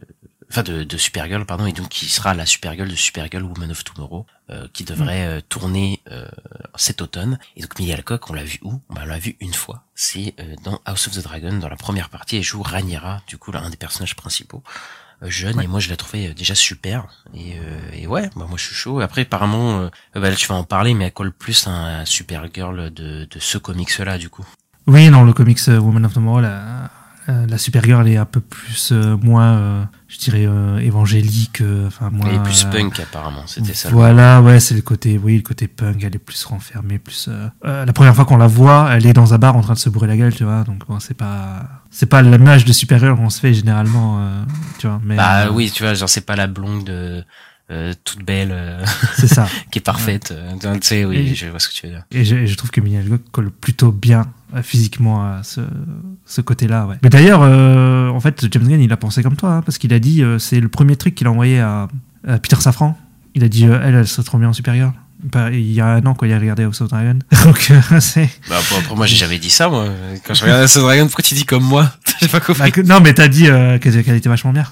enfin 0.51 0.63
de, 0.63 0.83
de 0.85 0.97
Supergirl, 0.97 1.45
pardon, 1.45 1.67
et 1.67 1.73
donc 1.73 1.89
qui 1.89 2.07
sera 2.07 2.35
la 2.35 2.47
Supergirl 2.47 2.89
de 2.89 2.97
Supergirl 2.97 3.43
Woman 3.45 3.71
of 3.71 3.85
Tomorrow, 3.85 4.27
euh, 4.51 4.67
qui 4.73 4.85
devrait 4.85 5.27
euh, 5.27 5.41
tourner 5.49 6.01
euh, 6.11 6.27
cet 6.77 7.03
automne. 7.03 7.39
Et 7.57 7.63
donc 7.63 7.79
Millie 7.79 7.93
Alcock, 7.93 8.31
on 8.31 8.33
l'a 8.33 8.45
vu 8.45 8.59
où? 8.63 8.81
Bah, 8.91 9.03
On 9.05 9.07
l'a 9.07 9.19
vu 9.19 9.37
une 9.41 9.55
fois. 9.55 9.85
C'est 9.95 10.35
euh, 10.41 10.55
dans 10.65 10.81
House 10.87 11.07
of 11.09 11.15
the 11.15 11.23
Dragon, 11.23 11.59
dans 11.59 11.69
la 11.69 11.77
première 11.77 12.09
partie. 12.09 12.37
Elle 12.37 12.43
joue 12.43 12.63
Rhaenyra, 12.63 13.23
du 13.27 13.37
coup, 13.39 13.53
là, 13.53 13.61
un 13.63 13.71
des 13.71 13.77
personnages 13.77 14.17
principaux 14.17 14.63
euh, 15.23 15.31
jeune 15.31 15.61
et 15.61 15.67
moi 15.67 15.81
je 15.81 15.91
la 15.91 15.97
trouvais 15.97 16.29
euh, 16.29 16.33
déjà 16.35 16.55
super 16.55 17.09
et, 17.35 17.55
euh, 17.59 17.91
et 17.93 18.07
ouais 18.07 18.31
bah 18.37 18.47
moi 18.49 18.57
je 18.57 18.67
suis 18.67 18.75
chaud 18.77 19.01
après 19.01 19.23
apparemment 19.23 19.81
euh, 19.81 19.89
bah 20.15 20.31
là 20.31 20.37
tu 20.37 20.47
vas 20.47 20.55
en 20.55 20.63
parler 20.63 20.95
mais 20.95 21.07
elle 21.07 21.13
colle 21.13 21.33
plus 21.33 21.67
à 21.67 21.71
un 21.71 22.05
Supergirl 22.05 22.93
de, 22.93 23.25
de 23.29 23.39
ce 23.41 23.59
comics 23.59 23.99
là 23.99 24.17
du 24.17 24.29
coup 24.31 24.47
Oui, 24.87 25.09
non, 25.11 25.25
le 25.25 25.33
comics 25.33 25.59
Woman 25.67 26.07
of 26.07 26.15
Tomorrow, 26.15 26.41
la, 26.41 26.89
euh, 27.29 27.47
la 27.47 27.59
Supergirl 27.59 28.09
est 28.09 28.17
un 28.17 28.25
peu 28.25 28.41
plus, 28.41 28.91
euh, 28.93 29.17
moins, 29.19 29.53
euh, 29.59 29.85
je 30.09 30.19
dirais, 30.19 30.47
euh, 30.47 30.79
évangélique, 30.79 31.61
euh, 31.61 31.87
enfin, 31.87 32.09
moins. 32.11 32.27
elle 32.29 32.37
est 32.37 32.43
plus 32.43 32.65
punk 32.65 32.99
apparemment 33.01 33.43
c'était 33.47 33.75
ça 33.75 33.91
Voilà, 33.91 34.41
ouais, 34.41 34.61
c'est 34.61 34.75
le 34.75 34.81
côté, 34.83 35.19
oui, 35.23 35.37
le 35.37 35.43
côté 35.43 35.69
punk, 35.69 36.03
elle 36.03 36.15
est 36.15 36.19
plus 36.19 36.43
renfermée, 36.45 36.99
plus. 36.99 37.29
euh, 37.29 37.49
euh, 37.67 37.85
la 37.85 37.93
première 37.93 38.15
fois 38.15 38.25
qu'on 38.25 38.39
la 38.39 38.47
voit, 38.47 38.89
elle 38.93 39.07
est 39.07 39.13
dans 39.13 39.35
un 39.35 39.39
bar 39.39 39.57
en 39.57 39.61
train 39.61 39.75
de 39.75 39.79
se 39.79 39.91
bourrer 39.91 40.07
la 40.07 40.17
gueule, 40.17 40.35
tu 40.35 40.45
vois. 40.45 40.65
Donc 40.65 40.87
bon, 40.89 41.01
c'est 41.01 41.13
pas, 41.17 41.65
c'est 41.91 42.07
pas 42.07 42.23
l'image 42.23 42.65
de 42.65 42.73
supérieur 42.73 43.17
qu'on 43.17 43.31
se 43.31 43.41
fait 43.41 43.53
généralement, 43.53 44.19
euh, 44.21 44.43
tu 44.79 44.87
vois. 44.87 45.01
Mais 45.05 45.17
bah 45.17 45.51
oui 45.53 45.71
tu 45.71 45.83
vois 45.83 45.95
genre 45.95 46.09
c'est 46.09 46.23
pas 46.27 46.37
la 46.37 46.47
blonde 46.47 47.25
euh, 47.71 47.93
toute 48.05 48.25
belle 48.25 48.49
euh, 48.53 48.85
c'est 49.17 49.27
ça. 49.29 49.47
qui 49.71 49.79
est 49.79 49.83
parfaite 49.83 50.33
euh, 50.33 50.53
tu 50.75 50.79
sais 50.83 51.05
oui 51.05 51.17
Et- 51.19 51.35
je 51.35 51.47
vois 51.49 51.59
ce 51.61 51.69
que 51.69 51.75
tu 51.75 51.87
veux 51.87 51.93
dire 51.93 52.05
Et 52.13 52.25
je, 52.25 52.55
trouve 52.55 52.71
que 52.71 52.81
Alcock 52.81 53.21
colle 53.31 53.51
plutôt 53.51 53.93
bien 53.93 54.27
physiquement 54.63 55.23
à 55.23 55.43
ce, 55.43 55.61
ce 56.25 56.41
côté-là, 56.41 56.87
ouais. 56.87 56.97
Mais 57.03 57.11
d'ailleurs, 57.11 57.41
euh, 57.43 58.09
en 58.09 58.19
fait, 58.21 58.47
James 58.51 58.67
Gunn, 58.67 58.81
il 58.81 58.91
a 58.93 58.97
pensé 58.97 59.23
comme 59.23 59.37
toi, 59.37 59.57
hein, 59.57 59.63
parce 59.63 59.77
qu'il 59.77 59.93
a 59.93 59.99
dit, 59.99 60.23
c'est 60.39 60.59
le 60.61 60.71
premier 60.71 60.97
truc 60.97 61.15
qu'il 61.15 61.27
a 61.27 61.31
envoyé 61.31 61.61
à, 61.61 61.87
à 62.27 62.39
Peter 62.39 62.57
Safran. 62.59 62.99
Il 63.35 63.45
a 63.45 63.49
dit, 63.49 63.65
elle, 63.65 63.95
elle 63.95 64.07
serait 64.09 64.23
trop 64.25 64.39
bien 64.39 64.49
en 64.49 64.53
supérieur. 64.55 64.95
Bah, 65.23 65.51
Il 65.53 65.71
y 65.71 65.83
a 65.83 65.87
un 65.89 66.07
an, 66.07 66.15
quand 66.15 66.25
il 66.25 66.33
a 66.33 66.39
regardé 66.39 66.63
House 66.63 66.81
of 66.81 66.89
Dragon. 66.89 67.19
Donc, 67.45 67.71
euh, 67.71 68.01
c'est. 68.01 68.31
bah 68.49 68.57
après, 68.59 68.95
moi 68.97 69.07
j'ai 69.07 69.17
jamais 69.17 69.39
dit 69.39 69.51
ça 69.51 69.69
moi 69.69 69.87
quand 70.27 70.33
je 70.33 70.45
regardais 70.45 70.67
ce 70.69 70.79
Dragon 70.79 71.05
pourquoi 71.07 71.23
tu 71.25 71.35
dis 71.35 71.45
comme 71.45 71.65
moi? 71.65 71.93
J'ai 72.23 72.29
pas 72.29 72.41
compris 72.41 72.59
Bah, 72.63 72.71
que- 72.71 72.81
non, 72.81 73.01
mais 73.01 73.13
t'as 73.13 73.29
dit 73.29 73.49
euh, 73.49 73.79
qu'elle 73.79 73.99
était 74.17 74.29
vachement 74.31 74.53
bien. 74.55 74.65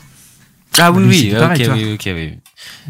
ah 0.79 0.91
oui 0.91 1.03
lui, 1.03 1.09
oui 1.33 1.35
pareil, 1.39 1.69
oui 1.71 1.93
ok 1.95 2.03
oui 2.15 2.39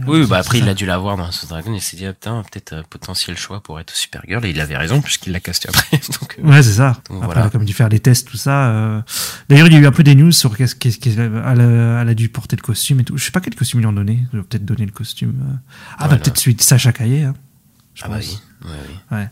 Oui, 0.07 0.27
bah 0.27 0.39
après 0.39 0.59
il 0.59 0.69
a 0.69 0.75
dû 0.75 0.87
la 0.87 0.99
voir 0.99 1.17
dans 1.17 1.29
of 1.29 1.49
Dragon 1.49 1.75
et 1.75 1.81
s'est 1.81 1.97
dit 1.97 2.07
ah, 2.07 2.13
putain 2.13 2.43
peut-être 2.51 2.73
euh, 2.75 2.83
potentiel 2.89 3.37
choix 3.37 3.63
pour 3.63 3.81
être 3.81 3.95
Supergirl 3.95 4.45
et 4.45 4.51
il 4.51 4.61
avait 4.61 4.77
raison 4.77 5.01
puisqu'il 5.01 5.33
l'a 5.33 5.41
casté 5.41 5.69
après. 5.69 5.99
Donc, 6.21 6.37
euh, 6.39 6.43
Ouais, 6.49 6.63
c'est 6.63 6.73
ça. 6.75 6.97
Donc, 7.09 7.19
Après, 7.23 7.27
voilà. 7.27 7.41
elle 7.43 7.47
a 7.47 7.51
comme 7.51 7.65
dû 7.65 7.73
faire 7.73 7.89
des 7.89 8.01
tests, 8.01 8.29
tout 8.29 8.37
ça. 8.37 8.69
euh. 8.71 9.03
D'ailleurs, 9.49 9.67
il 9.69 9.73
y 9.73 9.77
a 9.77 9.81
eu 9.81 9.87
un 9.87 9.93
peu 9.93 10.03
des 10.03 10.15
news 10.15 10.33
sur 10.33 10.57
qu'est-ce 10.57 10.75
qu'elle 10.77 11.19
elle, 11.19 11.61
a- 11.61 12.03
elle 12.03 12.09
a 12.09 12.15
dû 12.15 12.29
porter 12.29 12.57
le 12.57 12.63
costume 12.63 13.01
et 13.01 13.05
tout. 13.05 13.17
Je 13.17 13.25
sais 13.25 13.31
pas 13.31 13.41
quel 13.41 13.55
costume 13.55 13.81
ils 13.81 13.83
lui 13.83 13.89
ont 13.89 13.93
donné. 13.93 14.25
Ils 14.33 14.39
ont 14.41 14.43
peut-être 14.43 14.65
donné 14.65 14.85
le 14.87 14.93
costume. 14.93 15.35
Ah, 15.99 16.09
bah 16.09 16.17
peut-être 16.17 16.39
celui 16.39 16.55
de 16.55 16.63
Sacha 16.63 16.93
Caillé. 16.93 17.25
Hein. 17.25 17.35
Je 17.95 18.03
ah 18.05 18.09
bah 18.09 18.17
oui, 18.21 18.39
ouais, 18.65 18.71
oui. 18.89 19.17
Ouais. 19.17 19.29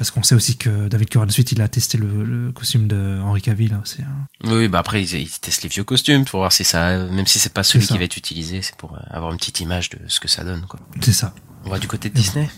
Parce 0.00 0.10
qu'on 0.10 0.22
sait 0.22 0.34
aussi 0.34 0.56
que 0.56 0.88
David 0.88 1.10
Coren 1.10 1.28
ensuite 1.28 1.52
il 1.52 1.60
a 1.60 1.68
testé 1.68 1.98
le, 1.98 2.24
le 2.24 2.52
costume 2.52 2.88
de 2.88 3.20
Henri 3.22 3.42
Cavill 3.42 3.78
aussi. 3.82 4.00
hein. 4.00 4.26
Oui, 4.44 4.66
bah 4.66 4.78
après 4.78 5.02
ils, 5.02 5.12
ils 5.14 5.28
testent 5.28 5.62
les 5.62 5.68
vieux 5.68 5.84
costumes 5.84 6.24
pour 6.24 6.40
voir 6.40 6.52
si 6.52 6.64
ça, 6.64 6.96
même 7.10 7.26
si 7.26 7.38
c'est 7.38 7.52
pas 7.52 7.62
celui 7.62 7.86
qui 7.86 7.98
va 7.98 8.04
être 8.04 8.16
utilisé, 8.16 8.62
c'est 8.62 8.76
pour 8.76 8.94
euh, 8.94 9.00
avoir 9.10 9.30
une 9.30 9.36
petite 9.36 9.60
image 9.60 9.90
de 9.90 9.98
ce 10.08 10.18
que 10.18 10.26
ça 10.26 10.42
donne. 10.42 10.64
C'est 11.02 11.12
ça. 11.12 11.34
On 11.66 11.68
va 11.70 11.78
du 11.78 11.86
côté 11.86 12.08
de 12.08 12.14
Disney. 12.14 12.48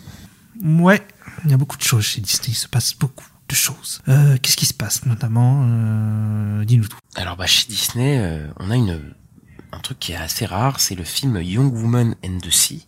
Ouais, 0.63 1.05
il 1.45 1.51
y 1.51 1.55
a 1.55 1.57
beaucoup 1.57 1.77
de 1.77 1.83
choses 1.83 2.05
chez 2.05 2.21
Disney. 2.21 2.51
Il 2.51 2.55
se 2.55 2.69
passe 2.69 2.95
beaucoup 2.95 3.27
de 3.49 3.55
choses. 3.57 4.01
Euh, 4.07 4.37
Qu'est-ce 4.41 4.57
qui 4.57 4.67
se 4.67 4.75
passe 4.75 5.05
notamment 5.05 5.65
euh, 5.67 6.65
Dis-nous 6.65 6.87
tout. 6.87 6.99
Alors 7.17 7.37
bah 7.37 7.47
chez 7.47 7.67
Disney, 7.69 8.19
euh, 8.21 8.47
on 8.61 8.71
a 8.71 8.77
une 8.77 9.01
un 9.73 9.79
truc 9.81 9.99
qui 9.99 10.13
est 10.13 10.17
assez 10.17 10.47
rare, 10.47 10.79
c'est 10.79 10.95
le 10.95 11.03
film 11.03 11.41
Young 11.43 11.73
Woman 11.75 12.15
and 12.25 12.39
the 12.41 12.51
Sea. 12.53 12.85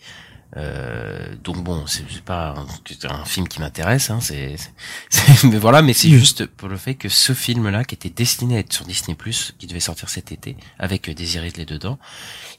Euh, 0.56 1.34
donc 1.42 1.64
bon, 1.64 1.84
c'est 1.86 2.22
pas 2.22 2.54
un, 3.04 3.24
film 3.24 3.48
qui 3.48 3.60
m'intéresse, 3.60 4.10
hein, 4.10 4.20
c'est, 4.20 4.56
mais 5.44 5.58
voilà, 5.58 5.82
mais 5.82 5.92
c'est 5.92 6.10
juste 6.10 6.46
pour 6.46 6.68
le 6.68 6.76
fait 6.76 6.94
que 6.94 7.08
ce 7.08 7.32
film-là, 7.32 7.84
qui 7.84 7.96
était 7.96 8.10
destiné 8.10 8.56
à 8.56 8.58
être 8.60 8.72
sur 8.72 8.84
Disney+, 8.84 9.16
qui 9.58 9.66
devait 9.66 9.80
sortir 9.80 10.08
cet 10.08 10.30
été, 10.30 10.56
avec 10.78 11.10
Desiree 11.10 11.46
Ridley 11.46 11.64
dedans, 11.64 11.98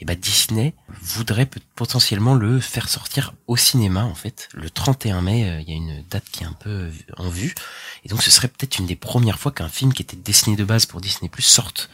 et 0.02 0.06
ben 0.06 0.18
Disney 0.18 0.74
voudrait 1.02 1.50
potentiellement 1.76 2.36
le 2.36 2.60
faire 2.60 2.90
sortir 2.90 3.34
au 3.48 3.56
cinéma 3.56 4.04
en 4.04 4.16
fait. 4.16 4.50
Le 4.54 4.70
31 4.70 5.22
mai, 5.22 5.50
euh, 5.50 5.62
il 5.62 5.70
y 5.70 5.74
a 5.74 5.76
une 5.76 6.04
date 6.10 6.26
qui 6.32 6.44
est 6.44 6.48
un 6.48 6.54
peu 6.54 6.90
en 7.16 7.30
vue, 7.30 7.56
et 8.04 8.10
donc 8.10 8.24
ce 8.24 8.32
serait 8.32 8.50
peut-être 8.50 8.78
une 8.78 8.88
des 8.88 8.98
premières 8.98 9.40
fois 9.40 9.54
qu'un 9.54 9.70
film 9.70 9.94
qui 9.94 10.02
était 10.02 10.18
destiné 10.18 10.58
de 10.58 10.66
base 10.66 10.86
pour 10.86 11.00
Disney+ 11.00 11.32
sorte 11.40 11.90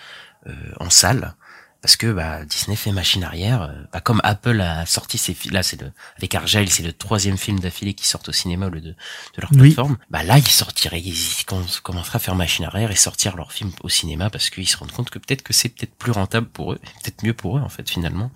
euh, 0.47 0.53
en 0.79 0.89
salle 0.89 1.35
parce 1.81 1.95
que 1.97 2.11
bah, 2.11 2.45
Disney 2.45 2.75
fait 2.75 2.91
machine 2.91 3.23
arrière. 3.23 3.63
euh, 3.63 3.73
Bah, 3.91 4.01
comme 4.01 4.21
Apple 4.23 4.61
a 4.61 4.85
sorti 4.85 5.17
ses 5.17 5.33
films, 5.33 5.53
là 5.55 5.63
c'est 5.63 5.81
le 5.81 5.91
avec 6.17 6.35
Argyle, 6.35 6.69
c'est 6.69 6.83
le 6.83 6.93
troisième 6.93 7.37
film 7.37 7.59
d'affilée 7.59 7.93
qui 7.93 8.07
sort 8.07 8.21
au 8.27 8.31
cinéma 8.31 8.67
au 8.67 8.69
lieu 8.69 8.81
de, 8.81 8.89
de 8.91 8.95
leur 9.41 9.51
Oui. 9.53 9.59
plateforme. 9.59 9.97
Bah 10.09 10.23
là 10.23 10.37
ils 10.37 10.45
sortiraient, 10.45 11.01
ils 11.01 11.43
com- 11.47 11.63
commenceraient 11.83 12.17
à 12.17 12.19
faire 12.19 12.35
machine 12.35 12.65
arrière 12.65 12.91
et 12.91 12.95
sortir 12.95 13.35
leur 13.35 13.51
film 13.51 13.71
au 13.83 13.89
cinéma 13.89 14.29
parce 14.29 14.49
qu'ils 14.49 14.67
se 14.67 14.77
rendent 14.77 14.91
compte 14.91 15.09
que 15.09 15.19
peut-être 15.19 15.41
que 15.43 15.53
c'est 15.53 15.69
peut-être 15.69 15.95
plus 15.95 16.11
rentable 16.11 16.47
pour 16.47 16.73
eux, 16.73 16.79
peut-être 17.03 17.23
mieux 17.23 17.33
pour 17.33 17.57
eux 17.57 17.61
en 17.61 17.69
fait 17.69 17.89
finalement. 17.89 18.31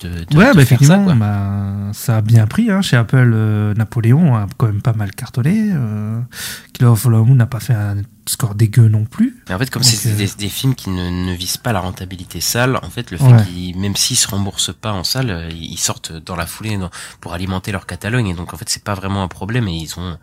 De, 0.00 0.10
de, 0.10 0.14
ouais, 0.16 0.24
de 0.24 0.34
bah, 0.36 0.44
faire 0.52 0.60
effectivement, 0.60 0.98
ça, 0.98 1.02
quoi. 1.04 1.14
bah, 1.14 1.92
ça 1.92 2.16
a 2.18 2.20
bien 2.20 2.46
pris. 2.46 2.70
Hein, 2.70 2.82
chez 2.82 2.96
Apple, 2.96 3.32
euh, 3.34 3.74
Napoléon 3.74 4.36
a 4.36 4.46
quand 4.56 4.66
même 4.66 4.80
pas 4.80 4.92
mal 4.92 5.10
cartonné. 5.10 5.72
Euh, 5.72 6.20
Killer 6.72 6.88
of 6.88 7.04
n'a 7.06 7.46
pas 7.46 7.58
fait 7.58 7.74
un 7.74 7.96
score 8.28 8.54
dégueu 8.54 8.88
non 8.88 9.04
plus. 9.04 9.36
Mais 9.48 9.54
en 9.54 9.58
fait, 9.58 9.70
comme 9.70 9.82
c'est 9.82 10.08
euh, 10.10 10.14
des, 10.16 10.26
des 10.38 10.48
films 10.48 10.74
qui 10.74 10.90
ne, 10.90 11.08
ne 11.10 11.32
visent 11.34 11.56
pas 11.56 11.72
la 11.72 11.80
rentabilité 11.80 12.40
salle, 12.40 12.76
en 12.82 12.90
fait, 12.90 13.10
le 13.10 13.18
fait 13.18 13.24
Ouais. 13.24 13.44
qu'ils, 13.44 13.76
même 13.78 13.96
s'ils 13.96 14.16
se 14.16 14.28
remboursent 14.28 14.72
pas 14.78 14.92
en 14.92 15.04
salle, 15.04 15.30
euh, 15.30 15.50
ils 15.50 15.78
sortent 15.78 16.12
dans 16.12 16.36
la 16.36 16.46
foulée 16.46 16.78
pour 17.20 17.32
alimenter 17.34 17.72
leur 17.72 17.86
catalogue. 17.86 18.26
Et 18.28 18.34
donc, 18.34 18.54
en 18.54 18.56
fait, 18.56 18.68
c'est 18.68 18.84
pas 18.84 18.94
vraiment 18.94 19.22
un 19.22 19.28
problème. 19.28 19.66
Et 19.68 19.76
ils 19.76 19.98
ont, 19.98 20.18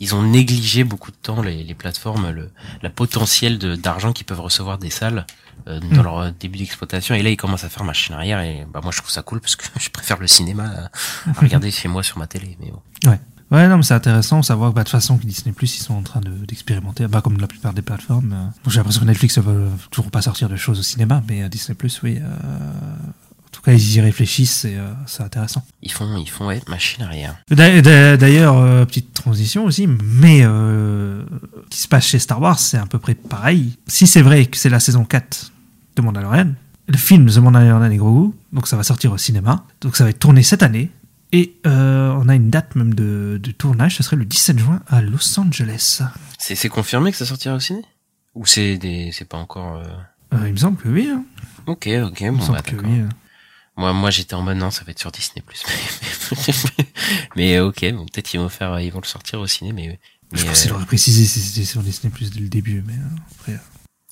ils 0.00 0.14
ont 0.14 0.22
négligé 0.22 0.84
beaucoup 0.84 1.10
de 1.10 1.16
temps 1.16 1.42
les, 1.42 1.62
les 1.62 1.74
plateformes, 1.74 2.30
le, 2.30 2.50
la 2.82 2.90
potentiel 2.90 3.58
de, 3.58 3.76
d'argent 3.76 4.12
qu'ils 4.12 4.26
peuvent 4.26 4.40
recevoir 4.40 4.78
des 4.78 4.90
salles 4.90 5.26
euh, 5.68 5.78
dans 5.80 6.00
Mm. 6.00 6.02
leur 6.02 6.18
euh, 6.18 6.30
début 6.40 6.58
d'exploitation. 6.58 7.14
Et 7.14 7.22
là, 7.22 7.30
ils 7.30 7.36
commencent 7.36 7.64
à 7.64 7.68
faire 7.68 7.84
machine 7.84 8.14
arrière. 8.14 8.40
Et 8.40 8.66
bah, 8.72 8.80
moi, 8.82 8.90
je 8.92 8.98
trouve 8.98 9.10
ça 9.10 9.22
cool 9.22 9.40
parce 9.40 9.54
que 9.56 9.64
je 9.80 9.90
préfère 9.90 10.18
le 10.18 10.26
cinéma 10.26 10.64
à, 11.26 11.30
à 11.30 11.32
regarder 11.40 11.70
chez 11.70 11.88
moi 11.88 12.02
sur 12.02 12.18
ma 12.18 12.26
télé. 12.26 12.56
Mais 12.60 12.70
bon. 12.70 13.10
Ouais. 13.10 13.20
Ouais, 13.52 13.68
non, 13.68 13.76
mais 13.76 13.82
c'est 13.82 13.94
intéressant 13.94 14.40
de 14.40 14.44
savoir 14.44 14.70
que 14.70 14.76
bah, 14.76 14.80
de 14.82 14.86
toute 14.88 14.92
façon, 14.92 15.18
que 15.18 15.26
Disney 15.26 15.52
Plus, 15.52 15.76
ils 15.76 15.82
sont 15.82 15.94
en 15.94 16.02
train 16.02 16.20
de- 16.20 16.30
d'expérimenter, 16.46 17.06
bah, 17.06 17.20
comme 17.20 17.38
la 17.38 17.46
plupart 17.46 17.74
des 17.74 17.82
plateformes. 17.82 18.32
euh. 18.32 18.46
Bon, 18.64 18.70
J'ai 18.70 18.78
l'impression 18.78 19.02
que 19.02 19.06
Netflix 19.06 19.36
ne 19.38 19.42
veut 19.42 19.68
toujours 19.90 20.10
pas 20.10 20.22
sortir 20.22 20.48
de 20.48 20.56
choses 20.56 20.78
au 20.80 20.82
cinéma, 20.82 21.22
mais 21.28 21.42
euh, 21.42 21.48
Disney 21.48 21.74
Plus, 21.74 22.00
oui. 22.02 22.18
euh, 22.20 22.24
En 22.24 23.50
tout 23.52 23.60
cas, 23.60 23.72
ils 23.74 23.96
y 23.96 24.00
réfléchissent 24.00 24.64
et 24.64 24.78
c'est 25.06 25.22
intéressant. 25.22 25.62
Ils 25.82 25.92
font, 25.92 26.16
ils 26.16 26.26
font 26.30 26.46
ouais, 26.46 26.62
machine 26.68 27.04
arrière. 27.04 27.36
D'a- 27.50 27.82
d'a- 27.82 28.16
D'ailleurs, 28.16 28.86
petite 28.86 29.12
transition 29.12 29.66
aussi, 29.66 29.86
mais 29.86 30.40
ce 30.40 31.22
qui 31.68 31.78
se 31.78 31.86
passe 31.88 32.06
chez 32.06 32.18
Star 32.18 32.40
Wars, 32.40 32.58
c'est 32.58 32.78
à 32.78 32.86
peu 32.86 32.98
près 32.98 33.14
pareil. 33.14 33.76
Si 33.86 34.06
c'est 34.06 34.22
vrai 34.22 34.46
que 34.46 34.56
c'est 34.56 34.70
la 34.70 34.80
saison 34.80 35.04
4 35.04 35.52
de 35.96 36.00
Mandalorian, 36.02 36.52
le 36.88 36.96
film 36.96 37.26
The 37.30 37.36
Mandalorian 37.36 37.90
et 37.90 37.96
Grogu, 37.98 38.32
donc 38.54 38.66
ça 38.66 38.76
va 38.78 38.82
sortir 38.84 39.12
au 39.12 39.18
cinéma, 39.18 39.64
donc 39.82 39.96
ça 39.96 40.04
va 40.04 40.10
être 40.10 40.18
tourné 40.18 40.42
cette 40.42 40.62
année, 40.62 40.90
et 41.32 41.56
euh, 41.66 42.10
on 42.20 42.28
a 42.28 42.34
une 42.34 42.50
date 42.50 42.74
même 42.76 42.94
de, 42.94 43.38
de 43.42 43.50
tournage, 43.50 43.96
ce 43.96 44.02
serait 44.02 44.16
le 44.16 44.24
17 44.24 44.58
juin 44.58 44.80
à 44.86 45.00
Los 45.02 45.38
Angeles. 45.38 46.02
C'est, 46.38 46.54
c'est 46.54 46.68
confirmé 46.68 47.10
que 47.10 47.16
ça 47.16 47.26
sortira 47.26 47.54
au 47.54 47.60
ciné? 47.60 47.82
Ou 48.34 48.46
c'est 48.46 48.78
des, 48.78 49.10
c'est 49.12 49.24
pas 49.28 49.38
encore, 49.38 49.76
euh... 49.76 49.84
Euh, 50.34 50.46
il 50.48 50.52
me 50.52 50.56
semble 50.58 50.78
que 50.78 50.88
oui. 50.88 51.08
hein. 51.10 51.24
Ok, 51.66 51.86
ok, 51.86 52.20
Il 52.20 52.32
me 52.32 52.38
bon, 52.38 52.46
bah, 52.48 52.62
que 52.62 52.70
d'accord. 52.76 52.88
oui. 52.90 53.00
euh. 53.00 53.08
Moi, 53.76 53.92
moi, 53.92 54.10
j'étais 54.10 54.34
en 54.34 54.42
mode 54.42 54.58
non, 54.58 54.70
ça 54.70 54.84
va 54.84 54.90
être 54.92 54.98
sur 54.98 55.10
Disney+. 55.12 55.42
Mais, 56.36 56.54
mais, 57.36 57.58
ok, 57.60 57.84
bon, 57.92 58.06
peut-être 58.06 58.32
ils 58.34 58.38
vont 58.38 58.48
faire, 58.48 58.78
ils 58.80 58.90
vont 58.90 59.00
le 59.00 59.06
sortir 59.06 59.40
au 59.40 59.46
ciné, 59.46 59.72
mais, 59.72 59.98
mais, 60.32 60.38
Je 60.38 60.44
pense 60.46 60.66
euh, 60.66 60.72
aurait 60.74 60.84
précisé 60.86 61.24
si 61.26 61.40
c'était 61.40 61.66
sur 61.66 61.82
Disney 61.82 62.10
Plus 62.12 62.30
dès 62.30 62.40
le 62.40 62.48
début, 62.48 62.82
mais 62.86 62.94
euh, 62.94 63.16
après. 63.38 63.52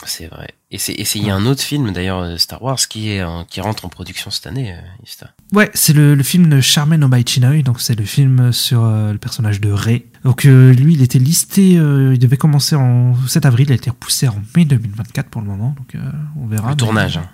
C'est 0.07 0.27
vrai. 0.29 0.49
Et 0.71 0.79
c'est, 0.79 0.93
il 0.95 1.27
y 1.27 1.31
a 1.31 1.35
un 1.35 1.47
autre 1.47 1.63
film 1.63 1.93
d'ailleurs 1.93 2.21
euh, 2.21 2.37
Star 2.37 2.63
Wars 2.63 2.77
qui 2.77 3.11
est, 3.11 3.25
qui 3.49 3.61
rentre 3.61 3.85
en 3.85 3.89
production 3.89 4.31
cette 4.31 4.47
année, 4.47 4.73
euh, 4.73 4.81
Ista. 5.05 5.31
Ouais, 5.53 5.71
c'est 5.75 5.93
le, 5.93 6.15
le 6.15 6.23
film 6.23 6.49
de 6.49 6.61
Charmaine 6.61 7.03
Obaichinoi, 7.05 7.63
donc 7.63 7.81
c'est 7.81 7.95
le 7.99 8.05
film 8.05 8.53
sur 8.53 8.85
euh, 8.85 9.13
le 9.13 9.19
personnage 9.19 9.61
de 9.61 9.71
Rey. 9.73 10.07
Donc 10.25 10.45
euh, 10.45 10.73
lui, 10.73 10.95
il 10.95 11.03
était 11.03 11.19
listé, 11.19 11.77
euh, 11.79 12.15
il 12.15 12.19
devait 12.19 12.37
commencer 12.37 12.77
en 12.77 13.15
7 13.27 13.47
avril, 13.47 13.67
il 13.69 13.73
a 13.73 13.77
été 13.77 13.91
repoussé 13.91 14.29
en 14.29 14.41
mai 14.57 14.65
2024 14.65 15.29
pour 15.29 15.41
le 15.43 15.49
moment, 15.49 15.75
donc 15.77 15.97
on 16.41 16.47
verra. 16.47 16.69
Le 16.69 16.75
mais- 16.75 16.77
tournage. 16.77 17.17
hein. 17.17 17.29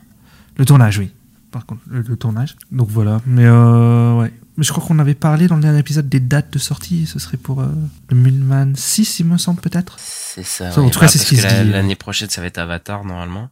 Le 0.56 0.64
tournage, 0.64 0.98
oui. 0.98 1.10
Par 1.50 1.66
contre, 1.66 1.82
le, 1.88 2.00
le 2.02 2.16
tournage. 2.16 2.56
Donc 2.72 2.88
voilà, 2.88 3.20
mais 3.26 3.48
ouais. 3.48 4.32
Mais 4.56 4.64
je 4.64 4.72
crois 4.72 4.84
qu'on 4.84 4.98
avait 4.98 5.14
parlé 5.14 5.48
dans 5.48 5.56
le 5.56 5.62
dernier 5.62 5.78
épisode 5.78 6.08
des 6.08 6.20
dates 6.20 6.52
de 6.52 6.58
sortie, 6.58 7.06
ce 7.06 7.18
serait 7.18 7.36
pour 7.36 7.60
euh, 7.60 7.66
le 8.08 8.16
2026, 8.16 9.20
il 9.20 9.26
me 9.26 9.36
semble 9.38 9.60
peut-être. 9.60 9.96
C'est 9.98 10.42
ça. 10.44 10.72
Ça, 10.72 10.80
en 10.80 10.88
tout 10.88 10.98
cas, 10.98 11.08
c'est 11.08 11.18
parce 11.18 11.28
ce 11.30 11.34
qui 11.34 11.40
se 11.40 11.46
dit. 11.64 11.70
L'année 11.70 11.96
prochaine, 11.96 12.30
ça 12.30 12.40
va 12.40 12.46
être 12.46 12.58
Avatar 12.58 13.04
normalement. 13.04 13.50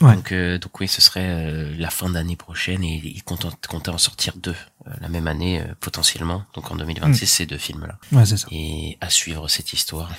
Ouais. 0.00 0.14
Donc, 0.14 0.32
euh, 0.32 0.58
donc 0.58 0.80
oui, 0.80 0.88
ce 0.88 1.00
serait 1.00 1.26
euh, 1.28 1.74
la 1.78 1.90
fin 1.90 2.08
d'année 2.08 2.36
prochaine 2.36 2.82
et 2.82 3.00
ils 3.04 3.22
comptaient 3.22 3.90
en 3.90 3.98
sortir 3.98 4.32
deux 4.36 4.56
euh, 4.86 4.90
la 5.00 5.08
même 5.08 5.26
année 5.26 5.60
euh, 5.60 5.74
potentiellement. 5.78 6.44
Donc 6.54 6.70
en 6.70 6.76
2026, 6.76 7.26
ces 7.26 7.46
deux 7.46 7.58
films-là. 7.58 7.98
Ouais, 8.12 8.24
c'est 8.24 8.38
ça. 8.38 8.46
Et 8.50 8.96
à 9.00 9.10
suivre 9.10 9.48
cette 9.48 9.72
histoire. 9.72 10.10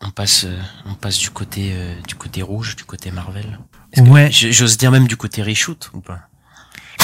On 0.00 0.10
passe, 0.10 0.44
euh, 0.44 0.58
on 0.86 0.94
passe 0.94 1.18
du 1.18 1.30
côté, 1.30 1.72
euh, 1.74 1.94
du 2.06 2.14
côté 2.14 2.42
rouge, 2.42 2.76
du 2.76 2.84
côté 2.84 3.10
Marvel. 3.10 3.58
Ouais. 3.96 4.30
J'ose 4.30 4.76
dire 4.76 4.90
même 4.90 5.08
du 5.08 5.16
côté 5.16 5.42
reshoot 5.42 5.90
ou 5.94 6.00
pas? 6.00 6.28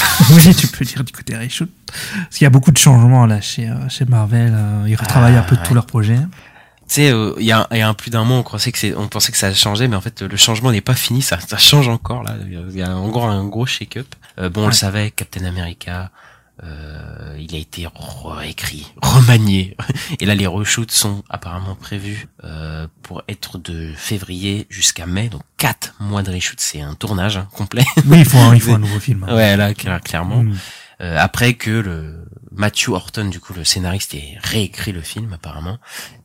oui, 0.33 0.55
tu 0.55 0.67
peux 0.69 0.85
dire 0.85 1.05
du 1.05 1.13
côté 1.13 1.37
reshoot. 1.37 1.71
Parce 1.87 2.37
qu'il 2.37 2.45
y 2.45 2.47
a 2.47 2.51
beaucoup 2.51 2.71
de 2.71 2.79
changements 2.79 3.27
là 3.27 3.41
chez, 3.41 3.69
euh, 3.69 3.89
chez 3.89 4.05
Marvel. 4.05 4.53
euh, 4.55 4.85
ils 4.87 4.95
retravaillent 4.97 5.37
un 5.37 5.43
peu 5.43 5.57
Ah, 5.61 5.67
tous 5.67 5.75
leurs 5.75 5.87
projets. 5.87 6.19
Tu 6.19 6.95
sais, 6.97 7.11
euh, 7.13 7.35
il 7.39 7.47
y, 7.47 7.53
a, 7.53 7.67
il 7.71 7.79
y 7.79 7.83
a 7.83 7.89
un 7.89 7.95
plus 7.95 8.11
d'un 8.11 8.25
mois, 8.25 8.39
on 8.39 8.43
pensait 8.43 8.73
que 8.73 8.79
c'est, 8.79 8.95
on 8.97 9.07
pensait 9.09 9.31
que 9.31 9.39
ça 9.39 9.47
a 9.49 9.55
changé, 9.55 9.87
mais 9.87 9.97
en 9.97 10.01
fait, 10.01 10.23
le 10.23 10.37
changement 10.37 10.73
n'est 10.73 10.81
pas 10.81 10.95
fini, 10.95 11.23
ça, 11.23 11.39
ça 11.41 11.57
change 11.57 11.87
encore 11.89 12.23
là. 12.25 12.35
Il 12.49 12.77
y 12.77 12.83
a 12.83 12.97
encore 12.97 13.27
un 13.27 13.45
gros 13.47 13.65
shake-up. 13.67 14.07
Euh, 14.41 14.49
bon, 14.49 14.65
on 14.65 14.67
le 14.67 14.73
savait, 14.73 15.11
Captain 15.13 15.45
America, 15.45 16.11
euh, 16.62 17.37
il 17.38 17.55
a 17.55 17.59
été 17.59 17.87
réécrit, 18.25 18.87
remanié, 19.03 19.77
et 20.20 20.27
là 20.27 20.35
les 20.35 20.46
reshoots 20.46 20.90
sont 20.90 21.25
apparemment 21.31 21.75
prévus 21.75 22.29
euh, 22.44 22.87
pour 23.03 23.23
être 23.29 23.59
de 23.59 23.92
février 23.96 24.66
jusqu'à 24.68 25.07
mai, 25.07 25.29
donc 25.29 25.42
quatre 25.57 25.94
mois 26.01 26.23
de 26.23 26.31
reshoot, 26.33 26.61
c'est 26.61 26.81
un 26.81 26.94
tournage 26.94 27.37
hein, 27.38 27.49
complet. 27.53 27.85
Oui, 28.07 28.18
il 28.20 28.25
faut 28.25 28.38
un, 28.38 28.55
il 28.55 28.61
faut 28.61 28.75
un 28.75 28.79
nouveau 28.87 29.01
film. 29.01 29.25
hein. 29.29 29.35
ouais, 29.35 29.57
là 29.57 29.73
cla- 29.73 30.01
clairement. 30.01 30.42
Mm. 30.42 30.57
Euh, 31.03 31.16
après 31.18 31.55
que 31.55 31.70
le 31.70 32.27
Matthew 32.53 32.90
Horton, 32.90 33.25
du 33.31 33.40
coup 33.40 33.55
le 33.55 33.64
scénariste, 33.64 34.12
ait 34.14 34.37
réécrit 34.42 34.92
le 34.92 35.01
film 35.01 35.33
apparemment, 35.33 35.79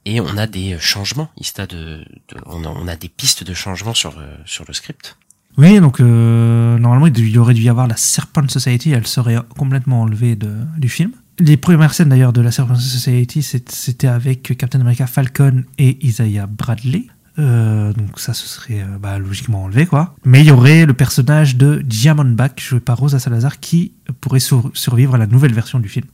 et 0.03 0.19
on 0.19 0.35
a 0.37 0.47
des 0.47 0.77
changements, 0.79 1.29
Ista 1.37 1.65
de, 1.65 2.03
de- 2.29 2.41
on, 2.45 2.65
a, 2.65 2.67
on 2.67 2.87
a 2.89 2.97
des 2.97 3.07
pistes 3.07 3.43
de 3.45 3.53
changements 3.53 3.93
sur 3.93 4.19
le, 4.19 4.27
sur 4.45 4.65
le 4.67 4.73
script. 4.73 5.17
Oui, 5.57 5.79
donc 5.79 5.99
euh, 5.99 6.77
normalement, 6.77 7.07
il 7.07 7.39
aurait 7.39 7.53
dû 7.53 7.61
y 7.61 7.69
avoir 7.69 7.87
la 7.87 7.95
Serpent 7.95 8.47
Society, 8.47 8.91
elle 8.91 9.07
serait 9.07 9.37
complètement 9.57 10.01
enlevée 10.01 10.35
de, 10.35 10.51
du 10.77 10.89
film. 10.89 11.11
Les 11.39 11.57
premières 11.57 11.93
scènes 11.93 12.09
d'ailleurs 12.09 12.33
de 12.33 12.41
la 12.41 12.51
Serpent 12.51 12.75
Society, 12.75 13.41
c'était 13.41 14.07
avec 14.07 14.57
Captain 14.57 14.79
America 14.81 15.07
Falcon 15.07 15.63
et 15.77 16.05
Isaiah 16.05 16.47
Bradley. 16.47 17.07
Euh, 17.37 17.91
donc 17.91 18.19
ça, 18.19 18.33
ce 18.33 18.47
serait 18.47 18.81
euh, 18.81 18.97
bah, 18.97 19.19
logiquement 19.19 19.63
enlevé, 19.63 19.85
quoi. 19.85 20.15
Mais 20.23 20.39
il 20.39 20.47
y 20.47 20.51
aurait 20.51 20.85
le 20.85 20.93
personnage 20.93 21.57
de 21.57 21.81
Diamondback, 21.85 22.61
joué 22.65 22.79
par 22.79 22.97
Rosa 22.97 23.19
Salazar, 23.19 23.59
qui 23.59 23.91
pourrait 24.21 24.39
sur- 24.39 24.71
survivre 24.73 25.15
à 25.15 25.17
la 25.17 25.27
nouvelle 25.27 25.53
version 25.53 25.79
du 25.79 25.89
film. 25.89 26.05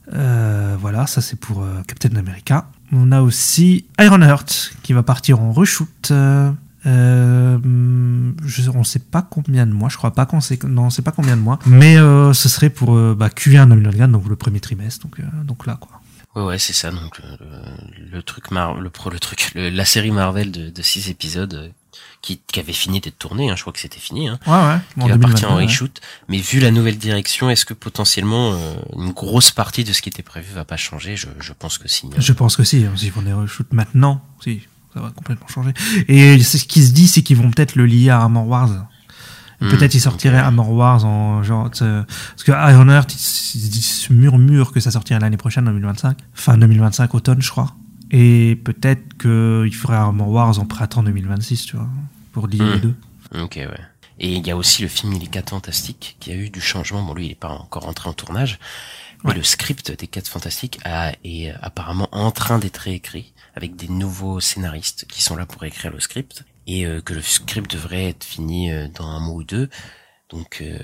Voilà, 0.80 1.06
ça 1.06 1.20
c'est 1.20 1.38
pour 1.38 1.64
Captain 1.86 2.16
America. 2.16 2.68
On 2.90 3.12
a 3.12 3.22
aussi 3.22 3.84
Ironheart, 4.00 4.72
qui 4.82 4.92
va 4.92 5.04
partir 5.04 5.40
en 5.40 5.52
reshoot. 5.52 6.12
Euh, 6.86 7.58
Euh, 7.64 8.32
je, 8.44 8.70
on 8.70 8.82
sait 8.84 8.98
pas 8.98 9.22
combien 9.22 9.66
de 9.66 9.72
mois, 9.72 9.88
je 9.88 9.96
crois 9.96 10.12
pas 10.12 10.26
qu'on 10.26 10.40
sait, 10.40 10.58
non, 10.66 10.84
on 10.86 10.90
sait 10.90 11.02
pas 11.02 11.12
combien 11.12 11.36
de 11.36 11.42
mois, 11.42 11.58
mais 11.66 11.96
euh, 11.96 12.32
ce 12.32 12.48
serait 12.48 12.70
pour 12.70 12.96
euh, 12.96 13.14
bah, 13.16 13.28
Q1 13.28 13.68
2024, 13.68 14.10
donc 14.10 14.28
le 14.28 14.36
premier 14.36 14.60
trimestre, 14.60 15.06
donc, 15.06 15.20
euh, 15.20 15.24
donc 15.44 15.66
là 15.66 15.76
quoi. 15.80 16.00
Ouais, 16.34 16.42
ouais, 16.48 16.58
c'est 16.58 16.72
ça. 16.72 16.90
Donc 16.90 17.18
le, 17.18 17.24
le- 17.44 18.10
le 18.16 18.22
truc 18.22 18.50
Mar 18.50 18.74
le 18.80 18.88
pro, 18.88 19.10
le 19.10 19.18
truc, 19.18 19.52
le- 19.54 19.68
la 19.68 19.84
série 19.84 20.10
Marvel 20.10 20.50
de, 20.50 20.70
de 20.70 20.82
six 20.82 21.10
épisodes 21.10 21.52
euh, 21.54 21.68
qui, 22.22 22.40
qui 22.46 22.58
avait 22.58 22.72
fini 22.72 23.00
d'être 23.00 23.18
tournée. 23.18 23.50
Hein, 23.50 23.54
je 23.56 23.60
crois 23.60 23.72
que 23.74 23.78
c'était 23.80 24.00
fini. 24.00 24.28
Hein, 24.28 24.38
Ouais, 24.46 24.52
ouais. 24.52 25.04
qui 25.04 25.10
va 25.10 25.18
partir 25.18 25.52
en 25.52 25.56
reshoot. 25.56 26.00
Mais 26.28 26.38
vu 26.38 26.58
la 26.58 26.70
nouvelle 26.70 26.96
direction, 26.96 27.50
est-ce 27.50 27.66
que 27.66 27.74
potentiellement 27.74 28.54
euh, 28.54 28.74
une 28.96 29.12
grosse 29.12 29.50
partie 29.50 29.84
de 29.84 29.92
ce 29.92 30.00
qui 30.00 30.08
était 30.08 30.22
prévu 30.22 30.54
va 30.54 30.64
pas 30.64 30.78
changer? 30.78 31.16
Je, 31.16 31.26
je 31.38 31.52
pense 31.52 31.76
que 31.76 31.86
si. 31.86 32.06
hein. 32.06 32.14
Je 32.16 32.32
pense 32.32 32.56
que 32.56 32.64
si, 32.64 32.84
hein, 32.86 32.92
s'ils 32.96 33.10
font 33.10 33.20
des 33.22 33.34
reshoots 33.34 33.72
maintenant, 33.72 34.24
si, 34.42 34.62
ça 34.94 35.00
va 35.00 35.10
complètement 35.10 35.48
changer. 35.48 35.72
Et 36.08 36.38
ce 36.42 36.56
qui 36.64 36.82
se 36.84 36.92
dit, 36.92 37.08
c'est 37.08 37.22
qu'ils 37.22 37.36
vont 37.36 37.50
peut-être 37.50 37.74
le 37.76 37.86
lier 37.86 38.10
à 38.10 38.20
Armor 38.20 38.46
Wars. 38.46 38.70
Hmm, 39.60 39.70
Peut-être 39.70 39.94
ils 39.94 40.00
sortiraient 40.00 40.38
ok. 40.40 40.44
Armor 40.44 40.70
Wars 40.72 41.04
en 41.04 41.42
genre. 41.42 41.68
sais, 41.72 41.84
Parce 42.30 42.42
que 42.44 42.50
Ironheart, 42.52 43.12
il, 43.14 43.60
il- 43.60 43.76
il 43.76 43.82
se 43.82 44.12
murmure 44.12 44.72
que 44.72 44.80
ça 44.80 44.90
sortirait 44.90 45.20
l'année 45.20 45.36
prochaine, 45.36 45.64
en 45.68 45.70
2025. 45.72 46.18
Fin 46.34 46.58
2025, 46.58 47.14
automne, 47.14 47.40
je 47.40 47.50
crois. 47.50 47.74
Et 48.10 48.60
peut-être 48.64 49.16
qu'il 49.18 49.74
ferait 49.74 49.96
Armor 49.96 50.28
Wars 50.28 50.58
en 50.58 50.66
printemps 50.66 51.02
2026, 51.02 51.64
tu 51.66 51.76
vois, 51.76 51.88
pour 52.32 52.46
lier 52.48 52.58
Hmm. 52.60 52.72
les 52.72 52.80
deux. 52.80 52.94
Ok, 53.40 53.54
ouais. 53.56 53.68
Et 54.18 54.34
il 54.36 54.46
y 54.46 54.50
a 54.50 54.56
aussi 54.56 54.82
le 54.82 54.88
film 54.88 55.12
Il 55.14 55.22
est 55.24 55.26
4 55.26 55.50
Fantastiques 55.50 56.16
qui 56.20 56.30
a 56.32 56.34
eu 56.34 56.50
du 56.50 56.60
changement. 56.60 57.02
Bon, 57.02 57.14
lui, 57.14 57.26
il 57.26 57.30
est 57.30 57.34
pas 57.34 57.48
encore 57.48 57.88
entré 57.88 58.08
en 58.08 58.12
tournage. 58.12 58.58
Ouais. 59.24 59.34
le 59.34 59.42
script 59.42 59.90
des 59.92 60.06
4 60.06 60.28
Fantastiques 60.28 60.78
a, 60.84 61.12
est 61.24 61.50
apparemment 61.62 62.08
en 62.12 62.30
train 62.30 62.58
d'être 62.58 62.78
réécrit 62.78 63.32
avec 63.54 63.76
des 63.76 63.88
nouveaux 63.88 64.40
scénaristes 64.40 65.06
qui 65.08 65.22
sont 65.22 65.36
là 65.36 65.46
pour 65.46 65.62
écrire 65.64 65.92
le 65.92 66.00
script. 66.00 66.44
Et 66.66 66.86
euh, 66.86 67.00
que 67.00 67.12
le 67.14 67.22
script 67.22 67.70
devrait 67.72 68.06
être 68.10 68.24
fini 68.24 68.70
euh, 68.72 68.86
dans 68.94 69.06
un 69.06 69.20
mois 69.20 69.34
ou 69.34 69.44
deux. 69.44 69.68
Donc, 70.30 70.58
euh, 70.62 70.78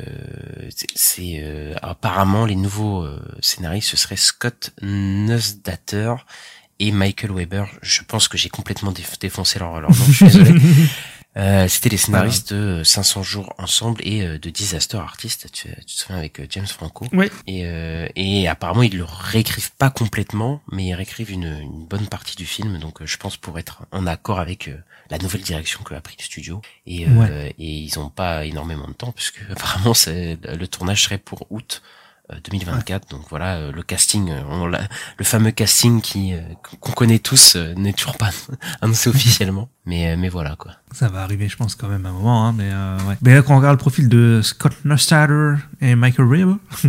c'est- 0.95 1.41
euh, 1.43 1.75
apparemment 1.83 2.45
les 2.47 2.57
nouveaux 2.57 3.03
euh, 3.03 3.21
scénaristes, 3.41 3.89
ce 3.89 3.97
serait 3.97 4.17
Scott 4.17 4.73
Neusdatter 4.83 6.15
et 6.81 6.93
Michael 6.93 7.33
Weber. 7.33 7.67
Je 7.83 8.03
pense 8.03 8.29
que 8.29 8.37
j'ai 8.37 8.49
complètement 8.51 8.93
déf- 8.93 9.19
défoncé 9.21 9.59
leur, 9.59 9.81
leur 9.81 9.91
nom. 9.91 9.97
Je 10.07 10.13
suis 10.13 10.25
désolé. 10.27 10.61
Euh, 11.39 11.69
C'était 11.69 11.89
les 11.91 11.97
scénaristes 11.97 12.53
de 12.53 12.81
euh, 12.81 12.85
500 12.85 13.23
jours 13.23 13.55
ensemble 13.59 14.01
et 14.05 14.23
euh, 14.23 14.39
de 14.39 14.51
Disaster 14.51 14.97
Artist, 14.99 15.51
tu, 15.53 15.69
tu 15.69 15.85
te 15.85 15.91
souviens 15.93 16.19
avec 16.19 16.41
euh, 16.41 16.47
James 16.51 16.67
Franco. 16.67 17.07
Oui. 17.13 17.31
Et, 17.47 17.63
euh, 17.65 18.09
et 18.17 18.49
apparemment 18.49 18.83
ils 18.83 18.97
le 18.97 19.05
réécrivent 19.05 19.71
pas 19.79 19.91
complètement, 19.91 20.61
mais 20.73 20.87
ils 20.87 20.95
réécrivent 20.95 21.31
une, 21.31 21.45
une 21.63 21.87
bonne 21.87 22.09
partie 22.09 22.35
du 22.37 22.45
film, 22.47 22.79
donc 22.79 23.03
euh, 23.03 23.07
je 23.07 23.17
pense 23.19 23.37
pour 23.37 23.59
être 23.59 23.83
en 23.93 24.07
accord 24.07 24.41
avec 24.41 24.67
euh, 24.69 24.77
la 25.11 25.19
nouvelle 25.19 25.43
direction 25.43 25.83
que 25.85 25.95
a 25.95 26.01
pris 26.01 26.17
le 26.19 26.25
studio. 26.25 26.61
Et, 26.87 27.07
euh, 27.07 27.11
Ouais. 27.11 27.55
et 27.59 27.71
ils 27.79 27.99
ont 28.01 28.11
pas 28.11 28.45
énormément 28.45 28.89
de 28.89 28.93
temps 28.95 29.13
puisque 29.13 29.41
apparemment 29.51 29.93
le 30.07 30.67
tournage 30.67 31.05
serait 31.05 31.19
pour 31.19 31.47
août. 31.51 31.83
Euh, 32.33 32.37
2024 32.51 33.11
donc 33.11 33.23
voilà 33.31 33.57
euh, 33.57 33.73
le 33.73 33.83
casting 33.83 34.31
euh, 34.31 34.79
le 35.19 35.25
fameux 35.25 35.51
casting 35.51 36.01
qui 36.01 36.35
euh, 36.35 36.41
qu'on 36.81 36.93
connaît 36.93 37.19
tous 37.19 37.57
euh, 37.57 37.75
n'est 37.75 37.93
toujours 37.93 38.17
pas 38.17 38.31
annoncé 38.81 39.11
officiellement 39.11 39.69
mais 39.89 40.11
euh, 40.11 40.17
mais 40.19 40.29
voilà 40.29 40.55
quoi 40.55 40.73
Ça 40.93 41.09
va 41.09 41.23
arriver, 41.23 41.49
je 41.49 41.57
pense, 41.57 41.75
quand 41.75 41.89
même 41.89 42.05
à 42.05 42.11
un 42.11 42.13
moment. 42.13 42.47
Hein, 42.47 42.55
mais, 42.55 42.69
euh, 42.71 42.99
ouais. 43.09 43.17
mais 43.23 43.43
quand 43.43 43.55
on 43.55 43.57
regarde 43.57 43.73
le 43.73 43.79
profil 43.79 44.11
de 44.11 44.41
Scott 44.43 44.75
Neustadter 44.85 45.55
et 45.81 45.95
Michael 45.95 46.29
Weber, 46.29 46.57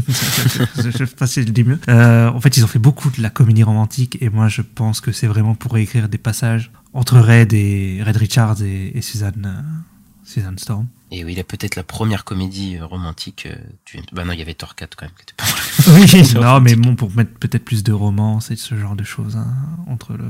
je 0.75 0.91
sais 0.91 1.06
pas 1.06 1.25
si 1.25 1.41
je 1.41 1.47
le 1.47 1.54
dis 1.54 1.63
mieux, 1.63 1.80
euh, 1.88 2.30
en 2.30 2.41
fait, 2.41 2.58
ils 2.58 2.63
ont 2.65 2.67
fait 2.67 2.78
beaucoup 2.78 3.10
de 3.10 3.21
la 3.21 3.30
comédie 3.30 3.63
romantique. 3.63 4.17
Et 4.19 4.30
moi, 4.30 4.49
je 4.49 4.62
pense 4.62 4.99
que 4.99 5.13
c'est 5.13 5.28
vraiment 5.28 5.56
pour 5.56 5.78
écrire 5.78 6.10
des 6.10 6.17
passages 6.17 6.71
entre 6.93 7.19
Red 7.19 7.54
et 7.54 8.04
Red 8.06 8.17
Richards 8.17 8.62
et, 8.63 8.91
et 8.93 9.02
Suzanne, 9.02 9.45
euh, 9.45 10.25
Suzanne 10.25 10.58
Storm. 10.60 10.88
Et 11.12 11.24
oui, 11.24 11.34
il 11.34 11.39
a 11.39 11.43
peut-être 11.43 11.76
la 11.76 11.84
première 11.84 12.24
comédie 12.24 12.78
euh, 12.78 12.86
romantique 12.86 13.48
euh, 13.50 13.56
du... 13.86 14.00
Bah 14.12 14.26
non, 14.26 14.34
il 14.34 14.39
y 14.39 14.41
avait 14.41 14.54
Thor 14.54 14.76
4 14.76 14.95
quand 14.95 15.06
même, 15.06 15.15
qui 15.15 15.24
était 15.24 15.34
pas. 15.36 15.45
Oui, 15.93 16.34
non, 16.41 16.60
mais 16.62 16.76
bon, 16.76 16.95
pour 16.95 17.15
mettre 17.15 17.32
peut-être 17.32 17.65
plus 17.65 17.84
de 17.84 17.91
romance 17.91 18.52
et 18.52 18.56
ce 18.56 18.76
genre 18.78 18.95
de 18.95 19.04
choses 19.04 19.36
hein, 19.36 19.48
entre 19.88 20.13
le, 20.13 20.26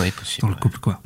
Oui, 0.00 0.10
possible. 0.10 0.42
dans 0.42 0.48
le 0.48 0.54
ouais. 0.54 0.60
couple, 0.60 0.78
quoi. 0.78 1.00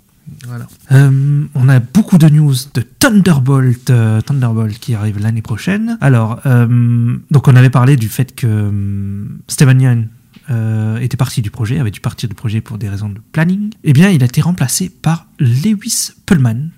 Voilà. 0.47 0.67
Euh, 0.93 1.45
on 1.55 1.69
a 1.69 1.81
beaucoup 1.81 2.17
de 2.17 2.29
news 2.29 2.55
de 2.75 2.81
Thunderbolt, 2.83 3.91
euh, 3.91 4.21
Thunderbolt 4.21 4.79
qui 4.79 4.95
arrive 4.95 5.19
l'année 5.19 5.43
prochaine. 5.43 5.99
Alors, 6.01 6.41
euh, 6.47 7.17
donc 7.31 7.49
on 7.49 7.57
avait 7.57 7.71
parlé 7.71 7.97
du 7.97 8.09
fait 8.09 8.35
que 8.35 8.47
euh, 8.47 9.25
Steven 9.49 9.81
Yeun 9.81 10.09
euh, 10.51 10.99
était 10.99 11.17
parti 11.17 11.43
du 11.43 11.51
projet, 11.51 11.79
avait 11.79 11.91
dû 11.91 12.01
partir 12.01 12.29
du 12.29 12.35
projet 12.35 12.61
pour 12.61 12.79
des 12.79 12.89
raisons 12.89 13.09
de 13.09 13.19
planning. 13.33 13.71
Eh 13.85 13.93
bien, 13.93 14.11
il 14.11 14.23
a 14.23 14.27
été 14.27 14.41
remplacé 14.41 14.89
par 14.89 15.27
Lewis 15.39 16.13
Pullman, 16.27 16.69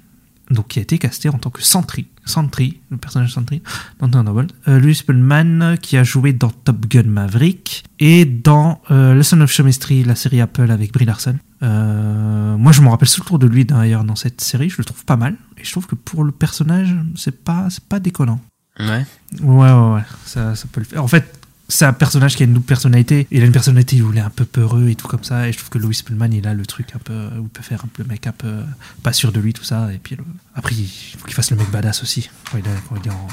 donc 0.50 0.68
qui 0.68 0.78
a 0.78 0.83
été 0.83 0.98
casté 0.98 1.28
en 1.28 1.38
tant 1.38 1.50
que 1.50 1.62
Sentry. 1.62 2.07
Sentry, 2.26 2.80
le 2.90 2.96
personnage 2.96 3.33
Sentry 3.33 3.62
dans 3.98 4.09
Thunderbolt. 4.09 4.54
Euh, 4.68 4.78
Lewis 4.78 5.02
Pullman 5.07 5.76
qui 5.80 5.96
a 5.96 6.04
joué 6.04 6.33
dans 6.33 6.50
Top 6.50 6.87
Gun 6.87 7.04
Maverick 7.04 7.85
et 7.98 8.24
dans 8.24 8.80
euh, 8.90 9.14
Lesson 9.14 9.40
of 9.40 9.50
Chemistry, 9.50 10.04
la 10.04 10.14
série 10.14 10.40
Apple 10.40 10.70
avec 10.70 10.92
Brie 10.92 11.04
Larson. 11.04 11.37
Euh, 11.62 12.57
moi, 12.57 12.72
je 12.72 12.80
me 12.80 12.88
rappelle 12.88 13.09
surtout 13.09 13.38
de 13.38 13.46
lui 13.46 13.64
d'ailleurs 13.64 14.04
dans 14.04 14.16
cette 14.16 14.40
série. 14.40 14.68
Je 14.70 14.78
le 14.78 14.85
trouve 14.85 15.04
pas 15.04 15.16
mal 15.16 15.37
et 15.59 15.64
je 15.64 15.70
trouve 15.70 15.87
que 15.87 15.94
pour 15.94 16.24
le 16.24 16.33
personnage, 16.33 16.94
c'est 17.16 17.44
pas 17.44 17.68
c'est 17.70 17.85
pas 17.85 18.00
déconnant. 18.00 18.40
Ouais. 18.78 19.07
Ouais, 19.40 19.72
ouais, 19.72 19.94
ouais, 19.94 20.02
ça, 20.24 20.54
ça 20.54 20.66
peut 20.70 20.80
le 20.80 20.87
faire. 20.87 21.02
En 21.02 21.09
fait, 21.09 21.43
c'est 21.68 21.85
un 21.87 21.92
personnage 21.92 22.37
qui 22.37 22.42
a 22.42 22.46
une 22.46 22.53
double 22.55 22.66
personnalité. 22.66 23.27
Il 23.31 23.42
a 23.42 23.46
une 23.46 23.53
personnalité 23.53 24.00
où 24.03 24.12
il 24.12 24.18
est 24.18 24.22
un 24.22 24.31
peu 24.31 24.44
peureux 24.44 24.88
et 24.90 24.94
tout 24.94 25.09
comme 25.09 25.24
ça. 25.24 25.48
Et 25.48 25.53
je 25.53 25.59
trouve 25.59 25.70
que 25.70 25.79
Louis 25.79 25.98
Pullman, 26.05 26.27
il 26.33 26.46
a 26.46 26.55
le 26.55 26.66
truc 26.66 26.88
un 26.94 26.98
peu 26.98 27.29
où 27.38 27.42
il 27.44 27.48
peut 27.48 27.62
faire 27.62 27.85
un 27.85 27.88
peu 27.88 28.03
le 28.03 28.09
mec 28.09 28.27
un 28.27 28.33
peu 28.33 28.59
pas 29.03 29.12
sûr 29.12 29.33
de 29.33 29.40
lui, 29.40 29.53
tout 29.53 29.64
ça. 29.64 29.92
Et 29.92 29.98
puis 29.98 30.16
le- 30.16 30.24
après, 30.55 30.74
il 30.74 30.87
faut 31.18 31.24
qu'il 31.27 31.35
fasse 31.35 31.50
le 31.50 31.57
mec 31.57 31.70
badass 31.70 32.03
aussi 32.03 32.29
quand 32.50 32.59
il, 32.59 32.66
est- 32.66 32.83
quand 32.88 32.96
il 33.03 33.09
est 33.09 33.12
en, 33.12 33.29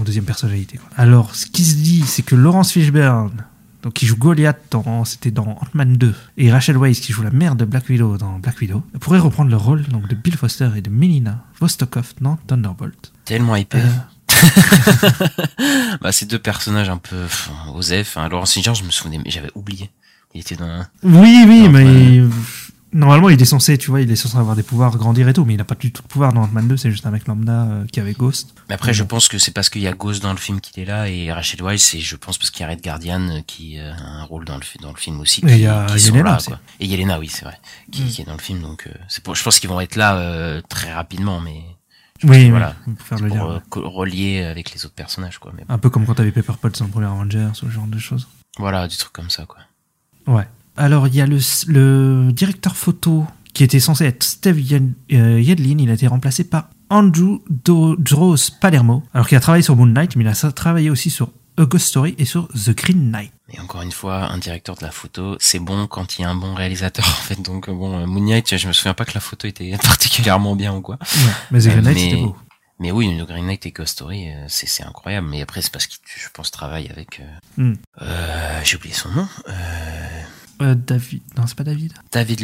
en 0.00 0.04
deuxième 0.04 0.24
personnalité. 0.24 0.78
quoi. 0.78 0.88
Alors, 0.96 1.34
ce 1.34 1.46
qui 1.46 1.64
se 1.64 1.74
dit, 1.76 2.02
c'est 2.06 2.22
que 2.22 2.34
Laurence 2.36 2.70
Fishburne, 2.72 3.44
donc 3.82 3.94
qui 3.94 4.04
joue 4.06 4.16
Goliath, 4.16 4.60
dans, 4.70 5.06
c'était 5.06 5.30
dans 5.30 5.46
Ant-Man 5.48 5.96
2, 5.96 6.14
et 6.36 6.52
Rachel 6.52 6.76
Weisz, 6.76 7.00
qui 7.00 7.12
joue 7.14 7.22
la 7.22 7.30
mère 7.30 7.56
de 7.56 7.64
Black 7.64 7.88
Widow 7.88 8.18
dans 8.18 8.38
Black 8.38 8.60
Widow, 8.60 8.82
pourraient 9.00 9.18
reprendre 9.18 9.50
le 9.50 9.56
rôle 9.56 9.84
donc, 9.84 10.06
de 10.06 10.14
Bill 10.14 10.36
Foster 10.36 10.68
et 10.76 10.82
de 10.82 10.90
Melina 10.90 11.42
Vostokov 11.58 12.12
dans 12.20 12.36
Thunderbolt. 12.46 13.10
Tellement 13.24 13.56
hypé. 13.56 13.78
Euh, 13.78 13.86
bah, 16.00 16.12
ces 16.12 16.26
deux 16.26 16.38
personnages 16.38 16.88
un 16.88 16.98
peu 16.98 17.26
osef. 17.74 18.16
Hein. 18.16 18.28
Laurence 18.28 18.52
Fishburne, 18.52 18.76
je 18.76 18.84
me 18.84 18.90
souvenais, 18.90 19.18
mais 19.24 19.30
j'avais 19.30 19.50
oublié. 19.54 19.90
Il 20.34 20.40
était 20.40 20.56
dans. 20.56 20.84
Oui, 21.02 21.44
oui, 21.48 21.68
mais 21.68 22.22
normalement, 22.92 23.28
il 23.30 23.40
est 23.40 23.44
censé, 23.44 23.76
tu 23.78 23.90
vois, 23.90 24.00
il 24.00 24.10
est 24.10 24.16
censé 24.16 24.36
avoir 24.36 24.54
des 24.56 24.62
pouvoirs, 24.62 24.96
grandir 24.96 25.28
et 25.28 25.32
tout, 25.32 25.44
mais 25.44 25.54
il 25.54 25.56
n'a 25.56 25.64
pas 25.64 25.74
du 25.74 25.92
tout 25.92 26.02
de 26.02 26.06
pouvoir 26.06 26.32
dans 26.32 26.42
Ant-Man 26.42 26.68
2, 26.68 26.76
c'est 26.76 26.90
juste 26.90 27.04
un 27.06 27.10
mec 27.10 27.26
lambda 27.26 27.62
euh, 27.62 27.84
qui 27.92 27.98
avait 28.00 28.12
Ghost. 28.12 28.54
Mais 28.68 28.74
après, 28.76 28.92
je 28.94 29.02
pense 29.02 29.26
que 29.28 29.38
c'est 29.38 29.50
parce 29.50 29.68
qu'il 29.70 29.82
y 29.82 29.88
a 29.88 29.92
Ghost 29.92 30.22
dans 30.22 30.30
le 30.32 30.38
film 30.38 30.60
qu'il 30.60 30.80
est 30.82 30.86
là 30.86 31.08
et 31.08 31.32
Rachel 31.32 31.62
Weisz, 31.62 31.78
c'est 31.82 31.98
je 32.00 32.14
pense 32.16 32.38
parce 32.38 32.50
qu'il 32.50 32.64
y 32.64 32.68
a 32.68 32.70
Red 32.72 32.80
Guardian 32.82 33.20
euh, 33.28 33.40
qui 33.46 33.78
euh, 33.78 33.92
a 33.92 34.20
un 34.20 34.24
rôle 34.24 34.44
dans 34.44 34.56
le 34.56 34.62
fi- 34.62 34.78
dans 34.78 34.90
le 34.92 34.96
film 34.96 35.20
aussi. 35.20 35.40
Et 35.40 35.46
qui- 35.46 35.52
il 35.54 35.60
y 35.60 35.66
a 35.66 35.86
qui 35.86 35.98
sont 36.00 36.14
Yelena 36.14 36.30
là, 36.30 36.38
quoi. 36.46 36.60
Et 36.78 36.86
Yelena, 36.86 37.18
oui, 37.18 37.28
c'est 37.28 37.44
vrai, 37.44 37.58
qui, 37.90 38.02
Mm. 38.02 38.08
qui 38.08 38.22
est 38.22 38.24
dans 38.24 38.34
le 38.34 38.38
film. 38.40 38.60
Donc, 38.60 38.84
euh, 38.86 38.90
c'est 39.08 39.22
pour. 39.24 39.34
Je 39.34 39.42
pense 39.42 39.58
qu'ils 39.58 39.70
vont 39.70 39.80
être 39.80 39.96
là 39.96 40.16
euh, 40.16 40.60
très 40.68 40.92
rapidement, 40.92 41.40
mais 41.40 41.60
Oui, 42.24 42.28
que, 42.30 42.34
oui, 42.36 42.50
voilà, 42.50 42.74
pour 42.84 43.06
faire 43.06 43.18
le 43.18 43.28
pour 43.28 43.36
lien. 43.36 43.46
euh, 43.50 43.60
relier 43.88 44.42
avec 44.42 44.72
les 44.74 44.84
autres 44.84 44.94
personnages, 44.94 45.38
quoi. 45.38 45.52
Mais 45.56 45.64
bon. 45.66 45.72
Un 45.74 45.78
peu 45.78 45.90
comme 45.90 46.04
quand 46.06 46.14
t'avais 46.14 46.32
Pepper 46.32 46.52
Potts 46.60 46.78
dans 46.78 46.84
le 46.86 46.90
premier 46.90 47.06
Avengers, 47.06 47.48
ce 47.54 47.68
genre 47.68 47.86
de 47.86 47.98
choses. 47.98 48.28
voilà, 48.58 48.86
des 48.88 48.96
trucs 48.96 49.12
comme 49.12 49.30
ça, 49.30 49.46
quoi. 49.46 49.58
Ouais. 50.26 50.46
Alors, 50.76 51.06
il 51.08 51.14
y 51.14 51.20
a 51.20 51.26
le, 51.26 51.38
le 51.68 52.32
directeur 52.32 52.76
photo 52.76 53.26
qui 53.52 53.64
était 53.64 53.80
censé 53.80 54.04
être 54.04 54.22
Steve 54.22 54.58
euh, 55.12 55.40
Yedlin, 55.40 55.78
il 55.78 55.90
a 55.90 55.94
été 55.94 56.06
remplacé 56.06 56.44
par 56.44 56.68
Andrew 56.88 57.38
Droz 57.48 58.50
Palermo, 58.60 59.02
alors 59.14 59.28
qu'il 59.28 59.36
a 59.36 59.40
travaillé 59.40 59.62
sur 59.62 59.76
Moon 59.76 59.86
Knight, 59.86 60.16
mais 60.16 60.24
il 60.24 60.28
a 60.28 60.52
travaillé 60.52 60.90
aussi 60.90 61.10
sur 61.10 61.30
A 61.60 61.66
Ghost 61.66 61.86
Story 61.88 62.14
et 62.18 62.24
sur 62.24 62.48
The 62.48 62.70
Green 62.70 63.10
Knight. 63.10 63.32
Et 63.52 63.60
encore 63.60 63.82
une 63.82 63.92
fois, 63.92 64.24
un 64.30 64.38
directeur 64.38 64.76
de 64.76 64.84
la 64.84 64.90
photo, 64.90 65.36
c'est 65.40 65.58
bon 65.58 65.86
quand 65.86 66.18
il 66.18 66.22
y 66.22 66.24
a 66.24 66.30
un 66.30 66.34
bon 66.34 66.54
réalisateur, 66.54 67.04
en 67.08 67.22
fait. 67.22 67.40
Donc, 67.42 67.68
euh, 67.68 67.72
bon, 67.72 67.98
euh, 68.00 68.06
Moon 68.06 68.20
Knight, 68.24 68.56
je 68.56 68.66
me 68.68 68.72
souviens 68.72 68.94
pas 68.94 69.04
que 69.04 69.12
la 69.14 69.20
photo 69.20 69.46
était 69.46 69.76
particulièrement 69.82 70.56
bien 70.56 70.74
ou 70.74 70.80
quoi. 70.80 70.98
Ouais. 71.00 71.32
Mais 71.50 71.60
The 71.60 71.66
Euh, 71.66 71.70
Green 71.70 71.82
Knight, 71.84 71.94
mais- 71.96 72.10
c'était 72.10 72.22
beau. 72.22 72.36
Mais 72.78 72.92
oui, 72.92 73.14
The 73.18 73.26
Green 73.26 73.46
Knight 73.46 73.66
et 73.66 73.72
Ghost 73.72 73.92
Story, 73.92 74.30
euh, 74.30 74.46
c'est 74.48 74.66
c'est 74.66 74.84
incroyable. 74.84 75.26
Mais 75.28 75.42
après, 75.42 75.60
c'est 75.60 75.70
parce 75.70 75.86
qu'il, 75.86 75.98
je 76.16 76.28
pense, 76.32 76.50
travaille 76.50 76.88
avec. 76.88 77.20
Euh, 77.20 77.24
Hmm. 77.62 77.74
euh, 78.00 78.60
J'ai 78.64 78.76
oublié 78.76 78.94
son 78.94 79.10
nom. 79.10 79.28
Euh, 79.48 80.22
Euh, 80.62 80.74
David. 80.74 81.22
Non, 81.36 81.46
c'est 81.46 81.56
pas 81.56 81.64
David. 81.64 81.92
David 82.12 82.42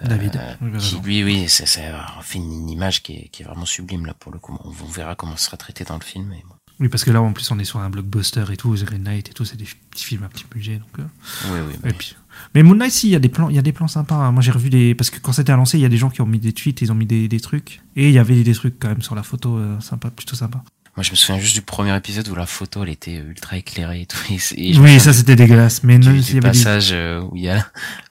euh, 0.00 0.08
David. 0.08 0.40
Oui, 0.62 0.78
qui 0.78 0.98
lui, 1.00 1.22
oui, 1.24 1.48
ça, 1.48 1.64
ça 1.66 1.80
fait 2.22 2.38
une, 2.38 2.52
une 2.52 2.68
image 2.70 3.02
qui 3.02 3.12
est, 3.14 3.28
qui 3.28 3.42
est 3.42 3.46
vraiment 3.46 3.66
sublime 3.66 4.04
là 4.06 4.14
pour 4.14 4.32
le 4.32 4.38
coup. 4.38 4.58
On, 4.64 4.68
on 4.70 4.88
verra 4.88 5.14
comment 5.14 5.36
ce 5.36 5.44
sera 5.44 5.56
traité 5.58 5.84
dans 5.84 5.94
le 5.98 6.02
film. 6.04 6.26
Mais 6.30 6.42
bon. 6.48 6.54
Oui, 6.80 6.88
parce 6.88 7.04
que 7.04 7.10
là, 7.10 7.22
en 7.22 7.32
plus, 7.32 7.48
on 7.50 7.58
est 7.58 7.64
sur 7.64 7.78
un 7.78 7.90
blockbuster 7.90 8.44
et 8.52 8.56
tout, 8.56 8.76
The 8.76 8.84
Green 8.84 9.02
Knight 9.04 9.28
et 9.28 9.32
tout, 9.32 9.44
c'est 9.44 9.56
des 9.56 9.66
petits 9.90 10.04
films 10.04 10.24
à 10.24 10.28
petit 10.28 10.44
budget. 10.50 10.76
Donc, 10.78 10.88
euh, 10.98 11.02
Oui, 11.52 11.58
oui. 11.68 11.74
et 11.74 11.78
Mais, 11.86 11.92
puis- 11.92 12.16
Mais 12.54 12.62
Moon 12.62 12.74
Knight, 12.74 12.90
si, 12.92 13.08
il 13.08 13.10
y 13.12 13.16
a 13.16 13.20
des 13.20 13.28
plans, 13.28 13.48
il 13.50 13.56
y 13.56 13.58
a 13.58 13.62
des 13.62 13.72
plans 13.72 13.86
sympas. 13.88 14.16
hein. 14.16 14.32
Moi, 14.32 14.42
j'ai 14.42 14.50
revu 14.50 14.68
des. 14.70 14.94
Parce 14.94 15.10
que 15.10 15.18
quand 15.20 15.32
c'était 15.32 15.52
annoncé, 15.52 15.78
il 15.78 15.82
y 15.82 15.84
a 15.84 15.88
des 15.88 15.98
gens 15.98 16.10
qui 16.10 16.20
ont 16.22 16.26
mis 16.26 16.38
des 16.40 16.52
tweets, 16.52 16.80
ils 16.82 16.90
ont 16.90 16.94
mis 16.96 17.06
des, 17.06 17.28
des 17.28 17.40
trucs. 17.40 17.82
Et 17.94 18.08
il 18.08 18.14
y 18.14 18.18
avait 18.18 18.42
des 18.42 18.54
trucs 18.54 18.78
quand 18.80 18.88
même 18.88 19.02
sur 19.02 19.14
la 19.14 19.22
photo, 19.22 19.56
euh, 19.58 19.78
sympa, 19.80 20.10
plutôt 20.10 20.34
sympa. 20.34 20.62
Moi, 20.96 21.04
je 21.04 21.10
me 21.10 21.16
souviens 21.16 21.38
juste 21.40 21.54
du 21.54 21.62
premier 21.62 21.96
épisode 21.96 22.28
où 22.28 22.34
la 22.34 22.44
photo, 22.44 22.82
elle 22.82 22.90
était 22.90 23.14
ultra 23.16 23.56
éclairée 23.56 24.02
et 24.02 24.06
tout. 24.06 24.18
Et, 24.56 24.76
Oui, 24.78 24.98
ça 25.00 25.12
c'était 25.14 25.36
dégueulasse. 25.36 25.82
Mais 25.84 25.98
non, 25.98 26.10
il 26.12 26.26
y 26.26 26.30
avait 26.32 26.40
passage 26.40 26.88
euh, 26.92 27.20
où 27.22 27.36
il 27.36 27.42
y 27.44 27.48
a, 27.48 27.66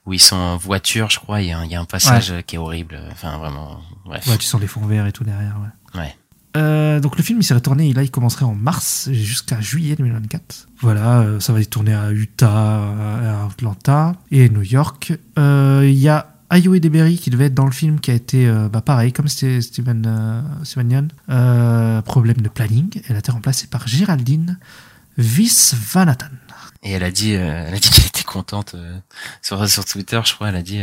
où 0.06 0.12
ils 0.14 0.18
sont 0.20 0.34
en 0.36 0.56
voiture, 0.56 1.08
je 1.10 1.18
crois. 1.20 1.42
Il 1.42 1.48
y 1.48 1.52
a, 1.52 1.58
un- 1.58 1.64
il 1.64 1.70
y 1.70 1.74
a 1.76 1.80
un 1.80 1.84
passage 1.84 2.30
euh, 2.32 2.40
qui 2.42 2.56
est 2.56 2.58
horrible. 2.58 2.98
Enfin, 3.12 3.36
vraiment. 3.38 3.80
Bref. 4.04 4.26
Ouais, 4.26 4.36
tu 4.38 4.46
sens 4.46 4.60
les 4.60 4.66
fonds 4.66 4.84
verts 4.86 5.06
et 5.06 5.12
tout 5.12 5.22
derrière. 5.24 5.56
Ouais. 5.94 6.00
Ouais. 6.00 6.16
Euh, 6.56 7.00
donc 7.00 7.16
le 7.16 7.22
film 7.22 7.40
il 7.40 7.44
serait 7.44 7.60
tourné, 7.60 7.92
là 7.92 8.02
il 8.02 8.10
commencerait 8.10 8.44
en 8.44 8.54
mars 8.54 9.08
jusqu'à 9.10 9.60
juillet 9.60 9.96
2024. 9.96 10.68
Voilà, 10.80 11.20
euh, 11.20 11.40
ça 11.40 11.52
va 11.52 11.60
être 11.60 11.70
tourné 11.70 11.94
à 11.94 12.12
Utah, 12.12 12.50
à 12.50 13.46
Atlanta 13.46 14.14
et 14.30 14.48
New 14.48 14.62
York. 14.62 15.14
Euh, 15.38 15.82
Il 15.84 15.98
y 15.98 16.08
a 16.08 16.34
Ayo 16.50 16.74
Edeberry 16.74 17.16
qui 17.16 17.30
devait 17.30 17.46
être 17.46 17.54
dans 17.54 17.64
le 17.64 17.72
film 17.72 18.00
qui 18.00 18.10
a 18.10 18.14
été 18.14 18.46
euh, 18.46 18.68
bah, 18.68 18.82
pareil 18.82 19.12
comme 19.12 19.28
c'était 19.28 19.62
Steven, 19.62 20.44
Steven. 20.64 21.08
Euh, 21.30 22.02
problème 22.02 22.42
de 22.42 22.48
planning. 22.48 23.00
Elle 23.08 23.16
a 23.16 23.20
été 23.20 23.32
remplacée 23.32 23.68
par 23.68 23.88
Géraldine 23.88 24.58
Visvanathan. 25.16 26.26
Et 26.82 26.92
elle 26.92 27.04
a 27.04 27.10
dit, 27.10 27.30
elle 27.32 27.72
a 27.72 27.78
dit 27.78 27.88
qu'elle 27.88 28.06
était 28.06 28.24
contente 28.24 28.74
sur 29.40 29.68
sur 29.68 29.84
Twitter, 29.84 30.20
je 30.24 30.34
crois. 30.34 30.48
Elle 30.48 30.56
a 30.56 30.62
dit 30.62 30.82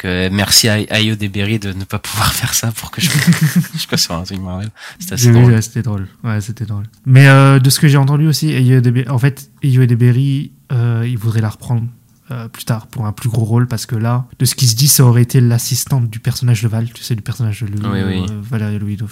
que 0.00 0.28
merci 0.30 0.68
à 0.68 0.74
Ayo 0.94 1.14
Deberry 1.14 1.58
de 1.58 1.72
ne 1.72 1.84
pas 1.84 1.98
pouvoir 1.98 2.32
faire 2.40 2.54
ça 2.54 2.72
pour 2.72 2.90
que 2.90 3.00
je, 3.00 3.10
je 3.78 3.86
passe 3.86 4.02
sur 4.02 4.14
un 4.14 4.22
truc 4.24 4.40
Marvel. 4.40 4.70
C'était 4.98 5.14
assez 5.14 5.30
drôle. 5.32 5.52
ouais, 5.52 5.62
C'était 5.62 5.82
drôle. 5.82 6.08
Ouais, 6.24 6.40
c'était 6.40 6.64
drôle. 6.64 6.84
Mais 7.06 7.28
euh, 7.28 7.58
de 7.58 7.70
ce 7.70 7.78
que 7.80 7.88
j'ai 7.88 7.98
entendu 7.98 8.26
aussi, 8.26 8.52
Ayo 8.52 8.80
Edeberry- 8.80 9.08
en 9.10 9.18
fait, 9.18 9.50
Ayo 9.62 9.82
Edeberry, 9.82 10.52
euh, 10.72 11.04
il 11.06 11.18
voudrait 11.18 11.40
la 11.42 11.50
reprendre 11.50 11.86
euh, 12.30 12.48
plus 12.48 12.64
tard 12.64 12.86
pour 12.86 13.06
un 13.06 13.12
plus 13.12 13.28
gros 13.28 13.44
rôle 13.44 13.66
parce 13.66 13.86
que 13.86 13.96
là, 13.96 14.26
de 14.38 14.44
ce 14.44 14.54
qui 14.54 14.66
se 14.66 14.74
dit, 14.76 14.88
ça 14.88 15.04
aurait 15.04 15.22
été 15.22 15.40
l'assistante 15.40 16.08
du 16.08 16.20
personnage 16.20 16.62
de 16.62 16.68
Val, 16.68 16.88
tu 16.92 17.02
sais, 17.02 17.14
du 17.14 17.22
personnage 17.22 17.60
de 17.62 17.66
Louis, 17.66 18.02
Oui, 18.02 18.02
oui. 18.06 18.26
euh, 18.30 18.40
Valérie 18.42 18.78
Louis. 18.78 18.96
Donc, 18.96 19.10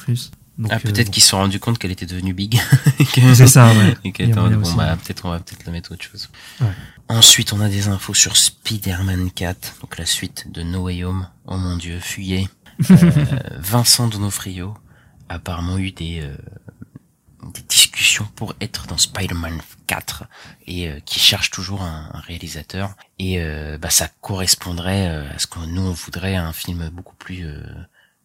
Ah, 0.72 0.74
euh, 0.74 0.78
peut-être 0.78 1.06
bon. 1.06 1.12
qu'ils 1.12 1.22
se 1.22 1.28
sont 1.30 1.36
rendus 1.38 1.60
compte 1.60 1.78
qu'elle 1.78 1.90
était 1.92 2.06
devenue 2.06 2.32
big. 2.34 2.60
C'est 3.34 3.46
ça, 3.46 3.68
ouais. 3.72 3.96
Et 4.04 4.12
qu'elle 4.12 4.32
bon, 4.34 4.48
bah, 4.76 4.96
peut-être 5.04 5.24
on 5.24 5.30
va 5.30 5.38
peut-être 5.38 5.64
la 5.66 5.72
mettre 5.72 5.92
autre 5.92 6.04
chose. 6.04 6.28
Ouais. 6.60 6.66
Ensuite, 7.08 7.52
on 7.52 7.60
a 7.60 7.68
des 7.68 7.88
infos 7.88 8.12
sur 8.14 8.36
Spider-Man 8.36 9.30
4, 9.30 9.76
donc 9.80 9.96
la 9.96 10.04
suite 10.04 10.50
de 10.52 10.62
No 10.62 10.82
Way 10.84 11.04
Home. 11.04 11.28
Oh 11.46 11.56
mon 11.56 11.76
dieu, 11.76 11.98
fuyez. 12.00 12.48
Euh, 12.90 13.38
Vincent 13.58 14.08
Donofrio 14.08 14.76
a 15.28 15.34
apparemment 15.34 15.78
eu 15.78 15.90
des, 15.90 16.20
euh, 16.20 16.36
des 17.54 17.62
discussions 17.62 18.28
pour 18.36 18.54
être 18.60 18.86
dans 18.86 18.98
Spider-Man 18.98 19.60
4 19.86 20.24
et 20.66 20.88
euh, 20.88 21.00
qui 21.00 21.18
cherche 21.18 21.50
toujours 21.50 21.82
un, 21.82 22.10
un 22.12 22.20
réalisateur. 22.20 22.94
Et 23.18 23.40
euh, 23.40 23.78
bah, 23.78 23.90
ça 23.90 24.08
correspondrait 24.20 25.08
euh, 25.08 25.30
à 25.34 25.38
ce 25.38 25.46
que 25.46 25.60
nous 25.60 25.82
on 25.82 25.92
voudrait, 25.92 26.36
un 26.36 26.52
film 26.52 26.90
beaucoup 26.90 27.16
plus 27.16 27.46
euh, 27.46 27.62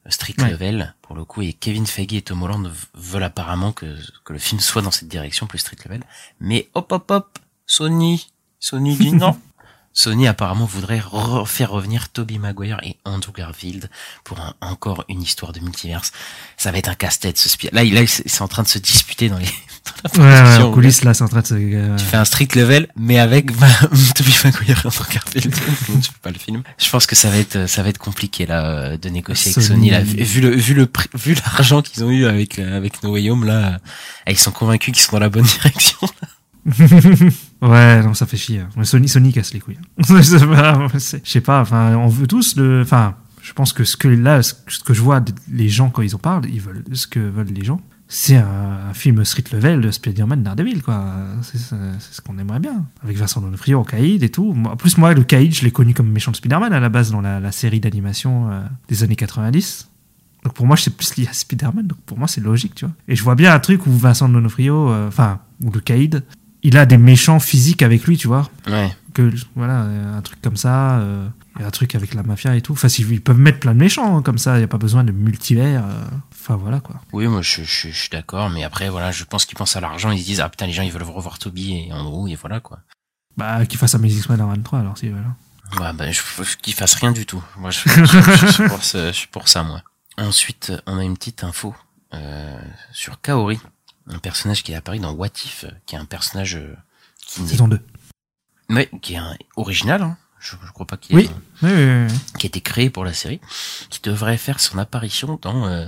street 0.09 0.35
Ouais. 0.39 0.49
level 0.51 0.93
pour 1.01 1.15
le 1.15 1.23
coup. 1.23 1.41
Et 1.41 1.53
Kevin 1.53 1.87
Feige 1.87 2.13
et 2.13 2.21
Tom 2.21 2.43
Holland 2.43 2.69
veulent 2.95 3.23
apparemment 3.23 3.71
que, 3.71 3.97
que 4.25 4.33
le 4.33 4.39
film 4.39 4.59
soit 4.59 4.81
dans 4.81 4.91
cette 4.91 5.07
direction 5.07 5.47
plus 5.47 5.59
street 5.59 5.77
level. 5.85 6.03
Mais 6.41 6.69
hop 6.73 6.91
hop 6.91 7.09
hop, 7.11 7.39
Sony, 7.65 8.27
Sony 8.63 8.95
dit 8.95 9.11
non. 9.11 9.37
Sony 9.95 10.25
apparemment 10.27 10.65
voudrait 10.65 10.97
re- 11.01 11.45
faire 11.45 11.69
revenir 11.69 12.09
Tobey 12.09 12.39
Maguire 12.39 12.79
et 12.81 12.95
Andrew 13.05 13.31
Garfield 13.31 13.91
pour 14.23 14.39
un- 14.39 14.55
encore 14.61 15.03
une 15.07 15.21
histoire 15.21 15.51
de 15.51 15.59
multiverse. 15.59 16.11
Ça 16.57 16.71
va 16.71 16.77
être 16.79 16.87
un 16.89 16.95
casse-tête 16.95 17.37
ce 17.37 17.49
Là, 17.73 17.83
il- 17.83 17.93
là, 17.93 18.01
c'est 18.07 18.41
en 18.41 18.47
train 18.47 18.63
de 18.63 18.67
se 18.69 18.79
disputer 18.79 19.27
dans 19.29 19.37
les 19.37 19.45
dans 20.15 20.23
la 20.23 20.47
Ouais, 20.47 20.57
ouais, 20.57 20.63
en 20.63 20.71
coulisses, 20.71 21.03
là, 21.03 21.13
c'est 21.13 21.23
en 21.23 21.27
train 21.27 21.41
de 21.41 21.45
se. 21.45 21.53
Tu 21.97 22.05
fais 22.05 22.17
un 22.17 22.25
street 22.25 22.47
level, 22.55 22.87
mais 22.95 23.19
avec 23.19 23.51
Tobey 24.15 24.31
Maguire 24.45 24.81
et 24.83 24.87
Andrew 24.87 25.05
Garfield. 25.13 25.53
Tu 26.01 26.11
pas 26.23 26.31
le 26.31 26.39
film. 26.39 26.63
Je 26.79 26.89
pense 26.89 27.05
que 27.05 27.15
ça 27.15 27.29
va 27.29 27.37
être, 27.37 27.67
ça 27.67 27.83
va 27.83 27.89
être 27.89 27.99
compliqué 27.99 28.45
là 28.47 28.65
euh, 28.65 28.97
de 28.97 29.09
négocier 29.09 29.51
avec 29.51 29.63
Sony. 29.63 29.89
Sony. 29.89 29.91
Là, 29.91 30.01
vu 30.01 30.41
le, 30.41 30.49
vu 30.55 30.73
le, 30.73 30.89
vu 31.15 31.35
l'argent 31.35 31.81
qu'ils 31.83 32.03
ont 32.03 32.09
eu 32.09 32.25
avec 32.25 32.57
euh, 32.59 32.77
avec 32.77 33.03
No 33.03 33.11
Way 33.11 33.29
Home 33.29 33.43
là, 33.45 33.73
euh, 34.27 34.31
ils 34.31 34.39
sont 34.39 34.51
convaincus 34.51 34.93
qu'ils 34.95 35.03
sont 35.03 35.11
dans 35.11 35.19
la 35.19 35.29
bonne 35.29 35.43
direction. 35.45 35.99
ouais, 37.61 38.03
non, 38.03 38.13
ça 38.13 38.25
fait 38.25 38.37
chier. 38.37 38.59
hein. 38.59 38.69
Mais 38.77 38.85
Sony, 38.85 39.07
Sony 39.09 39.33
casse 39.33 39.53
les 39.53 39.59
couilles. 39.59 39.77
hein. 39.77 40.87
Je 40.93 41.19
sais 41.23 41.41
pas, 41.41 41.61
enfin, 41.61 41.95
on 41.95 42.07
veut 42.07 42.27
tous 42.27 42.55
le. 42.55 42.81
Enfin, 42.81 43.15
je 43.41 43.51
pense 43.53 43.73
que 43.73 43.83
ce 43.83 43.97
que 43.97 44.07
là, 44.07 44.41
ce 44.41 44.53
que 44.85 44.93
je 44.93 45.01
vois 45.01 45.23
les 45.51 45.67
gens 45.67 45.89
quand 45.89 46.01
ils 46.01 46.15
en 46.15 46.19
parlent, 46.19 46.45
ils 46.49 46.61
veulent 46.61 46.83
ce 46.93 47.07
que 47.07 47.19
veulent 47.19 47.47
les 47.53 47.65
gens. 47.65 47.81
C'est 48.07 48.35
un, 48.35 48.93
film 48.93 49.25
street 49.25 49.45
level 49.51 49.81
de 49.81 49.89
Spider-Man 49.89 50.43
Daredevil, 50.43 50.83
quoi. 50.83 51.03
C'est 51.41 51.57
ce 51.57 52.21
qu'on 52.21 52.37
aimerait 52.37 52.59
bien. 52.59 52.85
Avec 53.03 53.17
Vincent 53.17 53.41
D'Onofrio 53.41 53.79
en 53.79 53.83
Caïd 53.83 54.21
et 54.21 54.29
tout. 54.29 54.55
En 54.65 54.75
plus, 54.75 54.97
moi, 54.99 55.13
le 55.15 55.23
Caïd, 55.23 55.53
je 55.53 55.63
l'ai 55.63 55.71
connu 55.71 55.95
comme 55.95 56.11
méchant 56.11 56.31
de 56.31 56.35
Spider-Man 56.35 56.73
à 56.73 56.79
la 56.79 56.89
base 56.89 57.11
dans 57.11 57.21
la, 57.21 57.51
série 57.51 57.79
d'animation 57.79 58.51
euh, 58.51 58.61
des 58.87 59.03
années 59.03 59.15
90. 59.15 59.89
Donc 60.43 60.53
pour 60.53 60.67
moi, 60.67 60.75
je 60.75 60.83
sais 60.83 60.91
plus 60.91 61.15
lié 61.15 61.27
à 61.27 61.33
Spider-Man. 61.33 61.87
Donc 61.87 61.97
pour 62.05 62.19
moi, 62.19 62.27
c'est 62.27 62.41
logique, 62.41 62.75
tu 62.75 62.85
vois. 62.85 62.93
Et 63.07 63.15
je 63.15 63.23
vois 63.23 63.35
bien 63.35 63.53
un 63.53 63.59
truc 63.59 63.87
où 63.87 63.91
Vincent 63.91 64.29
D'Onofrio, 64.29 64.89
euh, 64.91 65.07
enfin, 65.07 65.39
où 65.63 65.71
le 65.71 65.79
Caïd, 65.79 66.23
il 66.63 66.77
a 66.77 66.85
des 66.85 66.97
méchants 66.97 67.39
physiques 67.39 67.81
avec 67.81 68.05
lui, 68.05 68.17
tu 68.17 68.27
vois. 68.27 68.49
Ouais. 68.67 68.95
Que, 69.13 69.31
voilà, 69.55 69.83
euh, 69.83 70.17
un 70.17 70.21
truc 70.21 70.41
comme 70.41 70.57
ça, 70.57 70.97
euh, 70.99 71.27
un 71.59 71.69
truc 71.69 71.93
avec 71.93 72.13
la 72.15 72.23
mafia 72.23 72.55
et 72.55 72.61
tout. 72.61 72.73
Enfin, 72.73 72.87
ils 72.87 73.21
peuvent 73.21 73.37
mettre 73.37 73.59
plein 73.59 73.73
de 73.73 73.79
méchants 73.79 74.17
hein, 74.17 74.21
comme 74.23 74.39
ça, 74.39 74.55
il 74.55 74.59
n'y 74.59 74.63
a 74.63 74.67
pas 74.67 74.77
besoin 74.79 75.03
de 75.03 75.11
multivers. 75.11 75.83
euh. 75.85 76.03
Enfin, 76.31 76.55
voilà 76.55 76.79
quoi. 76.79 76.99
Oui, 77.13 77.27
moi 77.27 77.41
je, 77.41 77.61
je, 77.63 77.89
je 77.89 77.95
suis 77.95 78.09
d'accord, 78.09 78.49
mais 78.49 78.63
après 78.63 78.89
voilà, 78.89 79.11
je 79.11 79.23
pense 79.23 79.45
qu'ils 79.45 79.57
pensent 79.57 79.75
à 79.75 79.81
l'argent, 79.81 80.11
ils 80.11 80.19
se 80.19 80.25
disent 80.25 80.41
ah 80.41 80.49
putain 80.49 80.65
les 80.65 80.73
gens 80.73 80.81
ils 80.83 80.91
veulent 80.91 81.03
revoir 81.03 81.37
Toby 81.39 81.73
et 81.87 81.93
Andrew 81.93 82.27
et 82.27 82.35
voilà 82.35 82.59
quoi. 82.59 82.79
Bah, 83.37 83.65
qu'ils 83.65 83.79
fassent 83.79 83.95
Amazing 83.95 84.21
Spider-Man 84.23 84.61
3 84.63 84.79
alors, 84.79 84.97
si 84.97 85.09
voilà. 85.09 85.27
Ouais, 85.79 85.93
bah, 85.97 86.11
je 86.11 86.21
veux 86.37 86.45
qu'ils 86.61 86.73
fassent 86.73 86.95
rien 86.95 87.11
du 87.11 87.25
tout. 87.25 87.41
Moi, 87.57 87.71
je, 87.71 87.79
je- 87.87 88.05
je- 88.05 88.47
je 88.47 88.47
suis 89.11 89.27
pour 89.27 89.47
je 89.47 89.51
ça, 89.51 89.63
moi. 89.63 89.81
Ensuite, 90.17 90.71
on 90.85 90.97
a 90.99 91.03
une 91.03 91.15
petite 91.17 91.43
info 91.43 91.73
euh, 92.13 92.59
sur 92.91 93.21
Kaori, 93.21 93.59
un 94.07 94.19
personnage 94.19 94.63
qui 94.63 94.71
est 94.71 94.75
apparu 94.75 94.99
dans 94.99 95.11
What 95.13 95.29
If, 95.45 95.65
qui 95.85 95.95
est 95.95 95.99
un 95.99 96.05
personnage 96.05 96.55
euh, 96.55 96.75
qui, 97.25 97.45
Saison 97.47 97.67
2. 97.67 97.79
ouais, 98.69 98.89
qui 99.01 99.13
est 99.13 99.17
un, 99.17 99.35
original. 99.55 100.01
Hein. 100.01 100.17
Je, 100.39 100.57
je 100.65 100.71
crois 100.73 100.85
pas 100.85 100.97
qu'il 100.97 101.15
Oui. 101.15 101.23
est, 101.23 101.29
Oui, 101.65 101.71
oui, 101.71 101.85
oui, 101.85 102.07
oui. 102.11 102.19
qui 102.37 102.45
a 102.45 102.49
été 102.49 102.59
créé 102.59 102.89
pour 102.89 103.05
la 103.05 103.13
série, 103.13 103.39
qui 103.89 104.01
devrait 104.01 104.35
faire 104.37 104.59
son 104.59 104.77
apparition 104.77 105.39
dans 105.41 105.67
euh, 105.67 105.87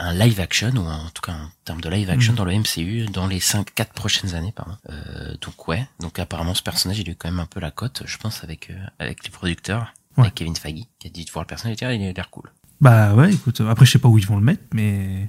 un 0.00 0.12
live 0.14 0.40
action 0.40 0.70
ou 0.74 0.80
en 0.88 1.10
tout 1.10 1.22
cas 1.22 1.32
en 1.34 1.48
termes 1.64 1.80
de 1.80 1.88
live 1.88 2.10
action 2.10 2.32
Mhm. 2.32 2.36
dans 2.38 2.44
le 2.44 2.54
MCU 2.58 3.06
dans 3.12 3.28
les 3.28 3.38
5 3.38 3.72
quatre 3.72 3.92
prochaines 3.92 4.34
années 4.34 4.50
pardon. 4.50 4.76
Euh, 4.90 5.36
donc 5.40 5.68
ouais, 5.68 5.86
donc 6.00 6.18
apparemment 6.18 6.54
ce 6.54 6.62
personnage 6.64 6.98
il 6.98 7.08
a 7.08 7.12
eu 7.12 7.14
quand 7.14 7.30
même 7.30 7.38
un 7.38 7.46
peu 7.46 7.60
la 7.60 7.70
cote, 7.70 8.02
je 8.04 8.16
pense 8.18 8.42
avec 8.42 8.70
euh, 8.70 8.74
avec 8.98 9.22
les 9.22 9.30
producteurs, 9.30 9.92
Ouais. 10.16 10.22
avec 10.24 10.34
Kevin 10.34 10.56
Feige 10.56 10.86
qui 10.98 11.06
a 11.06 11.10
dit 11.10 11.24
de 11.24 11.30
voir 11.30 11.44
le 11.44 11.48
personnage 11.48 11.76
il 11.80 11.84
a 11.84 12.12
l'air 12.12 12.30
cool. 12.30 12.50
Bah 12.80 13.14
ouais, 13.14 13.32
écoute, 13.32 13.60
après 13.60 13.86
je 13.86 13.92
sais 13.92 13.98
pas 14.00 14.08
où 14.08 14.18
ils 14.18 14.26
vont 14.26 14.36
le 14.36 14.42
mettre, 14.44 14.64
mais 14.72 15.28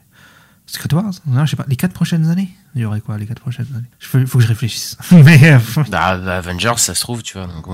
Secret 0.68 0.94
Wars, 0.94 1.12
non, 1.28 1.46
je 1.46 1.52
sais 1.52 1.56
pas, 1.56 1.66
les 1.68 1.76
quatre 1.76 1.94
prochaines 1.94 2.28
années, 2.30 2.50
il 2.74 2.82
y 2.82 2.86
aurait 2.86 3.00
quoi 3.02 3.18
les 3.18 3.26
quatre 3.26 3.40
prochaines 3.42 3.68
années? 3.76 3.86
Il 4.02 4.06
faut, 4.08 4.26
faut 4.26 4.38
que 4.40 4.44
je 4.44 4.48
réfléchisse. 4.50 4.98
mais 5.12 5.54
euh, 5.54 5.60
Bah 5.90 6.10
Avengers 6.38 6.74
ça 6.78 6.94
se 6.96 7.02
trouve 7.02 7.22
tu 7.24 7.38
vois 7.38 7.48
donc 7.48 7.66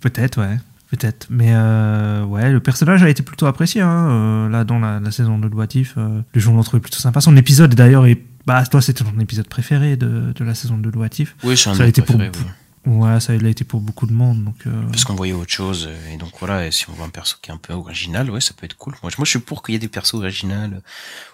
peut-être, 0.00 0.40
ouais, 0.40 0.58
peut-être. 0.90 1.26
Mais 1.30 1.50
euh, 1.50 2.24
ouais, 2.24 2.50
le 2.50 2.60
personnage 2.60 3.02
a 3.02 3.08
été 3.08 3.22
plutôt 3.22 3.46
apprécié, 3.46 3.80
hein, 3.82 4.08
euh, 4.10 4.48
là 4.48 4.64
dans 4.64 4.78
la, 4.78 5.00
la 5.00 5.10
saison 5.10 5.38
de 5.38 5.48
What 5.48 5.66
If, 5.74 5.94
euh, 5.96 6.22
les 6.34 6.40
gens 6.40 6.52
l'ont 6.54 6.62
trouvé 6.62 6.80
plutôt 6.80 6.98
sympa. 7.00 7.20
Son 7.20 7.36
épisode 7.36 7.74
d'ailleurs 7.74 8.06
est, 8.06 8.22
bah 8.46 8.64
toi 8.66 8.80
c'était 8.80 9.04
ton 9.04 9.18
épisode 9.20 9.48
préféré 9.48 9.96
de, 9.96 10.32
de 10.34 10.44
la 10.44 10.54
saison 10.54 10.78
de 10.78 10.96
What 10.96 11.08
If. 11.18 11.36
Oui, 11.44 11.56
c'est 11.56 11.70
un 11.70 11.74
Ça 11.74 11.82
a 11.82 11.86
été 11.86 12.02
pour- 12.02 12.16
préférés, 12.16 12.32
oui. 12.38 12.50
Ouais, 12.86 13.20
ça 13.20 13.34
il 13.34 13.44
a 13.44 13.50
été 13.50 13.62
pour 13.62 13.80
beaucoup 13.82 14.06
de 14.06 14.12
monde, 14.14 14.42
donc. 14.42 14.56
euh, 14.66 14.70
parce 14.90 15.04
qu'on 15.04 15.14
voyait 15.14 15.34
autre 15.34 15.52
chose 15.52 15.86
euh, 15.86 16.12
et 16.14 16.16
donc 16.16 16.30
voilà 16.40 16.66
et 16.66 16.70
si 16.70 16.88
on 16.88 16.94
voit 16.94 17.04
un 17.04 17.10
perso 17.10 17.36
qui 17.42 17.50
est 17.50 17.52
un 17.54 17.58
peu 17.58 17.74
original 17.74 18.30
ouais 18.30 18.40
ça 18.40 18.54
peut 18.56 18.64
être 18.64 18.76
cool 18.78 18.94
moi 19.02 19.10
je, 19.12 19.18
moi 19.18 19.26
je 19.26 19.30
suis 19.30 19.38
pour 19.38 19.62
qu'il 19.62 19.74
y 19.74 19.76
ait 19.76 19.78
des 19.78 19.88
persos 19.88 20.14
originaux 20.14 20.78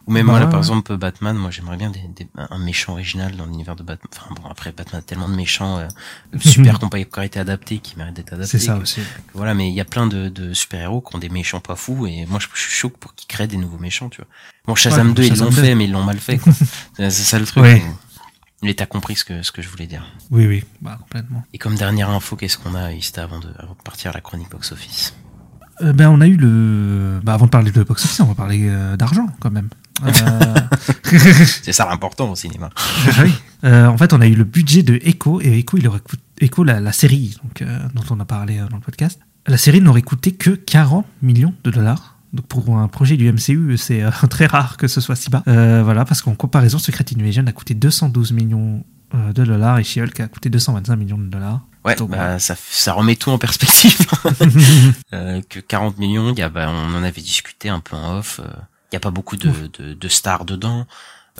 ou 0.08 0.10
même 0.12 0.26
Bah, 0.26 0.32
voilà 0.32 0.46
par 0.46 0.54
ouais. 0.54 0.58
exemple 0.66 0.96
Batman 0.96 1.36
moi 1.36 1.52
j'aimerais 1.52 1.76
bien 1.76 1.90
des, 1.90 2.00
des- 2.16 2.26
un 2.36 2.58
méchant 2.58 2.94
original 2.94 3.36
dans 3.36 3.46
l'univers 3.46 3.76
de 3.76 3.84
Batman 3.84 4.08
enfin 4.12 4.34
bon 4.34 4.48
après 4.50 4.72
Batman 4.72 4.98
a 4.98 5.02
tellement 5.02 5.28
de 5.28 5.36
méchants 5.36 5.78
euh, 5.78 5.86
super 6.40 6.78
qui 6.80 6.84
n'ont 6.84 6.88
pas 6.90 6.98
encore 6.98 7.22
été 7.22 7.38
adaptés 7.38 7.78
qui 7.78 7.96
méritent 7.96 8.16
d'être 8.16 8.32
adaptés 8.32 8.58
c'est 8.58 8.66
ça 8.66 8.74
que- 8.74 8.82
aussi. 8.82 9.02
voilà 9.32 9.54
mais 9.54 9.68
il 9.68 9.74
y 9.74 9.80
a 9.80 9.84
plein 9.84 10.08
de, 10.08 10.28
de 10.28 10.52
super 10.52 10.80
héros 10.80 11.00
qui 11.00 11.14
ont 11.14 11.20
des 11.20 11.28
méchants 11.28 11.60
pas 11.60 11.76
fous 11.76 12.08
et 12.08 12.26
moi 12.26 12.40
je, 12.40 12.48
je 12.54 12.60
suis 12.60 12.72
chaud 12.72 12.90
pour 12.90 13.14
qu'ils 13.14 13.28
créent 13.28 13.46
des 13.46 13.56
nouveaux 13.56 13.78
méchants 13.78 14.08
tu 14.08 14.16
vois 14.20 14.26
bon 14.66 14.74
Shazam 14.74 15.08
Ouais, 15.10 15.14
2 15.14 15.22
ils 15.26 15.38
l'ont 15.38 15.50
2. 15.50 15.62
fait 15.62 15.74
mais 15.76 15.84
ils 15.84 15.92
l'ont 15.92 16.02
mal 16.02 16.18
fait 16.18 16.40
c'est 16.96 17.10
ça 17.12 17.38
le 17.38 17.46
truc. 17.46 17.62
Mais 18.62 18.74
t'as 18.74 18.86
compris 18.86 19.16
ce 19.16 19.24
que 19.24 19.42
ce 19.42 19.52
que 19.52 19.62
je 19.62 19.68
voulais 19.68 19.86
dire 19.86 20.04
Oui, 20.30 20.46
oui, 20.46 20.64
bah 20.80 20.96
complètement. 21.00 21.44
et 21.52 21.58
comme 21.58 21.76
dernière 21.76 22.10
info 22.10 22.36
qu'est-ce 22.36 22.58
qu'on 22.58 22.74
a 22.74 22.92
Ista 22.92 23.22
avant 23.24 23.38
de 23.40 23.48
avant 23.58 23.72
de 23.74 23.82
partir 23.84 24.10
à 24.10 24.14
la 24.14 24.20
chronique 24.20 24.50
box 24.50 24.72
office 24.72 25.14
Euh, 25.82 25.92
ben, 25.92 26.08
on 26.08 26.22
a 26.22 26.26
eu 26.26 26.36
le. 26.36 27.20
Bah, 27.22 27.34
avant 27.34 27.44
de 27.46 27.50
parler 27.50 27.70
de 27.70 27.82
box 27.82 28.02
office, 28.04 28.20
on 28.20 28.24
va 28.24 28.34
parler 28.34 28.66
euh, 28.66 28.96
d'argent 28.96 29.26
quand 29.40 29.50
même. 29.50 29.68
Euh, 30.04 30.54
C'est 31.44 31.72
ça 31.74 31.86
l'important 31.86 32.30
au 32.30 32.34
cinéma. 32.36 32.70
ah 32.76 33.10
oui. 33.22 33.32
Euh, 33.64 33.86
en 33.86 33.98
fait, 33.98 34.12
on 34.14 34.20
a 34.22 34.26
eu 34.26 34.34
le 34.34 34.44
budget 34.44 34.82
de 34.82 34.98
Echo 35.04 35.40
et 35.42 35.58
Echo, 35.58 35.76
il 35.76 35.86
aurait 35.86 36.00
coûté 36.00 36.22
Echo 36.40 36.64
la, 36.64 36.80
la 36.80 36.92
série 36.92 37.36
donc, 37.42 37.62
dont 37.94 38.04
on 38.10 38.20
a 38.20 38.24
parlé 38.24 38.56
dans 38.70 38.76
le 38.76 38.82
podcast. 38.82 39.20
La 39.46 39.56
série 39.58 39.80
n'aurait 39.82 40.02
coûté 40.02 40.32
que 40.32 40.50
40 40.50 41.06
millions 41.22 41.54
de 41.64 41.70
dollars. 41.70 42.15
Donc 42.36 42.46
pour 42.46 42.76
un 42.76 42.86
projet 42.88 43.16
du 43.16 43.32
MCU, 43.32 43.76
c'est 43.78 44.02
euh, 44.02 44.10
très 44.30 44.46
rare 44.46 44.76
que 44.76 44.88
ce 44.88 45.00
soit 45.00 45.16
si 45.16 45.30
bas. 45.30 45.42
Euh, 45.48 45.82
voilà, 45.82 46.04
parce 46.04 46.20
qu'en 46.20 46.34
comparaison, 46.34 46.78
Secret 46.78 47.04
Invasion 47.18 47.44
a 47.46 47.52
coûté 47.52 47.74
212 47.74 48.32
millions 48.32 48.84
euh, 49.14 49.32
de 49.32 49.44
dollars 49.44 49.78
et 49.78 49.84
She-Hulk 49.84 50.20
a 50.20 50.28
coûté 50.28 50.50
225 50.50 50.96
millions 50.96 51.18
de 51.18 51.28
dollars. 51.28 51.62
Ouais, 51.84 51.94
Donc, 51.94 52.10
bah, 52.10 52.38
ça, 52.38 52.54
ça 52.56 52.92
remet 52.92 53.16
tout 53.16 53.30
en 53.30 53.38
perspective. 53.38 53.98
Que 55.48 55.60
40 55.60 55.98
millions, 55.98 56.32
il 56.32 56.38
y 56.38 56.42
a, 56.42 56.48
bah, 56.48 56.68
on 56.68 56.94
en 56.94 57.02
avait 57.02 57.22
discuté 57.22 57.68
un 57.68 57.80
peu 57.80 57.96
en 57.96 58.18
off. 58.18 58.40
Il 58.90 58.94
y 58.94 58.96
a 58.96 59.00
pas 59.00 59.10
beaucoup 59.10 59.36
de, 59.36 59.50
de, 59.78 59.94
de 59.94 60.08
stars 60.08 60.44
dedans. 60.44 60.86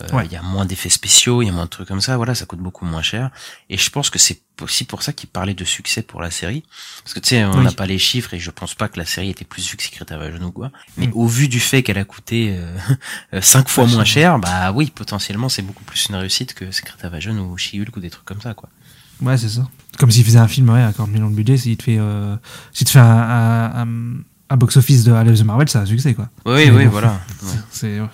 Euh, 0.01 0.17
Ouais. 0.17 0.27
Il 0.27 0.33
y 0.33 0.37
a 0.37 0.43
moins 0.43 0.65
d'effets 0.67 0.89
spéciaux, 0.91 1.43
il 1.43 1.47
y 1.47 1.49
a 1.49 1.53
moins 1.53 1.65
de 1.65 1.71
trucs 1.71 1.89
comme 1.89 2.01
ça. 2.01 2.17
Voilà, 2.17 2.35
ça 2.35 2.45
coûte 2.47 2.59
beaucoup 2.59 2.85
moins 2.85 3.03
cher. 3.03 3.31
Et 3.71 3.79
je 3.79 3.89
pense 3.91 4.11
que 4.11 4.19
c'est 4.19 4.41
aussi 4.61 4.85
pour 4.85 5.03
ça 5.03 5.13
qu'il 5.13 5.29
parlait 5.29 5.55
de 5.55 5.65
succès 5.65 6.03
pour 6.03 6.21
la 6.21 6.31
série. 6.31 6.65
Parce 7.03 7.15
que 7.15 7.21
tu 7.21 7.31
sais, 7.31 7.45
on 7.45 7.59
Oui. 7.59 7.65
n'a 7.65 7.73
pas 7.73 7.87
les 7.87 7.99
chiffres 7.99 8.35
et 8.35 8.39
je 8.39 8.51
pense 8.51 8.75
pas 8.75 8.89
que 8.89 8.99
la 8.99 9.07
série 9.07 9.31
était 9.31 9.45
plus 9.45 9.69
vue 9.71 9.77
que 9.77 9.83
Secret 9.83 10.13
Invasion 10.13 10.45
ou 10.45 10.53
quoi. 10.53 10.71
Mais 10.97 11.07
Mm. 11.07 11.13
au 11.15 11.27
vu 11.27 11.49
du 11.49 11.61
fait 11.61 11.83
qu'elle 11.83 11.99
a 11.99 12.05
coûté 12.05 12.55
euh, 12.59 12.77
euh, 13.35 13.41
cinq 13.41 13.69
fois 13.69 13.87
moins 13.87 14.05
cher, 14.05 14.39
bah 14.39 14.73
oui, 14.73 14.91
potentiellement 14.95 15.49
c'est 15.49 15.63
beaucoup 15.63 15.85
plus 15.85 16.07
une 16.09 16.17
réussite 16.17 16.53
que 16.55 16.71
Secret 16.71 16.97
Invasion 17.05 17.35
ou 17.39 17.57
She-Hulk 17.57 17.97
ou 17.97 18.01
des 18.01 18.11
trucs 18.11 18.25
comme 18.25 18.41
ça, 18.41 18.55
quoi. 18.55 18.69
Ouais, 19.23 19.39
c'est 19.39 19.49
ça. 19.49 19.67
Comme 19.99 20.11
s'il 20.11 20.25
faisait 20.25 20.39
un 20.39 20.49
film 20.49 20.69
ouais, 20.69 20.83
à 20.83 20.93
40 20.93 21.11
millions 21.11 21.31
de 21.31 21.35
budget, 21.35 21.57
s'il 21.57 21.77
te 21.79 21.85
fait, 21.85 21.97
euh, 21.99 22.37
s'il 22.75 22.87
te 22.87 22.91
fait 22.93 22.99
un, 22.99 23.05
un, 23.07 23.83
un- 23.83 24.17
un 24.49 24.57
box-office 24.57 25.05
de 25.05 25.13
Alice 25.13 25.41
of 25.41 25.47
Marvel, 25.47 25.69
c'est 25.69 25.79
un 25.79 25.87
succès, 25.87 26.15
quoi. 26.15 26.29
Oui, 26.45 26.69
oui, 26.71 26.85
bon. 26.85 26.91
voilà. 26.91 27.21
Ouais. 27.43 27.49
C'est 27.73 27.99
ouais, 28.01 28.09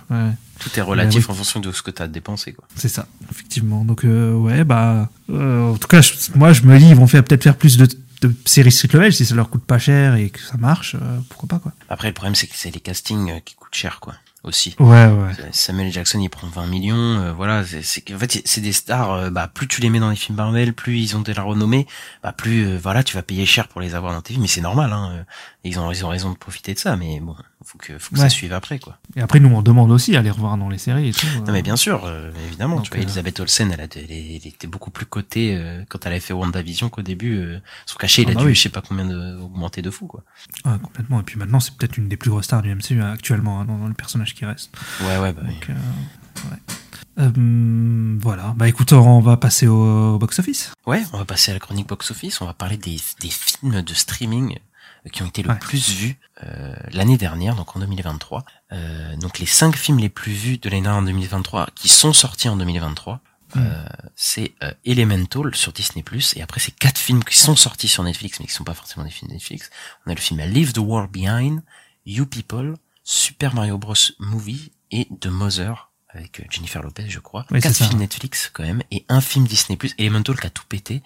Tout 0.63 0.79
est 0.79 0.83
relatif 0.83 1.27
oui. 1.29 1.33
en 1.33 1.35
fonction 1.37 1.61
de 1.61 1.73
ce 1.73 1.83
que 1.83 1.91
tu 1.91 2.03
as 2.03 2.09
dépensé, 2.09 2.53
quoi. 2.53 2.67
c'est 2.77 2.89
ça, 2.89 3.07
effectivement. 3.31 3.85
Donc, 3.85 4.05
euh, 4.05 4.33
ouais, 4.35 4.65
bah, 4.65 5.11
euh, 5.31 5.71
en 5.73 5.77
tout 5.77 5.89
cas, 5.89 6.01
je- 6.03 6.13
moi, 6.35 6.53
je 6.53 6.63
me 6.63 6.79
dis, 6.79 6.89
ils 6.89 6.95
vont 6.97 7.07
faire 7.07 7.25
peut-être 7.25 7.43
faire 7.43 7.57
plus 7.57 7.77
de, 7.77 7.87
de 8.23 8.35
séries 8.45 8.71
street 8.73 8.89
level 8.93 9.13
si 9.13 9.25
ça 9.25 9.35
leur 9.35 9.51
coûte 9.51 9.65
pas 9.65 9.79
cher 9.79 10.15
et 10.15 10.31
que 10.31 10.41
ça 10.41 10.57
marche, 10.57 10.95
euh, 10.95 11.19
pourquoi 11.29 11.49
pas, 11.49 11.59
quoi. 11.59 11.73
Après, 11.89 12.09
le 12.09 12.15
problème, 12.15 12.35
c'est 12.35 12.47
que 12.47 12.55
c'est 12.57 12.71
les 12.73 12.81
castings 12.81 13.31
euh, 13.31 13.41
qui 13.45 13.55
coûtent 13.55 13.75
cher, 13.75 13.99
quoi. 14.01 14.15
Aussi. 14.45 14.75
Ouais, 14.81 15.07
ouais. 15.07 15.31
Samuel 15.53 15.93
Jackson, 15.93 16.19
il 16.19 16.29
prend 16.29 16.49
20 16.49 16.67
millions, 16.67 16.97
euh, 16.97 17.33
voilà, 17.33 17.63
c'est 17.65 18.01
qu'en 18.01 18.19
fait 18.19 18.43
c'est 18.45 18.61
des 18.61 18.73
stars. 18.73 19.13
euh, 19.13 19.31
bah 19.31 19.47
plus 19.47 19.69
tu 19.69 19.81
les 19.81 19.89
mets 19.89 20.01
dans 20.01 20.11
les 20.11 20.17
films 20.17 20.37
Marvel, 20.37 20.73
plus 20.75 20.99
ils 20.99 21.17
ont 21.17 21.21
de 21.21 21.33
la 21.33 21.43
renommée, 21.43 21.87
bah 22.25 22.33
plus 22.33 22.67
euh, 22.67 22.77
voilà, 22.83 23.05
tu 23.05 23.15
vas 23.15 23.23
payer 23.23 23.47
cher 23.47 23.69
pour 23.69 23.81
les 23.81 23.95
avoir 23.95 24.13
dans 24.13 24.21
tes 24.21 24.31
films. 24.33 24.43
Mais 24.43 24.49
c'est 24.49 24.61
normal, 24.61 24.93
hein. 24.93 25.13
euh, 25.15 25.23
Ils 25.63 25.79
ont 25.79 25.93
ils 25.93 26.05
ont 26.05 26.09
raison 26.09 26.33
de 26.33 26.37
profiter 26.37 26.75
de 26.75 26.79
ça, 26.81 26.97
mais 26.97 27.21
bon, 27.21 27.37
faut 27.65 27.79
que 27.79 27.97
faut 27.99 28.11
que 28.17 28.21
Ouais. 28.21 28.27
ça 28.27 28.31
suive 28.31 28.53
après, 28.53 28.81
quoi. 28.81 28.99
Et 29.15 29.21
après, 29.21 29.39
nous, 29.39 29.49
on 29.49 29.63
demande 29.63 29.93
aussi 29.93 30.17
à 30.17 30.23
les 30.23 30.31
revoir 30.31 30.57
dans 30.59 30.69
les 30.69 30.79
séries 30.79 31.11
et 31.11 31.13
tout. 31.13 31.25
euh. 31.37 31.47
Non 31.47 31.53
mais 31.53 31.63
bien 31.63 31.77
sûr, 31.77 32.05
euh, 32.05 32.33
évidemment. 32.49 32.77
Donc, 32.77 32.87
tu 32.87 32.91
vois, 32.91 32.99
euh, 32.99 33.03
Elisabeth 33.03 33.39
Olsen, 33.39 33.71
elle, 33.71 33.81
a 33.81 33.87
de- 33.87 34.01
elle, 34.01 34.11
était 34.45 34.67
beaucoup 34.67 34.91
plus 34.91 35.07
cotée 35.07 35.57
euh, 35.57 35.85
quand 35.89 36.05
elle 36.05 36.13
avait 36.13 36.21
fait 36.21 36.35
WandaVision 36.35 36.89
qu'au 36.89 37.03
début. 37.03 37.37
Euh, 37.39 37.61
son 37.87 37.97
cachet, 37.97 38.23
il 38.23 38.29
Ah 38.29 38.33
a 38.33 38.35
bah 38.35 38.41
dû, 38.41 38.47
oui. 38.49 38.55
je 38.57 38.63
sais 38.63 38.71
pas 38.71 38.81
combien 38.81 39.05
de, 39.05 39.37
augmenter 39.41 39.83
de 39.83 39.91
fou, 39.91 40.09
quoi. 40.09 40.25
Ouais, 40.65 40.77
complètement. 40.83 41.21
Et 41.21 41.23
puis 41.23 41.39
maintenant, 41.39 41.61
c'est 41.61 41.77
peut-être 41.77 41.97
une 41.97 42.09
des 42.09 42.17
plus 42.17 42.31
grosses 42.31 42.47
stars 42.47 42.63
du 42.63 42.75
MCU 42.75 43.01
actuellement, 43.05 43.61
hein, 43.61 43.65
dans, 43.67 43.79
dans 43.79 43.87
le 43.87 43.95
personnage 43.95 44.32
qui 44.35 44.45
reste. 44.45 44.71
Ouais, 45.03 45.19
ouais, 45.19 45.33
bah. 45.33 45.43
Donc, 45.43 45.71
euh, 45.71 46.51
ouais. 46.51 46.59
Euh, 47.19 48.19
voilà. 48.21 48.55
Bah 48.57 48.69
écoute, 48.69 48.93
on 48.93 49.21
va 49.21 49.37
passer 49.37 49.67
au, 49.67 50.19
box-office. 50.19 50.73
Ouais, 50.87 51.03
on 51.13 51.19
va 51.19 51.25
passer 51.25 51.51
à 51.51 51.55
la 51.55 51.61
chronique 51.61 51.89
box-office. 51.89 52.41
On 52.41 52.47
va 52.47 52.55
parler 52.55 52.77
des, 52.77 52.97
des 53.21 53.29
films 53.31 53.83
de 53.83 53.95
streaming 53.95 54.59
euh, 55.07 55.11
qui 55.11 55.23
ont 55.23 55.27
été 55.27 55.43
le 55.43 55.51
Ouais. 55.51 55.59
plus 55.59 55.91
vus 55.91 56.19
euh, 56.45 56.75
l'année 56.93 57.19
dernière, 57.19 57.55
donc 57.55 57.77
en 57.77 57.81
2023. 57.81 58.45
Euh, 58.73 59.17
donc 59.17 59.39
les 59.39 59.47
cinq 59.47 59.77
films 59.77 59.99
les 59.99 60.09
plus 60.09 60.33
vus 60.33 60.59
de 60.59 60.69
l'année 60.71 60.89
en 60.89 61.03
2023 61.03 61.69
qui 61.75 61.89
sont 61.89 62.13
sortis 62.13 62.49
en 62.49 62.57
2023. 62.57 63.21
Euh, 63.57 63.85
c'est 64.17 64.55
Elemental 64.87 65.55
sur 65.55 65.75
Disney+, 65.75 66.03
et 66.37 66.41
après 66.43 66.59
c'est 66.59 66.71
quatre 66.75 66.97
films 66.97 67.23
qui 67.23 67.39
sont 67.39 67.55
sortis 67.55 67.87
sur 67.89 68.03
Netflix, 68.03 68.41
mais 68.41 68.47
qui 68.47 68.53
sont 68.53 68.65
pas 68.65 68.73
forcément 68.73 69.05
des 69.05 69.13
films 69.13 69.31
Netflix. 69.31 69.69
On 70.07 70.11
a 70.11 70.15
le 70.15 70.21
film 70.21 70.41
Leave 70.41 70.73
the 70.73 70.79
World 70.79 71.11
Behind, 71.11 71.61
You 72.07 72.25
People, 72.25 72.77
Super 73.05 73.55
Mario 73.55 73.79
Bros. 73.79 73.95
Movie 74.19 74.73
et 74.91 75.09
The 75.21 75.27
Mother, 75.27 75.91
avec 76.09 76.41
euh, 76.41 76.45
Jennifer 76.51 76.83
Lopez, 76.83 77.07
je 77.09 77.19
crois. 77.21 77.47
Oui, 77.51 77.61
quatre 77.61 77.75
ça. 77.75 77.87
films 77.87 78.01
Netflix 78.01 78.51
quand 78.53 78.63
même, 78.63 78.83
et 78.91 79.05
un 79.09 79.21
film 79.21 79.47
Disney+, 79.47 79.79
Elemental 79.99 80.39
qui 80.39 80.47
a 80.47 80.51
tout 80.51 80.65
pété. 80.69 81.03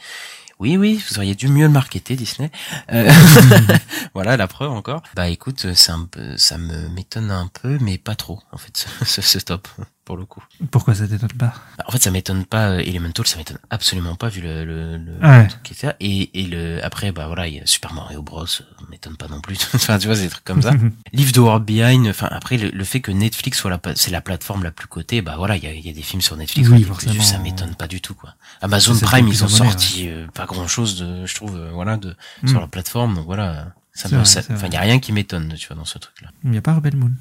Oui, 0.59 0.79
oui, 0.79 1.05
vous 1.11 1.19
auriez 1.19 1.35
dû 1.35 1.49
mieux 1.49 1.67
le 1.67 1.73
marketer, 1.73 2.17
Disney. 2.17 2.51
Euh, 2.91 3.13
voilà, 4.15 4.39
la 4.39 4.47
preuve 4.49 4.71
encore. 4.73 5.03
Bah 5.15 5.29
écoute, 5.29 5.67
un 5.89 6.05
peu, 6.07 6.37
ça 6.39 6.57
me 6.57 6.89
m'étonne 6.89 7.31
un 7.31 7.47
peu, 7.49 7.77
mais 7.83 7.99
pas 7.99 8.15
trop, 8.15 8.41
en 8.53 8.57
fait, 8.57 8.87
ce, 9.05 9.21
ce, 9.21 9.39
top, 9.39 9.69
pour 10.07 10.17
le 10.17 10.25
coup. 10.25 10.43
Pourquoi 10.71 10.95
ça 10.95 11.07
t'étonne 11.07 11.29
pas? 11.29 11.53
Bah, 11.77 11.85
En 11.87 11.91
fait, 11.93 12.03
ça 12.03 12.11
m'étonne 12.11 12.47
pas, 12.47 12.71
euh, 12.71 12.79
Elemental, 12.79 13.27
ça 13.27 13.37
m'étonne 13.37 13.59
absolument 13.69 14.15
pas, 14.15 14.31
vu 14.31 14.41
le, 14.41 14.65
le, 14.65 14.97
le, 14.97 15.13
Ouais. 15.21 15.43
le 15.43 15.49
truc 15.49 15.63
qui 15.63 15.73
était 15.75 15.89
là. 15.89 15.97
Et, 16.01 16.41
et 16.41 16.47
le, 16.47 16.83
après, 16.83 17.13
bah 17.13 17.27
voilà, 17.27 17.49
il 17.49 17.57
y 17.57 17.61
a 17.61 17.67
Super 17.67 17.93
Mario 17.93 18.23
Bros, 18.23 18.45
euh, 18.45 18.65
m'étonne 18.97 19.17
pas 19.17 19.29
non 19.29 19.41
plus. 19.41 19.57
enfin, 19.75 19.99
tu 19.99 20.07
vois, 20.07 20.17
c'est 20.17 20.23
des 20.23 20.29
trucs 20.31 20.45
comme 20.45 20.63
ça. 20.63 20.73
Leave 21.13 21.33
the 21.33 21.39
World 21.39 21.65
Behind, 21.65 22.07
enfin, 22.09 22.29
après, 22.31 22.57
le, 22.57 22.71
le 22.71 22.85
fait 22.85 23.01
que 23.01 23.11
Netflix 23.13 23.59
soit 23.59 23.71
la, 23.71 23.81
c'est 23.95 24.11
la 24.11 24.21
plateforme 24.21 24.63
la 24.65 24.71
plus 24.71 24.89
cotée, 24.89 25.23
bah 25.23 25.35
voilà, 25.37 25.57
il 25.57 25.65
y 25.65 25.67
a, 25.67 25.73
il 25.73 25.87
y 25.87 25.91
a 25.91 25.93
des 25.93 26.03
films 26.03 26.23
sur 26.23 26.37
Netflix, 26.37 26.69
Oui, 26.69 26.87
ça 27.23 27.39
m'étonne 27.39 27.75
pas 27.75 27.87
du 27.89 28.01
tout, 28.01 28.15
quoi. 28.15 28.35
Amazon 28.63 28.99
Prime, 28.99 29.29
ils 29.29 29.45
ont 29.45 29.49
sorti 29.49 30.09
euh, 30.09 30.27
pas 30.35 30.47
grand 30.47 30.67
chose 30.69 30.99
de, 30.99 31.27
je 31.27 31.35
trouve, 31.35 31.57
euh, 31.57 31.71
voilà, 31.73 31.97
de, 31.97 32.17
Mm. 32.43 32.49
sur 32.49 32.59
leur 32.61 32.69
plateforme, 32.69 33.15
donc 33.15 33.27
voilà. 33.27 33.73
Ça 33.93 34.09
me, 34.11 34.17
vrai, 34.17 34.25
ça- 34.27 34.43
il 34.67 34.73
y 34.73 34.77
a 34.77 34.81
rien 34.81 34.99
qui 34.99 35.13
m'étonne, 35.13 35.55
tu 35.55 35.67
vois, 35.69 35.77
dans 35.77 35.85
ce 35.87 35.99
truc-là. 35.99 36.29
Il 36.45 36.51
n'y 36.51 36.59
a 36.59 36.63
pas 36.63 36.75
Rebel 36.75 36.97
Moon. 36.97 37.13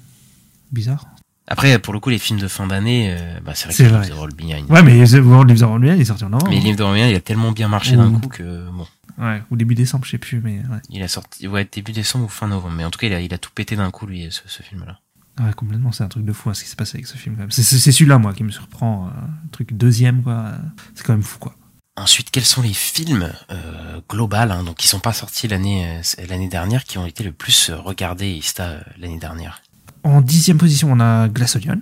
Bizarre. 0.71 1.05
Après, 1.47 1.77
pour 1.77 1.93
le 1.93 1.99
coup, 1.99 2.09
les 2.09 2.17
films 2.17 2.39
de 2.39 2.47
fin 2.47 2.65
d'année, 2.65 3.15
euh, 3.17 3.39
bah, 3.45 3.53
c'est 3.53 3.65
vrai 3.67 3.75
que 3.77 3.83
vrai. 3.83 3.99
Leave 4.01 4.09
the 4.09 4.15
World 4.17 4.35
Behind. 4.35 4.71
Ouais, 4.71 4.81
mais 4.81 5.03
The 5.05 5.13
World 5.23 5.63
On 5.63 5.81
il 5.83 5.89
est 6.01 6.05
sorti 6.05 6.23
en 6.23 6.29
novembre. 6.29 6.49
Mais 6.51 6.59
Livre 6.59 6.77
de 6.77 6.83
Romain, 6.83 7.07
il 7.07 7.15
a 7.15 7.19
tellement 7.21 7.51
bien 7.51 7.67
marché 7.67 7.95
d'un 7.95 8.11
coup 8.11 8.27
que 8.29 8.67
bon, 8.71 8.87
Ouais, 9.17 9.41
ou 9.51 9.55
début 9.55 9.75
décembre, 9.75 10.03
je 10.05 10.11
sais 10.11 10.17
plus, 10.17 10.41
mais 10.41 10.57
ouais. 10.57 10.79
il 10.89 11.01
a 11.03 11.07
sorti 11.07 11.47
ouais 11.47 11.67
début 11.71 11.91
décembre 11.93 12.25
ou 12.25 12.29
fin 12.29 12.47
novembre. 12.47 12.73
Mais 12.75 12.83
en 12.83 12.89
tout 12.91 12.99
cas, 12.99 13.07
il 13.07 13.13
a, 13.13 13.21
il 13.21 13.33
a 13.33 13.37
tout 13.37 13.51
pété 13.53 13.75
d'un 13.75 13.91
coup 13.91 14.05
lui 14.07 14.27
ce, 14.31 14.41
ce 14.47 14.63
film-là. 14.63 14.99
Ouais, 15.39 15.53
complètement, 15.53 15.91
c'est 15.91 16.03
un 16.03 16.07
truc 16.07 16.25
de 16.25 16.33
fou 16.33 16.49
hein, 16.49 16.53
ce 16.53 16.63
qui 16.63 16.69
s'est 16.69 16.75
passé 16.75 16.95
avec 16.97 17.07
ce 17.07 17.15
film. 17.17 17.37
C'est- 17.49 17.91
celui-là, 17.91 18.17
moi, 18.17 18.33
qui 18.33 18.43
me 18.43 18.51
surprend. 18.51 19.07
euh, 19.07 19.09
un 19.45 19.47
truc 19.51 19.73
deuxième, 19.73 20.23
quoi. 20.23 20.51
C'est 20.95 21.05
quand 21.05 21.13
même 21.13 21.23
fou, 21.23 21.39
quoi. 21.39 21.55
Ensuite, 21.97 22.29
quels 22.31 22.43
sont 22.45 22.61
les 22.61 22.73
films 22.73 23.31
euh, 23.51 24.01
global, 24.09 24.51
hein, 24.51 24.63
donc 24.63 24.75
qui 24.77 24.87
sont 24.89 24.99
pas 24.99 25.13
sortis 25.13 25.47
l'année 25.47 25.85
euh, 26.19 26.25
l'année 26.27 26.49
dernière, 26.49 26.83
qui 26.83 26.97
ont 26.97 27.05
été 27.05 27.23
le 27.23 27.31
plus 27.31 27.69
regardés 27.71 28.31
Ista 28.31 28.63
euh, 28.63 28.81
l'année 28.97 29.19
dernière? 29.19 29.61
En 30.05 30.21
dixième 30.21 30.59
position, 30.59 30.91
on 30.91 30.99
a 30.99 31.27
Glass 31.27 31.55
Onion. 31.55 31.81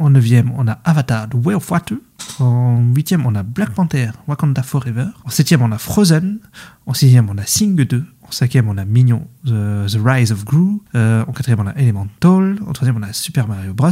En 0.00 0.10
neuvième, 0.10 0.50
on 0.56 0.66
a 0.66 0.80
Avatar, 0.84 1.28
The 1.28 1.34
Way 1.34 1.54
of 1.54 1.70
Water. 1.70 1.94
En 2.40 2.82
huitième, 2.92 3.24
on 3.26 3.34
a 3.36 3.44
Black 3.44 3.70
Panther, 3.70 4.10
Wakanda 4.26 4.64
Forever. 4.64 5.04
En 5.24 5.30
septième, 5.30 5.62
on 5.62 5.70
a 5.70 5.78
Frozen. 5.78 6.40
En 6.86 6.94
sixième, 6.94 7.30
on 7.30 7.38
a 7.38 7.46
Sing 7.46 7.76
2. 7.76 8.04
En 8.22 8.32
cinquième, 8.32 8.68
on 8.68 8.76
a 8.76 8.84
Minion, 8.84 9.28
The, 9.46 9.86
The 9.86 9.98
Rise 10.04 10.32
of 10.32 10.44
Gru. 10.44 10.80
Euh, 10.96 11.24
en 11.28 11.32
quatrième, 11.32 11.60
on 11.60 11.68
a 11.68 11.74
Elemental. 11.74 12.58
En 12.66 12.72
troisième, 12.72 12.96
on 12.96 13.04
a 13.04 13.12
Super 13.12 13.46
Mario 13.46 13.72
Bros. 13.72 13.90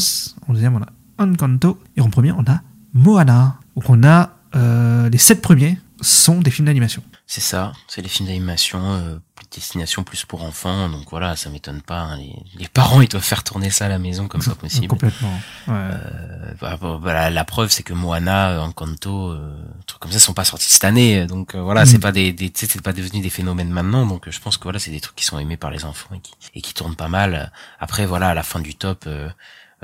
En 0.48 0.54
deuxième, 0.54 0.74
on 0.74 0.82
a 0.82 1.24
Encanto. 1.24 1.78
Et 1.96 2.00
en 2.00 2.10
premier, 2.10 2.32
on 2.32 2.44
a 2.48 2.60
Moana. 2.94 3.60
Donc 3.76 3.88
on 3.90 4.02
a 4.02 4.38
euh, 4.56 5.08
les 5.08 5.18
sept 5.18 5.40
premiers 5.40 5.78
sont 6.00 6.40
des 6.40 6.50
films 6.50 6.66
d'animation. 6.66 7.02
C'est 7.26 7.40
ça, 7.40 7.72
c'est 7.88 8.02
les 8.02 8.08
films 8.08 8.28
d'animation, 8.28 8.80
euh, 8.82 9.18
destination 9.55 10.05
plus 10.05 10.24
pour 10.24 10.42
enfants, 10.44 10.88
donc 10.88 11.09
voilà, 11.11 11.36
ça 11.36 11.51
m'étonne 11.51 11.80
pas. 11.82 12.01
hein, 12.01 12.16
les, 12.16 12.34
les 12.59 12.68
parents, 12.68 13.01
ils 13.01 13.09
doivent 13.09 13.22
faire 13.24 13.42
tourner 13.44 13.70
ça 13.70 13.86
à 13.86 13.88
la 13.88 13.99
maison 13.99 14.28
comme 14.28 14.42
pas 14.42 14.55
possible. 14.61 14.88
Complètement. 14.88 15.32
Ouais. 15.68 15.74
Euh, 15.74 16.53
bah, 16.61 16.76
bah, 16.80 16.99
voilà, 17.01 17.30
la 17.30 17.44
preuve, 17.44 17.70
c'est 17.70 17.82
que 17.82 17.92
Moana, 17.92 18.51
euh, 18.51 18.61
Encanto, 18.61 19.30
euh, 19.30 19.55
trucs 19.86 20.01
comme 20.01 20.12
ça, 20.12 20.18
sont 20.18 20.34
pas 20.34 20.44
sortis 20.44 20.66
cette 20.68 20.84
année. 20.84 21.26
Donc 21.26 21.55
euh, 21.55 21.61
voilà, 21.62 21.82
Mm. 21.84 21.86
c'est 21.86 21.99
pas 21.99 22.12
des, 22.12 22.32
des 22.32 22.51
tu 22.51 22.61
sais, 22.61 22.72
c'est 22.72 22.82
pas 22.82 22.92
devenu 22.92 23.20
des 23.20 23.30
phénomènes 23.30 23.70
maintenant. 23.70 24.07
Donc 24.07 24.28
euh, 24.28 24.30
je 24.30 24.40
pense 24.40 24.57
que 24.57 24.64
voilà, 24.64 24.78
c'est 24.78 24.90
des 24.90 25.01
trucs 25.01 25.16
qui 25.16 25.24
sont 25.24 25.38
aimés 25.38 25.57
par 25.57 25.70
les 25.70 25.84
enfants 25.84 26.14
et 26.14 26.20
qui, 26.20 26.32
et 26.55 26.61
qui 26.61 26.74
tournent 26.74 26.96
pas 26.96 27.09
mal. 27.09 27.51
Après 27.80 28.07
voilà, 28.07 28.28
à 28.28 28.34
la 28.34 28.42
fin 28.42 28.61
du 28.61 28.74
top, 28.74 29.09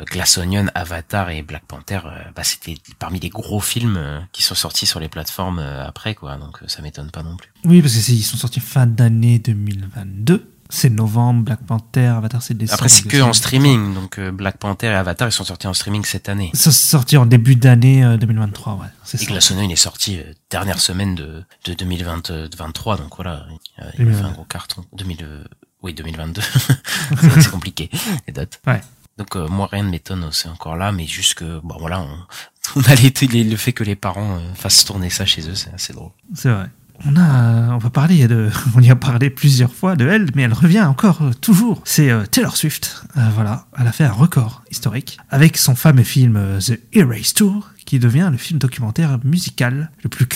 Glass 0.00 0.38
Onion, 0.38 0.66
Avatar 0.74 1.30
et 1.30 1.42
Black 1.42 1.64
Panther, 1.66 2.00
euh, 2.04 2.10
bah, 2.34 2.42
c'était 2.42 2.76
parmi 2.98 3.20
les 3.20 3.28
gros 3.28 3.60
films 3.60 3.96
euh, 3.96 4.20
qui 4.32 4.42
sont 4.42 4.54
sortis 4.56 4.86
sur 4.86 4.98
les 5.00 5.08
plateformes 5.08 5.60
euh, 5.60 5.86
après 5.86 6.14
quoi. 6.16 6.36
Donc 6.36 6.58
ça 6.66 6.82
m'étonne 6.82 7.10
pas 7.10 7.22
non 7.22 7.36
plus. 7.36 7.52
Oui, 7.64 7.80
parce 7.80 7.94
que 7.94 8.00
c'est- 8.00 8.12
ils 8.12 8.22
sont 8.22 8.36
sortis 8.36 8.60
fin 8.60 8.86
d'année 8.86 9.38
2022. 9.38 10.50
C'est 10.70 10.88
novembre, 10.90 11.44
Black 11.44 11.60
Panther, 11.66 12.06
Avatar, 12.06 12.42
c'est 12.42 12.54
décembre. 12.56 12.74
Après 12.82 12.88
c'est 12.88 13.06
que 13.06 13.20
en 13.20 13.32
streaming. 13.34 13.94
Donc 13.94 14.18
Black 14.18 14.56
Panther 14.58 14.86
et 14.88 14.94
Avatar, 14.94 15.28
ils 15.28 15.32
sont 15.32 15.44
sortis 15.44 15.66
en 15.68 15.74
streaming 15.74 16.04
cette 16.04 16.28
année. 16.28 16.50
Ça 16.54 16.72
c'est 16.72 16.88
sorti 16.90 17.16
en 17.16 17.26
début 17.26 17.54
d'année 17.54 18.02
euh, 18.04 18.16
2023, 18.16 18.74
ouais. 18.74 18.86
C'est 19.04 19.20
Et 19.20 19.24
ça. 19.26 19.30
Glass 19.30 19.50
Onion, 19.52 19.62
il 19.62 19.72
est 19.72 19.76
sorti 19.76 20.18
dernière 20.50 20.80
semaine 20.80 21.14
de, 21.14 21.44
de 21.66 21.74
2023, 21.74 22.96
donc 22.96 23.14
voilà, 23.16 23.46
il 23.78 23.84
a 23.84 23.90
fait 23.92 23.98
2022. 23.98 24.26
un 24.28 24.32
gros 24.32 24.44
carton. 24.44 24.84
2000, 24.94 25.18
euh, 25.22 25.44
oui, 25.82 25.94
2022. 25.94 26.40
c'est 26.42 27.16
vrai 27.16 27.34
que 27.36 27.40
c'est 27.42 27.50
compliqué, 27.50 27.90
les 28.26 28.32
dates. 28.32 28.60
Ouais. 28.66 28.80
Donc 29.18 29.36
euh, 29.36 29.46
moi, 29.48 29.68
rien 29.70 29.84
ne 29.84 29.90
m'étonne, 29.90 30.28
c'est 30.32 30.48
encore 30.48 30.76
là, 30.76 30.90
mais 30.92 31.06
juste 31.06 31.34
que, 31.34 31.60
bon 31.62 31.76
voilà, 31.78 32.00
on, 32.00 32.18
on 32.76 32.82
a 32.82 32.94
les, 32.94 33.44
le 33.44 33.56
fait 33.56 33.72
que 33.72 33.84
les 33.84 33.96
parents 33.96 34.38
euh, 34.38 34.54
fassent 34.54 34.84
tourner 34.84 35.10
ça 35.10 35.24
chez 35.26 35.48
eux, 35.48 35.54
c'est 35.54 35.72
assez 35.72 35.92
drôle. 35.92 36.10
C'est 36.34 36.50
vrai. 36.50 36.68
On 37.06 37.16
a, 37.16 37.74
on 37.74 37.78
va 37.78 37.90
parler 37.90 38.26
de, 38.28 38.50
on 38.76 38.80
y 38.80 38.90
a 38.90 38.96
parlé 38.96 39.30
plusieurs 39.30 39.72
fois 39.72 39.96
de 39.96 40.06
elle, 40.08 40.28
mais 40.34 40.42
elle 40.42 40.52
revient 40.52 40.82
encore 40.82 41.22
euh, 41.22 41.32
toujours. 41.32 41.82
C'est 41.84 42.10
euh, 42.10 42.24
Taylor 42.24 42.56
Swift. 42.56 43.04
Euh, 43.16 43.28
voilà, 43.34 43.66
elle 43.78 43.86
a 43.86 43.92
fait 43.92 44.04
un 44.04 44.12
record 44.12 44.62
historique 44.70 45.18
avec 45.28 45.56
son 45.56 45.74
fameux 45.74 46.04
film 46.04 46.36
euh, 46.36 46.60
The 46.60 46.78
Erase 46.92 47.34
Tour, 47.34 47.70
devient 47.98 48.28
le 48.30 48.38
film 48.38 48.58
documentaire 48.58 49.18
musical 49.24 49.90
le 50.02 50.08
plus 50.08 50.26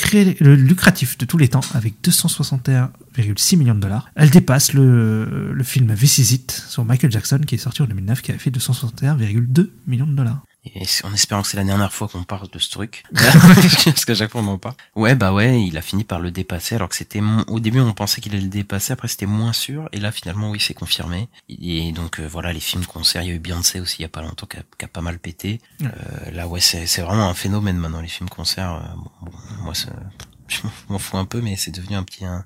lucratif 0.41 1.19
de 1.19 1.25
tous 1.25 1.39
les 1.39 1.49
temps, 1.49 1.61
avec 1.75 1.95
261,6 2.05 3.57
millions 3.57 3.75
de 3.75 3.81
dollars. 3.81 4.11
Elle 4.15 4.31
dépasse 4.31 4.73
le, 4.73 5.55
film 5.63 5.95
This 5.95 6.65
sur 6.69 6.85
Michael 6.85 7.11
Jackson, 7.11 7.41
qui 7.47 7.57
est 7.57 7.59
sorti 7.59 7.83
en 7.83 7.87
2009, 7.87 8.23
qui 8.23 8.31
avait 8.31 8.41
fait 8.41 8.51
261,2 8.51 9.69
millions 9.87 10.07
de 10.07 10.13
dollars. 10.13 10.43
Et 10.65 10.83
en 11.05 11.13
espérant 11.15 11.43
que 11.43 11.49
c'est 11.49 11.57
la 11.57 11.65
dernière 11.65 11.93
fois 11.93 12.09
qu'on 12.09 12.25
parle 12.25 12.49
de 12.51 12.59
ce 12.59 12.71
truc. 12.71 13.05
Parce 13.15 14.05
qu'à 14.05 14.15
chaque 14.15 14.31
fois 14.31 14.41
on 14.41 14.49
en 14.49 14.59
parle. 14.59 14.75
Ouais, 14.97 15.15
bah 15.15 15.33
ouais, 15.33 15.63
il 15.63 15.77
a 15.79 15.83
fini 15.83 16.05
par 16.05 16.21
le 16.21 16.31
dépasser 16.31 16.75
alors 16.75 16.89
que 16.89 16.97
c'était, 16.97 17.21
au 17.47 17.61
début 17.61 17.81
on 17.81 17.93
pensait 17.93 18.21
qu'il 18.21 18.33
allait 18.33 18.43
le 18.43 18.49
dépasser, 18.49 18.93
après 18.93 19.09
c'était 19.09 19.27
moins 19.27 19.53
sûr, 19.53 19.89
et 19.93 20.01
là 20.01 20.13
finalement 20.13 20.51
oui 20.51 20.61
c'est 20.61 20.75
confirmé. 20.75 21.29
Et 21.49 21.93
donc 21.93 22.21
euh, 22.21 22.27
voilà, 22.27 22.53
les 22.53 22.61
films 22.61 22.85
concerts, 22.85 23.23
il 23.23 23.29
y 23.29 23.33
a 23.33 23.35
eu 23.35 23.39
Beyoncé 23.39 23.81
aussi 23.81 24.01
il 24.01 24.03
y 24.03 24.07
a 24.07 24.11
pas 24.11 24.23
longtemps 24.23 24.47
qui 24.47 24.85
a, 24.85 24.89
pas 24.89 25.01
mal 25.01 25.19
pété. 25.19 25.61
Euh, 25.83 25.87
là 26.33 26.49
ouais, 26.49 26.61
c'est, 26.61 26.87
c'est 26.87 27.03
vraiment 27.03 27.29
un 27.29 27.35
phénomène 27.35 27.77
maintenant 27.77 28.01
les 28.01 28.09
films 28.09 28.29
concerts. 28.29 28.75
Euh, 28.75 28.97
bon, 28.97 29.31
bon, 29.31 29.39
moi 29.63 29.75
ça, 29.75 29.91
je 30.49 30.61
m'en 30.89 30.99
fous 30.99 31.17
un 31.17 31.25
peu, 31.25 31.41
mais 31.41 31.57
c'est 31.57 31.71
devenu 31.71 31.97
un 31.97 32.03
petit, 32.03 32.25
un, 32.25 32.45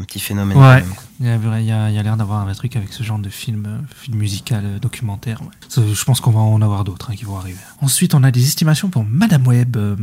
un 0.00 0.04
petit 0.04 0.20
phénomène. 0.20 0.56
Ouais. 0.56 0.84
Il 1.20 1.26
y 1.26 1.30
a, 1.70 2.02
l'air 2.02 2.16
d'avoir 2.16 2.46
un 2.46 2.54
truc 2.54 2.76
avec 2.76 2.92
ce 2.92 3.02
genre 3.02 3.18
de 3.18 3.28
film, 3.28 3.66
euh, 3.66 3.78
film 3.94 4.18
musical, 4.18 4.64
euh, 4.64 4.78
documentaire. 4.78 5.42
ouais. 5.42 5.48
Je 5.94 6.04
pense 6.04 6.20
qu'on 6.20 6.30
va 6.30 6.40
en 6.40 6.60
avoir 6.62 6.84
d'autres 6.84 7.10
hein, 7.10 7.16
qui 7.16 7.24
vont 7.24 7.36
arriver. 7.36 7.58
Ensuite, 7.80 8.14
on 8.14 8.22
a 8.22 8.30
des 8.30 8.42
estimations 8.42 8.88
pour 8.88 9.04
Madame 9.04 9.46
Web. 9.46 9.76
euh, 9.76 9.96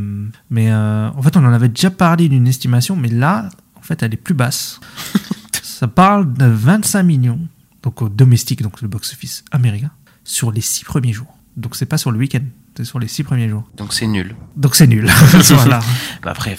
mais 0.50 0.70
euh, 0.70 1.10
en 1.10 1.22
fait, 1.22 1.36
on 1.36 1.44
en 1.44 1.52
avait 1.52 1.68
déjà 1.68 1.90
parlé 1.90 2.28
d'une 2.28 2.46
estimation, 2.46 2.96
mais 2.96 3.08
là, 3.08 3.48
en 3.74 3.82
fait, 3.82 4.02
elle 4.02 4.14
est 4.14 4.18
plus 4.18 4.34
basse. 4.34 4.80
Ça 5.62 5.88
parle 5.88 6.32
de 6.32 6.46
25 6.46 7.02
millions, 7.02 7.40
donc 7.82 8.02
au 8.02 8.08
domestique, 8.08 8.62
donc 8.62 8.80
le 8.82 8.88
box-office 8.88 9.44
américain, 9.52 9.90
sur 10.24 10.50
les 10.50 10.60
six 10.60 10.84
premiers 10.84 11.12
jours. 11.12 11.38
Donc 11.56 11.76
c'est 11.76 11.86
pas 11.86 11.98
sur 11.98 12.10
le 12.10 12.18
week-end, 12.18 12.44
c'est 12.78 12.84
sur 12.84 13.00
les 13.00 13.08
six 13.08 13.24
premiers 13.24 13.48
jours. 13.48 13.64
Donc 13.76 13.92
c'est 13.92 14.06
nul. 14.06 14.36
Donc 14.54 14.76
c'est 14.76 14.86
nul. 14.86 15.10
voilà. 15.50 15.80
Bah 16.22 16.30
après, 16.30 16.56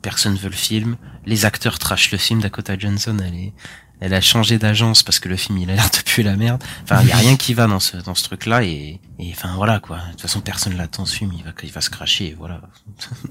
personne 0.00 0.34
veut 0.34 0.48
le 0.48 0.54
film. 0.54 0.96
Les 1.26 1.44
acteurs 1.44 1.78
trashent 1.78 2.10
le 2.10 2.16
film. 2.16 2.40
Dakota 2.40 2.78
Johnson, 2.78 3.18
elle 3.22 3.34
est, 3.34 3.52
elle 4.00 4.14
a 4.14 4.20
changé 4.20 4.58
d'agence 4.58 5.02
parce 5.02 5.18
que 5.18 5.28
le 5.28 5.36
film 5.36 5.58
il 5.58 5.70
a 5.70 5.74
l'air 5.74 5.90
de 5.90 6.02
puer 6.04 6.22
la 6.22 6.36
merde. 6.36 6.62
Enfin, 6.84 7.00
il 7.02 7.08
y 7.08 7.12
a 7.12 7.16
rien 7.16 7.36
qui 7.36 7.54
va 7.54 7.66
dans 7.66 7.80
ce 7.80 7.96
dans 7.96 8.14
ce 8.14 8.22
truc-là 8.24 8.62
et 8.64 9.00
et 9.20 9.30
enfin 9.32 9.50
voilà 9.56 9.80
quoi. 9.80 9.96
De 9.98 10.10
toute 10.12 10.20
façon, 10.22 10.40
personne 10.40 10.76
l'attend 10.76 11.04
ce 11.04 11.16
film. 11.16 11.32
Il 11.36 11.42
va 11.44 11.50
il 11.62 11.72
va 11.72 11.80
se 11.80 11.90
cracher. 11.90 12.36
Voilà. 12.38 12.60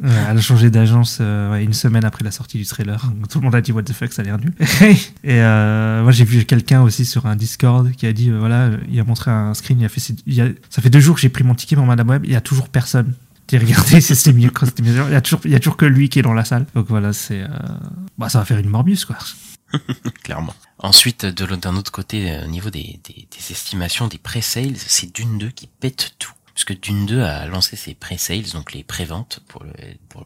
Elle 0.04 0.38
a 0.38 0.42
changé 0.42 0.70
d'agence 0.70 1.20
euh, 1.22 1.52
ouais, 1.52 1.64
une 1.64 1.74
semaine 1.74 2.04
après 2.04 2.24
la 2.24 2.32
sortie 2.32 2.58
du 2.58 2.66
trailer. 2.66 3.02
Tout 3.30 3.40
le 3.40 3.46
monde 3.46 3.56
a 3.56 3.62
dit 3.62 3.72
what 3.72 3.84
the 3.84 3.94
fuck, 3.94 4.12
ça 4.12 4.22
a 4.22 4.26
l'air 4.26 4.38
nul. 4.38 4.54
et 5.24 5.42
euh, 5.42 6.04
moi 6.04 6.12
j'ai 6.12 6.26
vu 6.26 6.44
quelqu'un 6.46 6.82
aussi 6.82 7.06
sur 7.06 7.26
un 7.26 7.36
Discord 7.36 7.92
qui 7.94 8.06
a 8.06 8.14
dit 8.14 8.30
euh, 8.30 8.38
voilà, 8.40 8.70
il 8.90 9.00
a 9.00 9.04
montré 9.04 9.32
un 9.32 9.54
screen, 9.54 9.80
il 9.80 9.86
a 9.86 9.90
fait 9.90 10.02
il 10.26 10.42
a- 10.42 10.50
ça 10.70 10.82
fait 10.82 10.90
deux 10.90 11.00
jours 11.00 11.16
que 11.16 11.22
j'ai 11.22 11.30
pris 11.30 11.44
mon 11.44 11.56
ticket 11.56 11.76
pour 11.76 11.86
Madame 11.86 12.10
Web, 12.10 12.24
il 12.26 12.32
y 12.32 12.36
a 12.36 12.42
toujours 12.42 12.68
personne. 12.70 13.14
J'ai 13.50 13.60
regardé, 13.60 14.02
c'est 14.02 14.34
mieux. 14.34 14.52
Il 14.80 15.12
y 15.14 15.16
a 15.16 15.22
toujours 15.22 15.40
il 15.46 15.52
y 15.52 15.56
a 15.56 15.60
toujours 15.60 15.78
que 15.78 15.86
lui 15.86 16.10
qui 16.10 16.20
est 16.20 16.24
dans 16.24 16.34
la 16.34 16.44
salle. 16.44 16.66
Donc 16.76 16.88
voilà, 16.90 17.14
c'est 17.14 17.42
euh, 17.44 17.48
bah 18.18 18.28
ça 18.28 18.40
va 18.40 18.46
faire 18.46 18.58
une 18.58 18.68
Morbius 18.70 19.06
quoi. 19.06 19.16
clairement. 20.24 20.54
Ensuite, 20.80 21.26
d'un 21.26 21.76
autre 21.76 21.92
côté, 21.92 22.32
euh, 22.32 22.46
au 22.46 22.48
niveau 22.48 22.70
des, 22.70 23.00
estimations 23.50 24.08
des 24.08 24.18
pré-sales, 24.18 24.78
c'est 24.78 25.14
Dune 25.14 25.38
2 25.38 25.50
qui 25.50 25.68
pète 25.68 26.16
tout. 26.20 26.34
Parce 26.54 26.66
que 26.66 26.74
Dune 26.74 27.06
2 27.06 27.22
a 27.22 27.46
lancé 27.46 27.76
ses 27.76 27.94
pré-sales, 27.94 28.50
donc 28.54 28.74
les 28.74 28.84
pré-ventes 28.84 29.42
pour, 29.48 29.64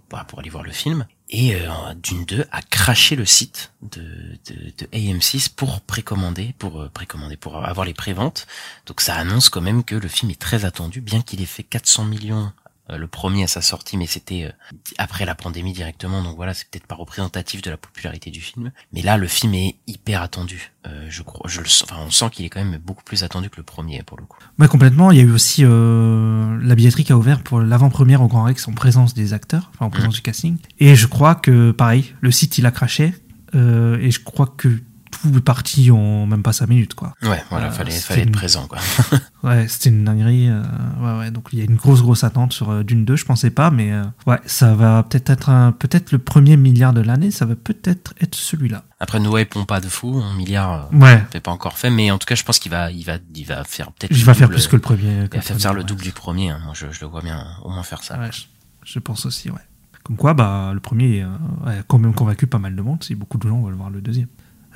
bah, 0.09 0.25
pour 0.27 0.39
aller 0.39 0.49
voir 0.49 0.63
le 0.63 0.71
film. 0.71 1.05
Et 1.29 1.55
euh, 1.55 1.93
Dune 1.95 2.25
2 2.25 2.45
a 2.51 2.61
craché 2.61 3.15
le 3.15 3.25
site 3.25 3.71
de, 3.81 4.01
de, 4.49 4.73
de 4.77 4.85
AM6 4.87 5.49
pour 5.55 5.79
précommander, 5.81 6.53
pour 6.57 6.81
euh, 6.81 6.89
précommander, 6.89 7.37
pour 7.37 7.65
avoir 7.65 7.85
les 7.85 7.93
préventes. 7.93 8.47
Donc 8.85 8.99
ça 8.99 9.15
annonce 9.15 9.49
quand 9.49 9.61
même 9.61 9.83
que 9.83 9.95
le 9.95 10.09
film 10.09 10.29
est 10.31 10.39
très 10.39 10.65
attendu, 10.65 10.99
bien 10.99 11.21
qu'il 11.21 11.41
ait 11.41 11.45
fait 11.45 11.63
400 11.63 12.05
millions 12.05 12.51
le 12.97 13.07
premier 13.07 13.43
à 13.43 13.47
sa 13.47 13.61
sortie, 13.61 13.97
mais 13.97 14.05
c'était 14.05 14.45
euh, 14.45 14.73
après 14.97 15.25
la 15.25 15.35
pandémie 15.35 15.73
directement, 15.73 16.23
donc 16.23 16.35
voilà, 16.35 16.53
c'est 16.53 16.67
peut-être 16.69 16.87
pas 16.87 16.95
représentatif 16.95 17.61
de 17.61 17.69
la 17.69 17.77
popularité 17.77 18.31
du 18.31 18.41
film. 18.41 18.71
Mais 18.93 19.01
là, 19.01 19.17
le 19.17 19.27
film 19.27 19.53
est 19.53 19.75
hyper 19.87 20.21
attendu. 20.21 20.71
Euh, 20.87 21.05
je 21.09 21.21
crois, 21.21 21.49
je 21.49 21.61
le 21.61 21.67
sens, 21.67 21.89
enfin, 21.91 22.01
on 22.05 22.11
sent 22.11 22.29
qu'il 22.31 22.45
est 22.45 22.49
quand 22.49 22.63
même 22.63 22.77
beaucoup 22.77 23.03
plus 23.03 23.23
attendu 23.23 23.49
que 23.49 23.57
le 23.57 23.63
premier 23.63 24.01
pour 24.03 24.17
le 24.17 24.25
coup. 24.25 24.39
Ouais, 24.59 24.67
complètement. 24.67 25.11
Il 25.11 25.17
y 25.17 25.21
a 25.21 25.23
eu 25.23 25.31
aussi 25.31 25.63
euh, 25.63 26.57
la 26.61 26.75
billetterie 26.75 27.03
qui 27.03 27.11
a 27.11 27.17
ouvert 27.17 27.43
pour 27.43 27.59
l'avant-première 27.59 28.21
au 28.21 28.27
Grand 28.27 28.43
Rex 28.43 28.67
en 28.67 28.73
présence 28.73 29.13
des 29.13 29.33
acteurs, 29.33 29.69
enfin 29.73 29.85
en 29.85 29.89
présence 29.89 30.15
du 30.15 30.21
casting. 30.21 30.57
Et 30.79 30.95
je 30.95 31.07
crois 31.07 31.35
que, 31.35 31.71
pareil, 31.71 32.13
le 32.21 32.31
site 32.31 32.57
il 32.57 32.65
a 32.65 32.71
craché. 32.71 33.13
euh, 33.53 33.99
et 33.99 34.11
je 34.11 34.19
crois 34.21 34.47
que 34.47 34.81
tout 35.11 35.37
est 35.37 35.41
parti 35.41 35.91
en 35.91 36.25
même 36.25 36.41
pas 36.43 36.53
5 36.53 36.67
minutes, 36.69 36.93
quoi. 36.95 37.13
Ouais, 37.23 37.43
voilà, 37.49 37.67
Euh, 37.67 37.71
fallait, 37.71 37.91
fallait 37.91 38.23
être 38.23 38.31
présent 38.31 38.67
quoi. 38.67 38.79
Ouais, 39.43 39.67
c'était 39.67 39.89
une 39.89 40.03
dinguerie. 40.05 40.49
euh, 40.49 40.61
ouais, 40.99 41.19
ouais. 41.19 41.31
Donc 41.31 41.49
il 41.51 41.59
y 41.59 41.61
a 41.61 41.65
une 41.65 41.75
grosse, 41.75 42.01
grosse 42.01 42.23
attente 42.23 42.53
sur 42.53 42.69
euh, 42.69 42.83
Dune 42.83 43.05
2. 43.05 43.15
Je 43.15 43.25
pensais 43.25 43.49
pas, 43.49 43.71
mais 43.71 43.91
euh, 43.91 44.03
ouais, 44.27 44.39
ça 44.45 44.73
va 44.75 45.03
peut-être 45.03 45.29
être 45.31 45.49
un, 45.49 45.71
peut-être 45.71 46.11
le 46.11 46.19
premier 46.19 46.57
milliard 46.57 46.93
de 46.93 47.01
l'année. 47.01 47.31
Ça 47.31 47.45
va 47.45 47.55
peut-être 47.55 48.13
être 48.21 48.35
celui-là. 48.35 48.83
Après, 48.99 49.19
nous 49.19 49.35
hypons 49.37 49.65
pas 49.65 49.81
de 49.81 49.87
fou, 49.87 50.21
un 50.23 50.35
milliard, 50.35 50.89
euh, 50.93 50.97
Ouais. 50.97 51.23
c'est 51.31 51.39
pas 51.41 51.51
encore 51.51 51.77
fait, 51.77 51.89
mais 51.89 52.11
en 52.11 52.17
tout 52.19 52.25
cas, 52.27 52.35
je 52.35 52.43
pense 52.43 52.59
qu'il 52.59 52.71
va, 52.71 52.91
il 52.91 53.03
va, 53.03 53.13
il 53.35 53.45
va 53.45 53.63
faire 53.63 53.91
peut-être. 53.91 54.11
Il 54.15 54.23
va 54.25 54.33
faire 54.35 54.49
plus 54.49 54.67
que 54.67 54.75
le 54.75 54.81
premier. 54.81 55.27
Il 55.33 55.39
va 55.39 55.41
faire 55.41 55.73
le 55.73 55.83
double 55.83 56.03
du 56.03 56.11
premier. 56.11 56.49
hein. 56.51 56.59
Moi, 56.63 56.73
je, 56.75 56.85
je 56.91 57.01
le 57.01 57.07
vois 57.07 57.21
bien, 57.21 57.45
au 57.63 57.69
moins 57.69 57.83
faire 57.83 58.03
ça. 58.03 58.19
Ouais, 58.19 58.29
je, 58.31 58.43
je 58.83 58.99
pense 58.99 59.25
aussi, 59.25 59.49
ouais. 59.49 59.57
Comme 60.03 60.17
quoi, 60.17 60.33
bah, 60.33 60.71
le 60.73 60.79
premier 60.79 61.21
a 61.23 61.83
quand 61.87 61.97
même 61.99 62.13
convaincu 62.13 62.47
pas 62.47 62.57
mal 62.59 62.75
de 62.75 62.81
monde, 62.81 63.03
si 63.03 63.13
beaucoup 63.15 63.37
de 63.37 63.47
gens 63.47 63.61
veulent 63.61 63.75
voir 63.75 63.89
le 63.91 64.01
deuxième. 64.01 64.27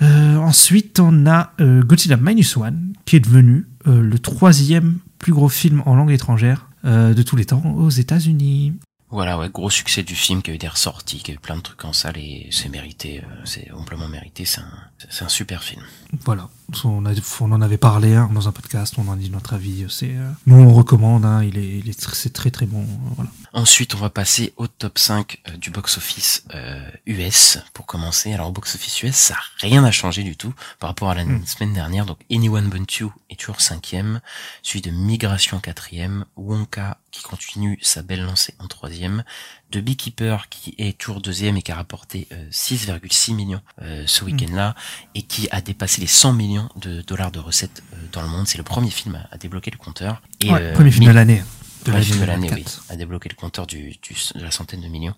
Euh, 0.02 0.36
ensuite, 0.38 1.00
on 1.00 1.26
a 1.26 1.54
euh, 1.62 1.84
Godzilla 1.84 2.18
Minus 2.18 2.58
One, 2.58 2.94
qui 3.06 3.16
est 3.16 3.22
devenu 3.22 3.68
euh, 3.88 4.02
le 4.02 4.20
troisième 4.20 5.00
plus 5.20 5.34
gros 5.34 5.50
film 5.50 5.82
en 5.86 5.96
langue 5.96 6.12
étrangère 6.12 6.70
de 6.86 7.24
tous 7.24 7.36
les 7.36 7.46
temps 7.46 7.64
aux 7.78 7.90
États-Unis. 7.90 8.74
Voilà, 9.16 9.38
ouais, 9.38 9.50
gros 9.50 9.70
succès 9.70 10.04
du 10.04 10.14
film, 10.16 10.42
qui 10.42 10.52
a 10.52 10.54
eu 10.54 10.58
des 10.58 10.68
ressorties, 10.68 11.20
qui 11.24 11.32
a 11.32 11.34
eu 11.34 11.40
plein 11.40 11.56
de 11.56 11.62
trucs 11.62 11.84
en 11.86 11.94
salle 11.94 12.18
et 12.18 12.50
c'est 12.52 12.70
mérité, 12.70 13.22
euh, 13.24 13.36
c'est 13.46 13.72
amplement 13.72 14.08
mérité. 14.10 14.44
C'est 14.46 14.60
un, 14.62 14.72
c'est 15.10 15.24
un 15.24 15.30
super 15.30 15.64
film. 15.64 15.82
Voilà, 16.26 16.50
on, 16.84 17.06
a- 17.06 17.12
on 17.42 17.52
en 17.52 17.62
avait 17.62 17.78
parlé 17.78 18.14
hein, 18.14 18.30
dans 18.34 18.48
un 18.48 18.52
podcast, 18.52 18.96
on 18.98 19.08
en 19.08 19.16
dit 19.16 19.30
notre 19.30 19.54
avis. 19.54 19.86
C'est, 19.90 20.16
euh, 20.16 20.30
nous, 20.46 20.58
on 20.58 20.74
recommande, 20.74 21.26
hein, 21.26 21.44
il 21.44 21.58
est, 21.58 21.80
il 21.80 21.90
est 21.90 22.10
c'est 22.14 22.34
très 22.34 22.52
très 22.52 22.66
bon. 22.66 22.82
euh, 22.84 23.14
voilà. 23.16 23.32
Ensuite, 23.54 23.96
on 23.96 24.00
va 24.00 24.10
passer 24.10 24.54
au 24.58 24.68
top 24.68 25.00
5 25.00 25.42
euh, 25.48 25.58
du 25.58 25.70
box-office 25.70 26.44
euh, 26.54 26.86
US 27.06 27.60
pour 27.74 27.86
commencer. 27.86 28.34
Alors, 28.34 28.50
au 28.50 28.52
box-office 28.52 29.02
US, 29.04 29.16
ça 29.16 29.34
n'a 29.36 29.40
rien 29.70 29.84
à 29.86 29.92
changer 29.92 30.24
du 30.24 30.36
tout 30.36 30.54
par 30.80 30.90
rapport 30.90 31.10
à 31.10 31.16
la 31.16 31.24
semaine 31.46 31.74
dernière. 31.74 32.06
Donc, 32.06 32.20
Anyone 32.30 32.68
But 32.70 32.96
You 32.98 33.14
est 33.30 33.40
toujours 33.40 33.62
cinquième, 33.62 34.20
suivi 34.62 34.82
de 34.90 34.92
Migration 34.96 35.60
quatrième, 35.62 36.26
Wonka 36.36 36.98
qui 37.16 37.24
continue 37.24 37.80
sa 37.82 38.02
belle 38.02 38.24
lancée 38.24 38.54
en 38.60 38.68
troisième, 38.68 39.24
de 39.72 39.80
Beekeeper 39.80 40.50
qui 40.50 40.76
est 40.78 40.98
toujours 40.98 41.22
deuxième 41.22 41.56
et 41.58 41.62
qui 41.62 41.72
a 41.72 41.76
rapporté 41.76 42.28
euh, 42.34 42.50
6,6 42.52 43.34
millions 43.34 43.62
euh, 43.82 44.04
ce 44.06 44.24
week-end-là 44.26 44.76
et 45.16 45.22
qui 45.22 45.48
a 45.52 45.62
dépassé 45.62 46.02
les 46.02 46.08
100 46.08 46.34
millions 46.34 46.70
de 46.76 47.02
dollars 47.02 47.32
de 47.32 47.40
recettes 47.40 47.84
euh, 47.94 47.98
dans 48.12 48.22
le 48.22 48.28
monde. 48.28 48.48
C'est 48.48 48.58
le 48.58 48.64
premier 48.66 48.90
film 48.92 49.16
à, 49.16 49.34
à 49.34 49.38
débloquer 49.38 49.72
le 49.72 49.78
compteur. 49.78 50.22
Et, 50.42 50.52
Ouais, 50.52 50.60
euh, 50.62 50.74
premier 50.74 50.92
film 50.92 51.06
de 51.06 51.12
l'année. 51.12 51.42
De 51.86 51.92
film 52.02 52.20
de 52.20 52.26
l'année, 52.26 52.48
2024. 52.50 52.82
oui, 52.90 52.94
a 52.94 52.98
débloqué 52.98 53.30
le 53.30 53.36
compteur 53.36 53.68
du, 53.68 53.92
du- 54.02 54.16
de 54.36 54.44
la 54.44 54.50
centaine 54.52 54.82
de 54.82 54.88
millions. 54.88 55.14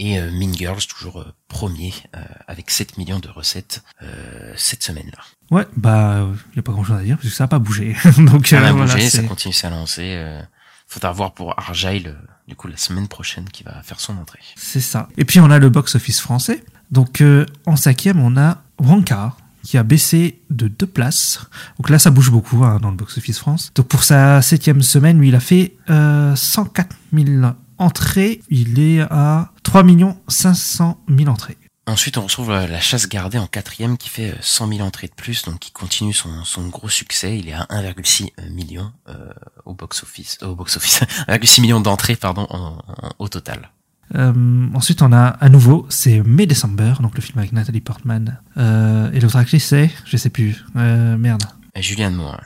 Et 0.00 0.18
euh, 0.18 0.30
Mean 0.32 0.52
Girls, 0.52 0.84
toujours 0.86 1.20
euh, 1.20 1.32
premier, 1.46 1.94
euh, 2.16 2.20
avec 2.48 2.70
7 2.70 2.98
millions 2.98 3.20
de 3.20 3.28
recettes 3.28 3.82
euh, 4.02 4.52
cette 4.56 4.82
semaine-là. 4.82 5.22
Ouais, 5.52 5.64
bah, 5.76 6.26
il 6.50 6.52
n'y 6.54 6.58
a 6.58 6.62
pas 6.62 6.72
grand 6.72 6.82
chose 6.84 6.98
à 6.98 7.02
dire, 7.04 7.16
parce 7.16 7.28
que 7.28 7.34
ça 7.34 7.44
n'a 7.44 7.48
pas 7.48 7.58
bougé. 7.60 7.94
Donc, 8.18 8.48
Ça 8.48 8.56
euh, 8.56 8.66
a 8.66 8.72
voilà, 8.72 8.92
bougé, 8.94 9.08
ça 9.08 9.22
continue 9.22 9.54
à 9.62 9.70
lancer. 9.70 10.14
Euh, 10.16 10.42
faudra 10.88 11.12
voir 11.12 11.32
pour 11.32 11.58
Argyle, 11.58 12.08
euh, 12.08 12.26
du 12.48 12.56
coup, 12.56 12.66
la 12.66 12.76
semaine 12.76 13.08
prochaine, 13.08 13.44
qui 13.50 13.62
va 13.62 13.82
faire 13.82 14.00
son 14.00 14.16
entrée. 14.16 14.40
C'est 14.56 14.80
ça. 14.80 15.08
Et 15.16 15.24
puis 15.24 15.38
on 15.38 15.50
a 15.50 15.58
le 15.58 15.68
box-office 15.68 16.20
français. 16.20 16.64
Donc 16.90 17.20
euh, 17.20 17.46
en 17.66 17.76
cinquième, 17.76 18.20
on 18.20 18.36
a 18.36 18.62
Wonka 18.80 19.34
qui 19.62 19.76
a 19.76 19.82
baissé 19.82 20.40
de 20.48 20.66
deux 20.68 20.86
places. 20.86 21.40
Donc 21.76 21.90
là, 21.90 21.98
ça 21.98 22.10
bouge 22.10 22.30
beaucoup 22.30 22.64
hein, 22.64 22.78
dans 22.80 22.90
le 22.90 22.96
box-office 22.96 23.38
France. 23.38 23.70
Donc 23.74 23.86
pour 23.88 24.02
sa 24.02 24.40
septième 24.40 24.80
semaine, 24.80 25.18
lui, 25.18 25.28
il 25.28 25.34
a 25.34 25.40
fait 25.40 25.76
euh, 25.90 26.34
104 26.34 26.96
000 27.12 27.52
entrées. 27.76 28.40
Il 28.48 28.80
est 28.80 29.00
à 29.00 29.52
3 29.64 29.84
500 30.28 31.04
000 31.08 31.28
entrées. 31.28 31.58
Ensuite, 31.88 32.18
on 32.18 32.22
retrouve 32.22 32.50
euh, 32.50 32.66
la 32.66 32.80
chasse 32.80 33.08
gardée 33.08 33.38
en 33.38 33.46
quatrième 33.46 33.96
qui 33.96 34.08
fait 34.10 34.32
euh, 34.32 34.36
100 34.40 34.68
000 34.68 34.80
entrées 34.86 35.06
de 35.08 35.14
plus, 35.14 35.44
donc 35.44 35.58
qui 35.58 35.72
continue 35.72 36.12
son, 36.12 36.44
son 36.44 36.68
gros 36.68 36.88
succès. 36.90 37.38
Il 37.38 37.48
est 37.48 37.54
à 37.54 37.64
1,6 37.70 38.30
million 38.50 38.92
euh, 39.08 39.14
au 39.64 39.72
box-office, 39.74 40.38
au 40.42 40.54
box-office, 40.54 41.00
1,6 41.28 41.60
million 41.62 41.80
d'entrées, 41.80 42.16
pardon, 42.16 42.46
en- 42.50 42.78
en- 42.86 43.10
au 43.18 43.28
total. 43.28 43.70
Euh, 44.14 44.68
ensuite, 44.74 45.00
on 45.02 45.12
a 45.12 45.24
à 45.28 45.48
nouveau, 45.48 45.86
c'est 45.88 46.20
May 46.22 46.46
December, 46.46 46.94
donc 47.00 47.14
le 47.14 47.20
film 47.22 47.38
avec 47.38 47.52
Nathalie 47.52 47.80
Portman. 47.80 48.38
Euh, 48.58 49.10
et 49.12 49.20
l'autre 49.20 49.36
actrice, 49.36 49.64
c'est, 49.66 49.90
je 50.04 50.16
sais 50.16 50.30
plus, 50.30 50.64
euh, 50.76 51.16
merde. 51.16 51.42
Julianne 51.76 52.14
Moore. 52.14 52.40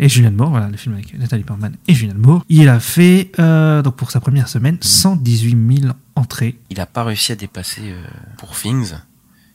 Et 0.00 0.08
Julianne 0.08 0.34
Moore, 0.34 0.50
voilà, 0.50 0.68
le 0.68 0.76
film 0.76 0.94
avec 0.94 1.16
Nathalie 1.16 1.44
Portman 1.44 1.76
et 1.86 1.94
Julianne 1.94 2.18
Moore. 2.18 2.42
Il 2.48 2.68
a 2.68 2.80
fait, 2.80 3.30
euh, 3.38 3.82
donc 3.82 3.94
pour 3.96 4.10
sa 4.10 4.18
première 4.20 4.48
semaine, 4.48 4.78
118 4.80 5.80
000 5.82 5.92
entrées. 6.16 6.58
Il 6.70 6.80
a 6.80 6.86
pas 6.86 7.04
réussi 7.04 7.32
à 7.32 7.36
dépasser 7.36 7.82
euh, 7.84 8.02
pour 8.38 8.56
Things, 8.58 8.94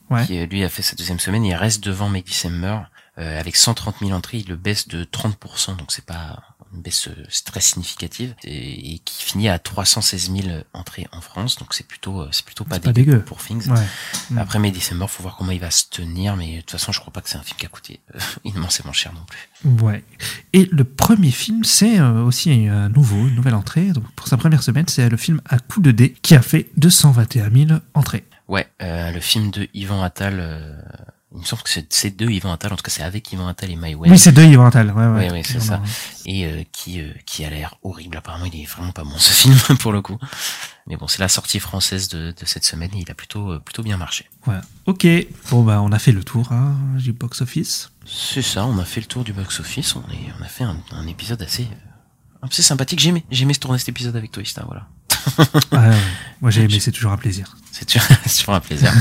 Ouais. 0.08 0.24
qui 0.24 0.46
lui 0.46 0.62
a 0.62 0.68
fait 0.68 0.82
sa 0.82 0.94
deuxième 0.94 1.18
semaine. 1.18 1.44
Il 1.44 1.54
reste 1.54 1.82
devant 1.84 2.08
May 2.08 2.22
December 2.22 2.78
euh, 3.18 3.40
avec 3.40 3.56
130 3.56 3.96
000 4.00 4.12
entrées. 4.12 4.38
Il 4.38 4.48
le 4.48 4.54
baisse 4.56 4.86
de 4.86 5.02
30%, 5.02 5.76
donc 5.76 5.90
c'est 5.90 6.04
pas 6.06 6.44
une 6.74 6.82
baisse 6.82 7.08
euh, 7.08 7.26
très 7.44 7.60
significative 7.60 8.34
et, 8.44 8.94
et 8.94 8.98
qui 9.00 9.22
finit 9.24 9.48
à 9.48 9.58
316 9.58 10.30
000 10.30 10.48
entrées 10.72 11.06
en 11.12 11.20
France. 11.20 11.56
Donc 11.56 11.74
c'est 11.74 11.86
plutôt, 11.86 12.20
euh, 12.22 12.28
c'est 12.32 12.44
plutôt 12.44 12.64
pas, 12.64 12.76
C'est 12.76 12.84
pas 12.84 12.92
dégueu 12.92 13.12
dégueu. 13.12 13.24
pour 13.24 13.38
Things. 13.38 13.68
Ouais. 13.68 13.86
Mm. 14.30 14.38
Après 14.38 14.58
May 14.58 14.70
December, 14.70 15.06
faut 15.08 15.22
voir 15.22 15.36
comment 15.36 15.52
il 15.52 15.60
va 15.60 15.70
se 15.70 15.84
tenir, 15.90 16.36
mais 16.36 16.56
de 16.56 16.60
toute 16.60 16.72
façon, 16.72 16.92
je 16.92 17.00
crois 17.00 17.12
pas 17.12 17.20
que 17.20 17.28
c'est 17.28 17.38
un 17.38 17.42
film 17.42 17.56
qui 17.58 17.66
a 17.66 17.68
coûté 17.68 18.00
euh, 18.14 18.18
immensément 18.44 18.92
cher 18.92 19.12
non 19.12 19.24
plus. 19.28 19.84
Ouais. 19.84 20.04
Et 20.52 20.68
le 20.70 20.84
premier 20.84 21.30
film, 21.30 21.64
c'est 21.64 22.00
aussi 22.00 22.50
un 22.68 22.88
nouveau, 22.88 23.26
une 23.28 23.34
nouvelle 23.34 23.54
entrée. 23.54 23.90
Donc 23.92 24.04
pour 24.12 24.28
sa 24.28 24.36
première 24.36 24.62
semaine, 24.62 24.86
c'est 24.88 25.08
le 25.08 25.16
film 25.16 25.40
À 25.46 25.58
coup 25.58 25.80
de 25.80 25.90
dé 25.90 26.14
qui 26.22 26.34
a 26.34 26.42
fait 26.42 26.68
221 26.76 27.50
000 27.66 27.80
entrées. 27.94 28.24
Ouais, 28.48 28.68
euh, 28.82 29.10
le 29.10 29.20
film 29.20 29.50
de 29.50 29.68
Yvan 29.74 30.02
Attal. 30.02 30.36
euh, 30.38 30.80
il 31.32 31.40
me 31.40 31.44
semble 31.44 31.62
que 31.62 31.70
c'est 31.70 31.92
c'est 31.92 32.16
de 32.16 32.28
Yvan 32.28 32.52
Attal, 32.52 32.72
en 32.72 32.76
tout 32.76 32.82
cas 32.82 32.90
c'est 32.90 33.02
avec 33.02 33.32
Yvan 33.32 33.48
Attal 33.48 33.70
et 33.70 33.76
Mai 33.76 33.94
Wen. 33.94 34.10
Oui, 34.10 34.18
c'est 34.18 34.32
deux 34.32 34.44
Yvan 34.44 34.66
Attal. 34.66 34.90
Ouais, 34.92 35.06
ouais. 35.06 35.30
Oui, 35.30 35.38
oui, 35.38 35.42
c'est 35.44 35.60
ça. 35.60 35.82
Et 36.24 36.46
euh, 36.46 36.62
qui 36.72 37.00
euh, 37.00 37.12
qui 37.26 37.44
a 37.44 37.50
l'air 37.50 37.76
horrible. 37.82 38.16
Apparemment, 38.16 38.44
il 38.44 38.60
est 38.60 38.64
vraiment 38.64 38.92
pas 38.92 39.02
bon 39.04 39.18
ce 39.18 39.32
film 39.48 39.56
pour 39.78 39.92
le 39.92 40.02
coup. 40.02 40.18
Mais 40.86 40.96
bon, 40.96 41.08
c'est 41.08 41.18
la 41.18 41.28
sortie 41.28 41.58
française 41.58 42.08
de, 42.08 42.32
de 42.38 42.46
cette 42.46 42.64
semaine 42.64 42.90
et 42.94 43.00
il 43.00 43.10
a 43.10 43.14
plutôt 43.14 43.52
euh, 43.52 43.58
plutôt 43.58 43.82
bien 43.82 43.96
marché. 43.96 44.28
Voilà. 44.44 44.62
Ok. 44.86 45.06
Bon, 45.50 45.62
bah, 45.64 45.80
on 45.82 45.90
a 45.90 45.98
fait 45.98 46.12
le 46.12 46.22
tour 46.22 46.52
hein, 46.52 46.76
du 46.96 47.12
box 47.12 47.40
office. 47.40 47.90
C'est 48.06 48.42
ça, 48.42 48.64
on 48.66 48.78
a 48.78 48.84
fait 48.84 49.00
le 49.00 49.06
tour 49.06 49.24
du 49.24 49.32
box 49.32 49.58
office. 49.58 49.96
On 49.96 50.02
est, 50.12 50.32
on 50.38 50.44
a 50.44 50.48
fait 50.48 50.64
un, 50.64 50.76
un 50.92 51.06
épisode 51.08 51.42
assez 51.42 51.66
assez 52.42 52.62
sympathique. 52.62 53.00
J'ai 53.00 53.08
aimé, 53.10 53.24
j'ai 53.30 53.42
aimé 53.42 53.54
se 53.54 53.60
tourner 53.60 53.78
cet 53.78 53.88
épisode 53.88 54.16
avec 54.16 54.30
toi, 54.30 54.42
Ista. 54.42 54.64
Voilà. 54.64 54.86
Ouais, 55.72 55.88
ouais. 55.88 55.96
Moi, 56.40 56.50
j'ai 56.50 56.62
aimé, 56.64 56.80
c'est 56.80 56.92
toujours 56.92 57.12
un 57.12 57.16
plaisir. 57.16 57.56
C'est 57.72 57.84
toujours, 57.84 58.06
c'est 58.26 58.38
toujours 58.38 58.54
un 58.54 58.60
plaisir. 58.60 58.92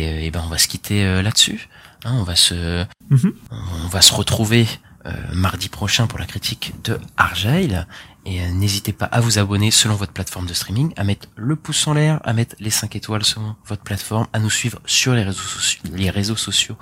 Et, 0.00 0.06
euh, 0.08 0.20
et 0.26 0.30
ben 0.30 0.42
on 0.44 0.48
va 0.48 0.58
se 0.58 0.68
quitter 0.68 1.04
euh, 1.04 1.22
là-dessus. 1.22 1.68
Hein, 2.04 2.14
on 2.14 2.22
va 2.24 2.36
se 2.36 2.84
Mhm. 3.10 3.32
on 3.50 3.88
va 3.88 4.00
se 4.02 4.12
retrouver 4.14 4.66
euh, 5.06 5.12
mardi 5.32 5.68
prochain 5.68 6.06
pour 6.06 6.18
la 6.18 6.26
critique 6.26 6.72
de 6.84 6.98
Argyle. 7.16 7.86
Et 8.24 8.40
n'hésitez 8.52 8.92
pas 8.92 9.06
à 9.06 9.20
vous 9.20 9.38
abonner 9.40 9.72
selon 9.72 9.96
votre 9.96 10.12
plateforme 10.12 10.46
de 10.46 10.54
streaming, 10.54 10.92
à 10.96 11.02
mettre 11.02 11.26
le 11.34 11.56
pouce 11.56 11.86
en 11.88 11.94
l'air, 11.94 12.20
à 12.24 12.32
mettre 12.32 12.54
les 12.60 12.70
5 12.70 12.94
étoiles 12.94 13.24
selon 13.24 13.56
votre 13.66 13.82
plateforme, 13.82 14.28
à 14.32 14.38
nous 14.38 14.48
suivre 14.50 14.78
sur 14.86 15.12
les 15.14 15.24
réseaux 15.24 15.42
sociaux, 15.42 15.80
les 15.92 16.08
réseaux 16.08 16.36
sociaux, 16.36 16.76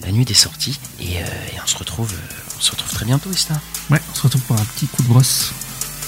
la 0.00 0.10
nuit 0.10 0.24
des 0.24 0.32
sorties. 0.32 0.80
Et, 1.00 1.18
euh, 1.18 1.26
et 1.54 1.60
on 1.62 1.66
se 1.66 1.76
retrouve, 1.76 2.10
euh, 2.14 2.40
on 2.56 2.60
se 2.62 2.70
retrouve 2.70 2.90
très 2.92 3.04
bientôt, 3.04 3.30
Ista. 3.30 3.54
Ouais, 3.90 4.00
on 4.10 4.14
se 4.14 4.22
retrouve 4.22 4.42
pour 4.42 4.56
un 4.58 4.64
petit 4.64 4.86
coup 4.86 5.02
de 5.02 5.08
brosse. 5.08 5.52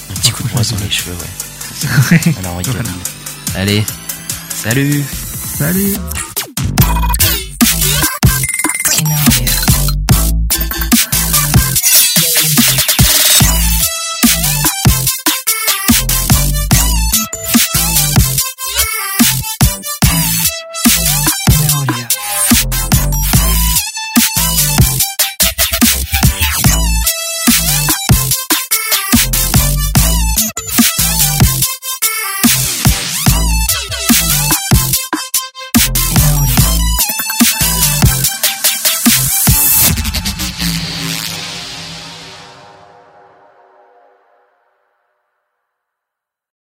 Un 0.09 0.13
petit 0.15 0.31
coup 0.31 0.41
de 0.41 0.49
brosse 0.49 0.71
dans 0.71 0.79
les 0.79 0.89
cheveux, 0.89 1.15
ouais. 1.15 2.33
Alors, 2.39 2.55
on. 2.57 3.57
Allez, 3.59 3.83
salut 4.49 5.03
Salut. 5.57 7.24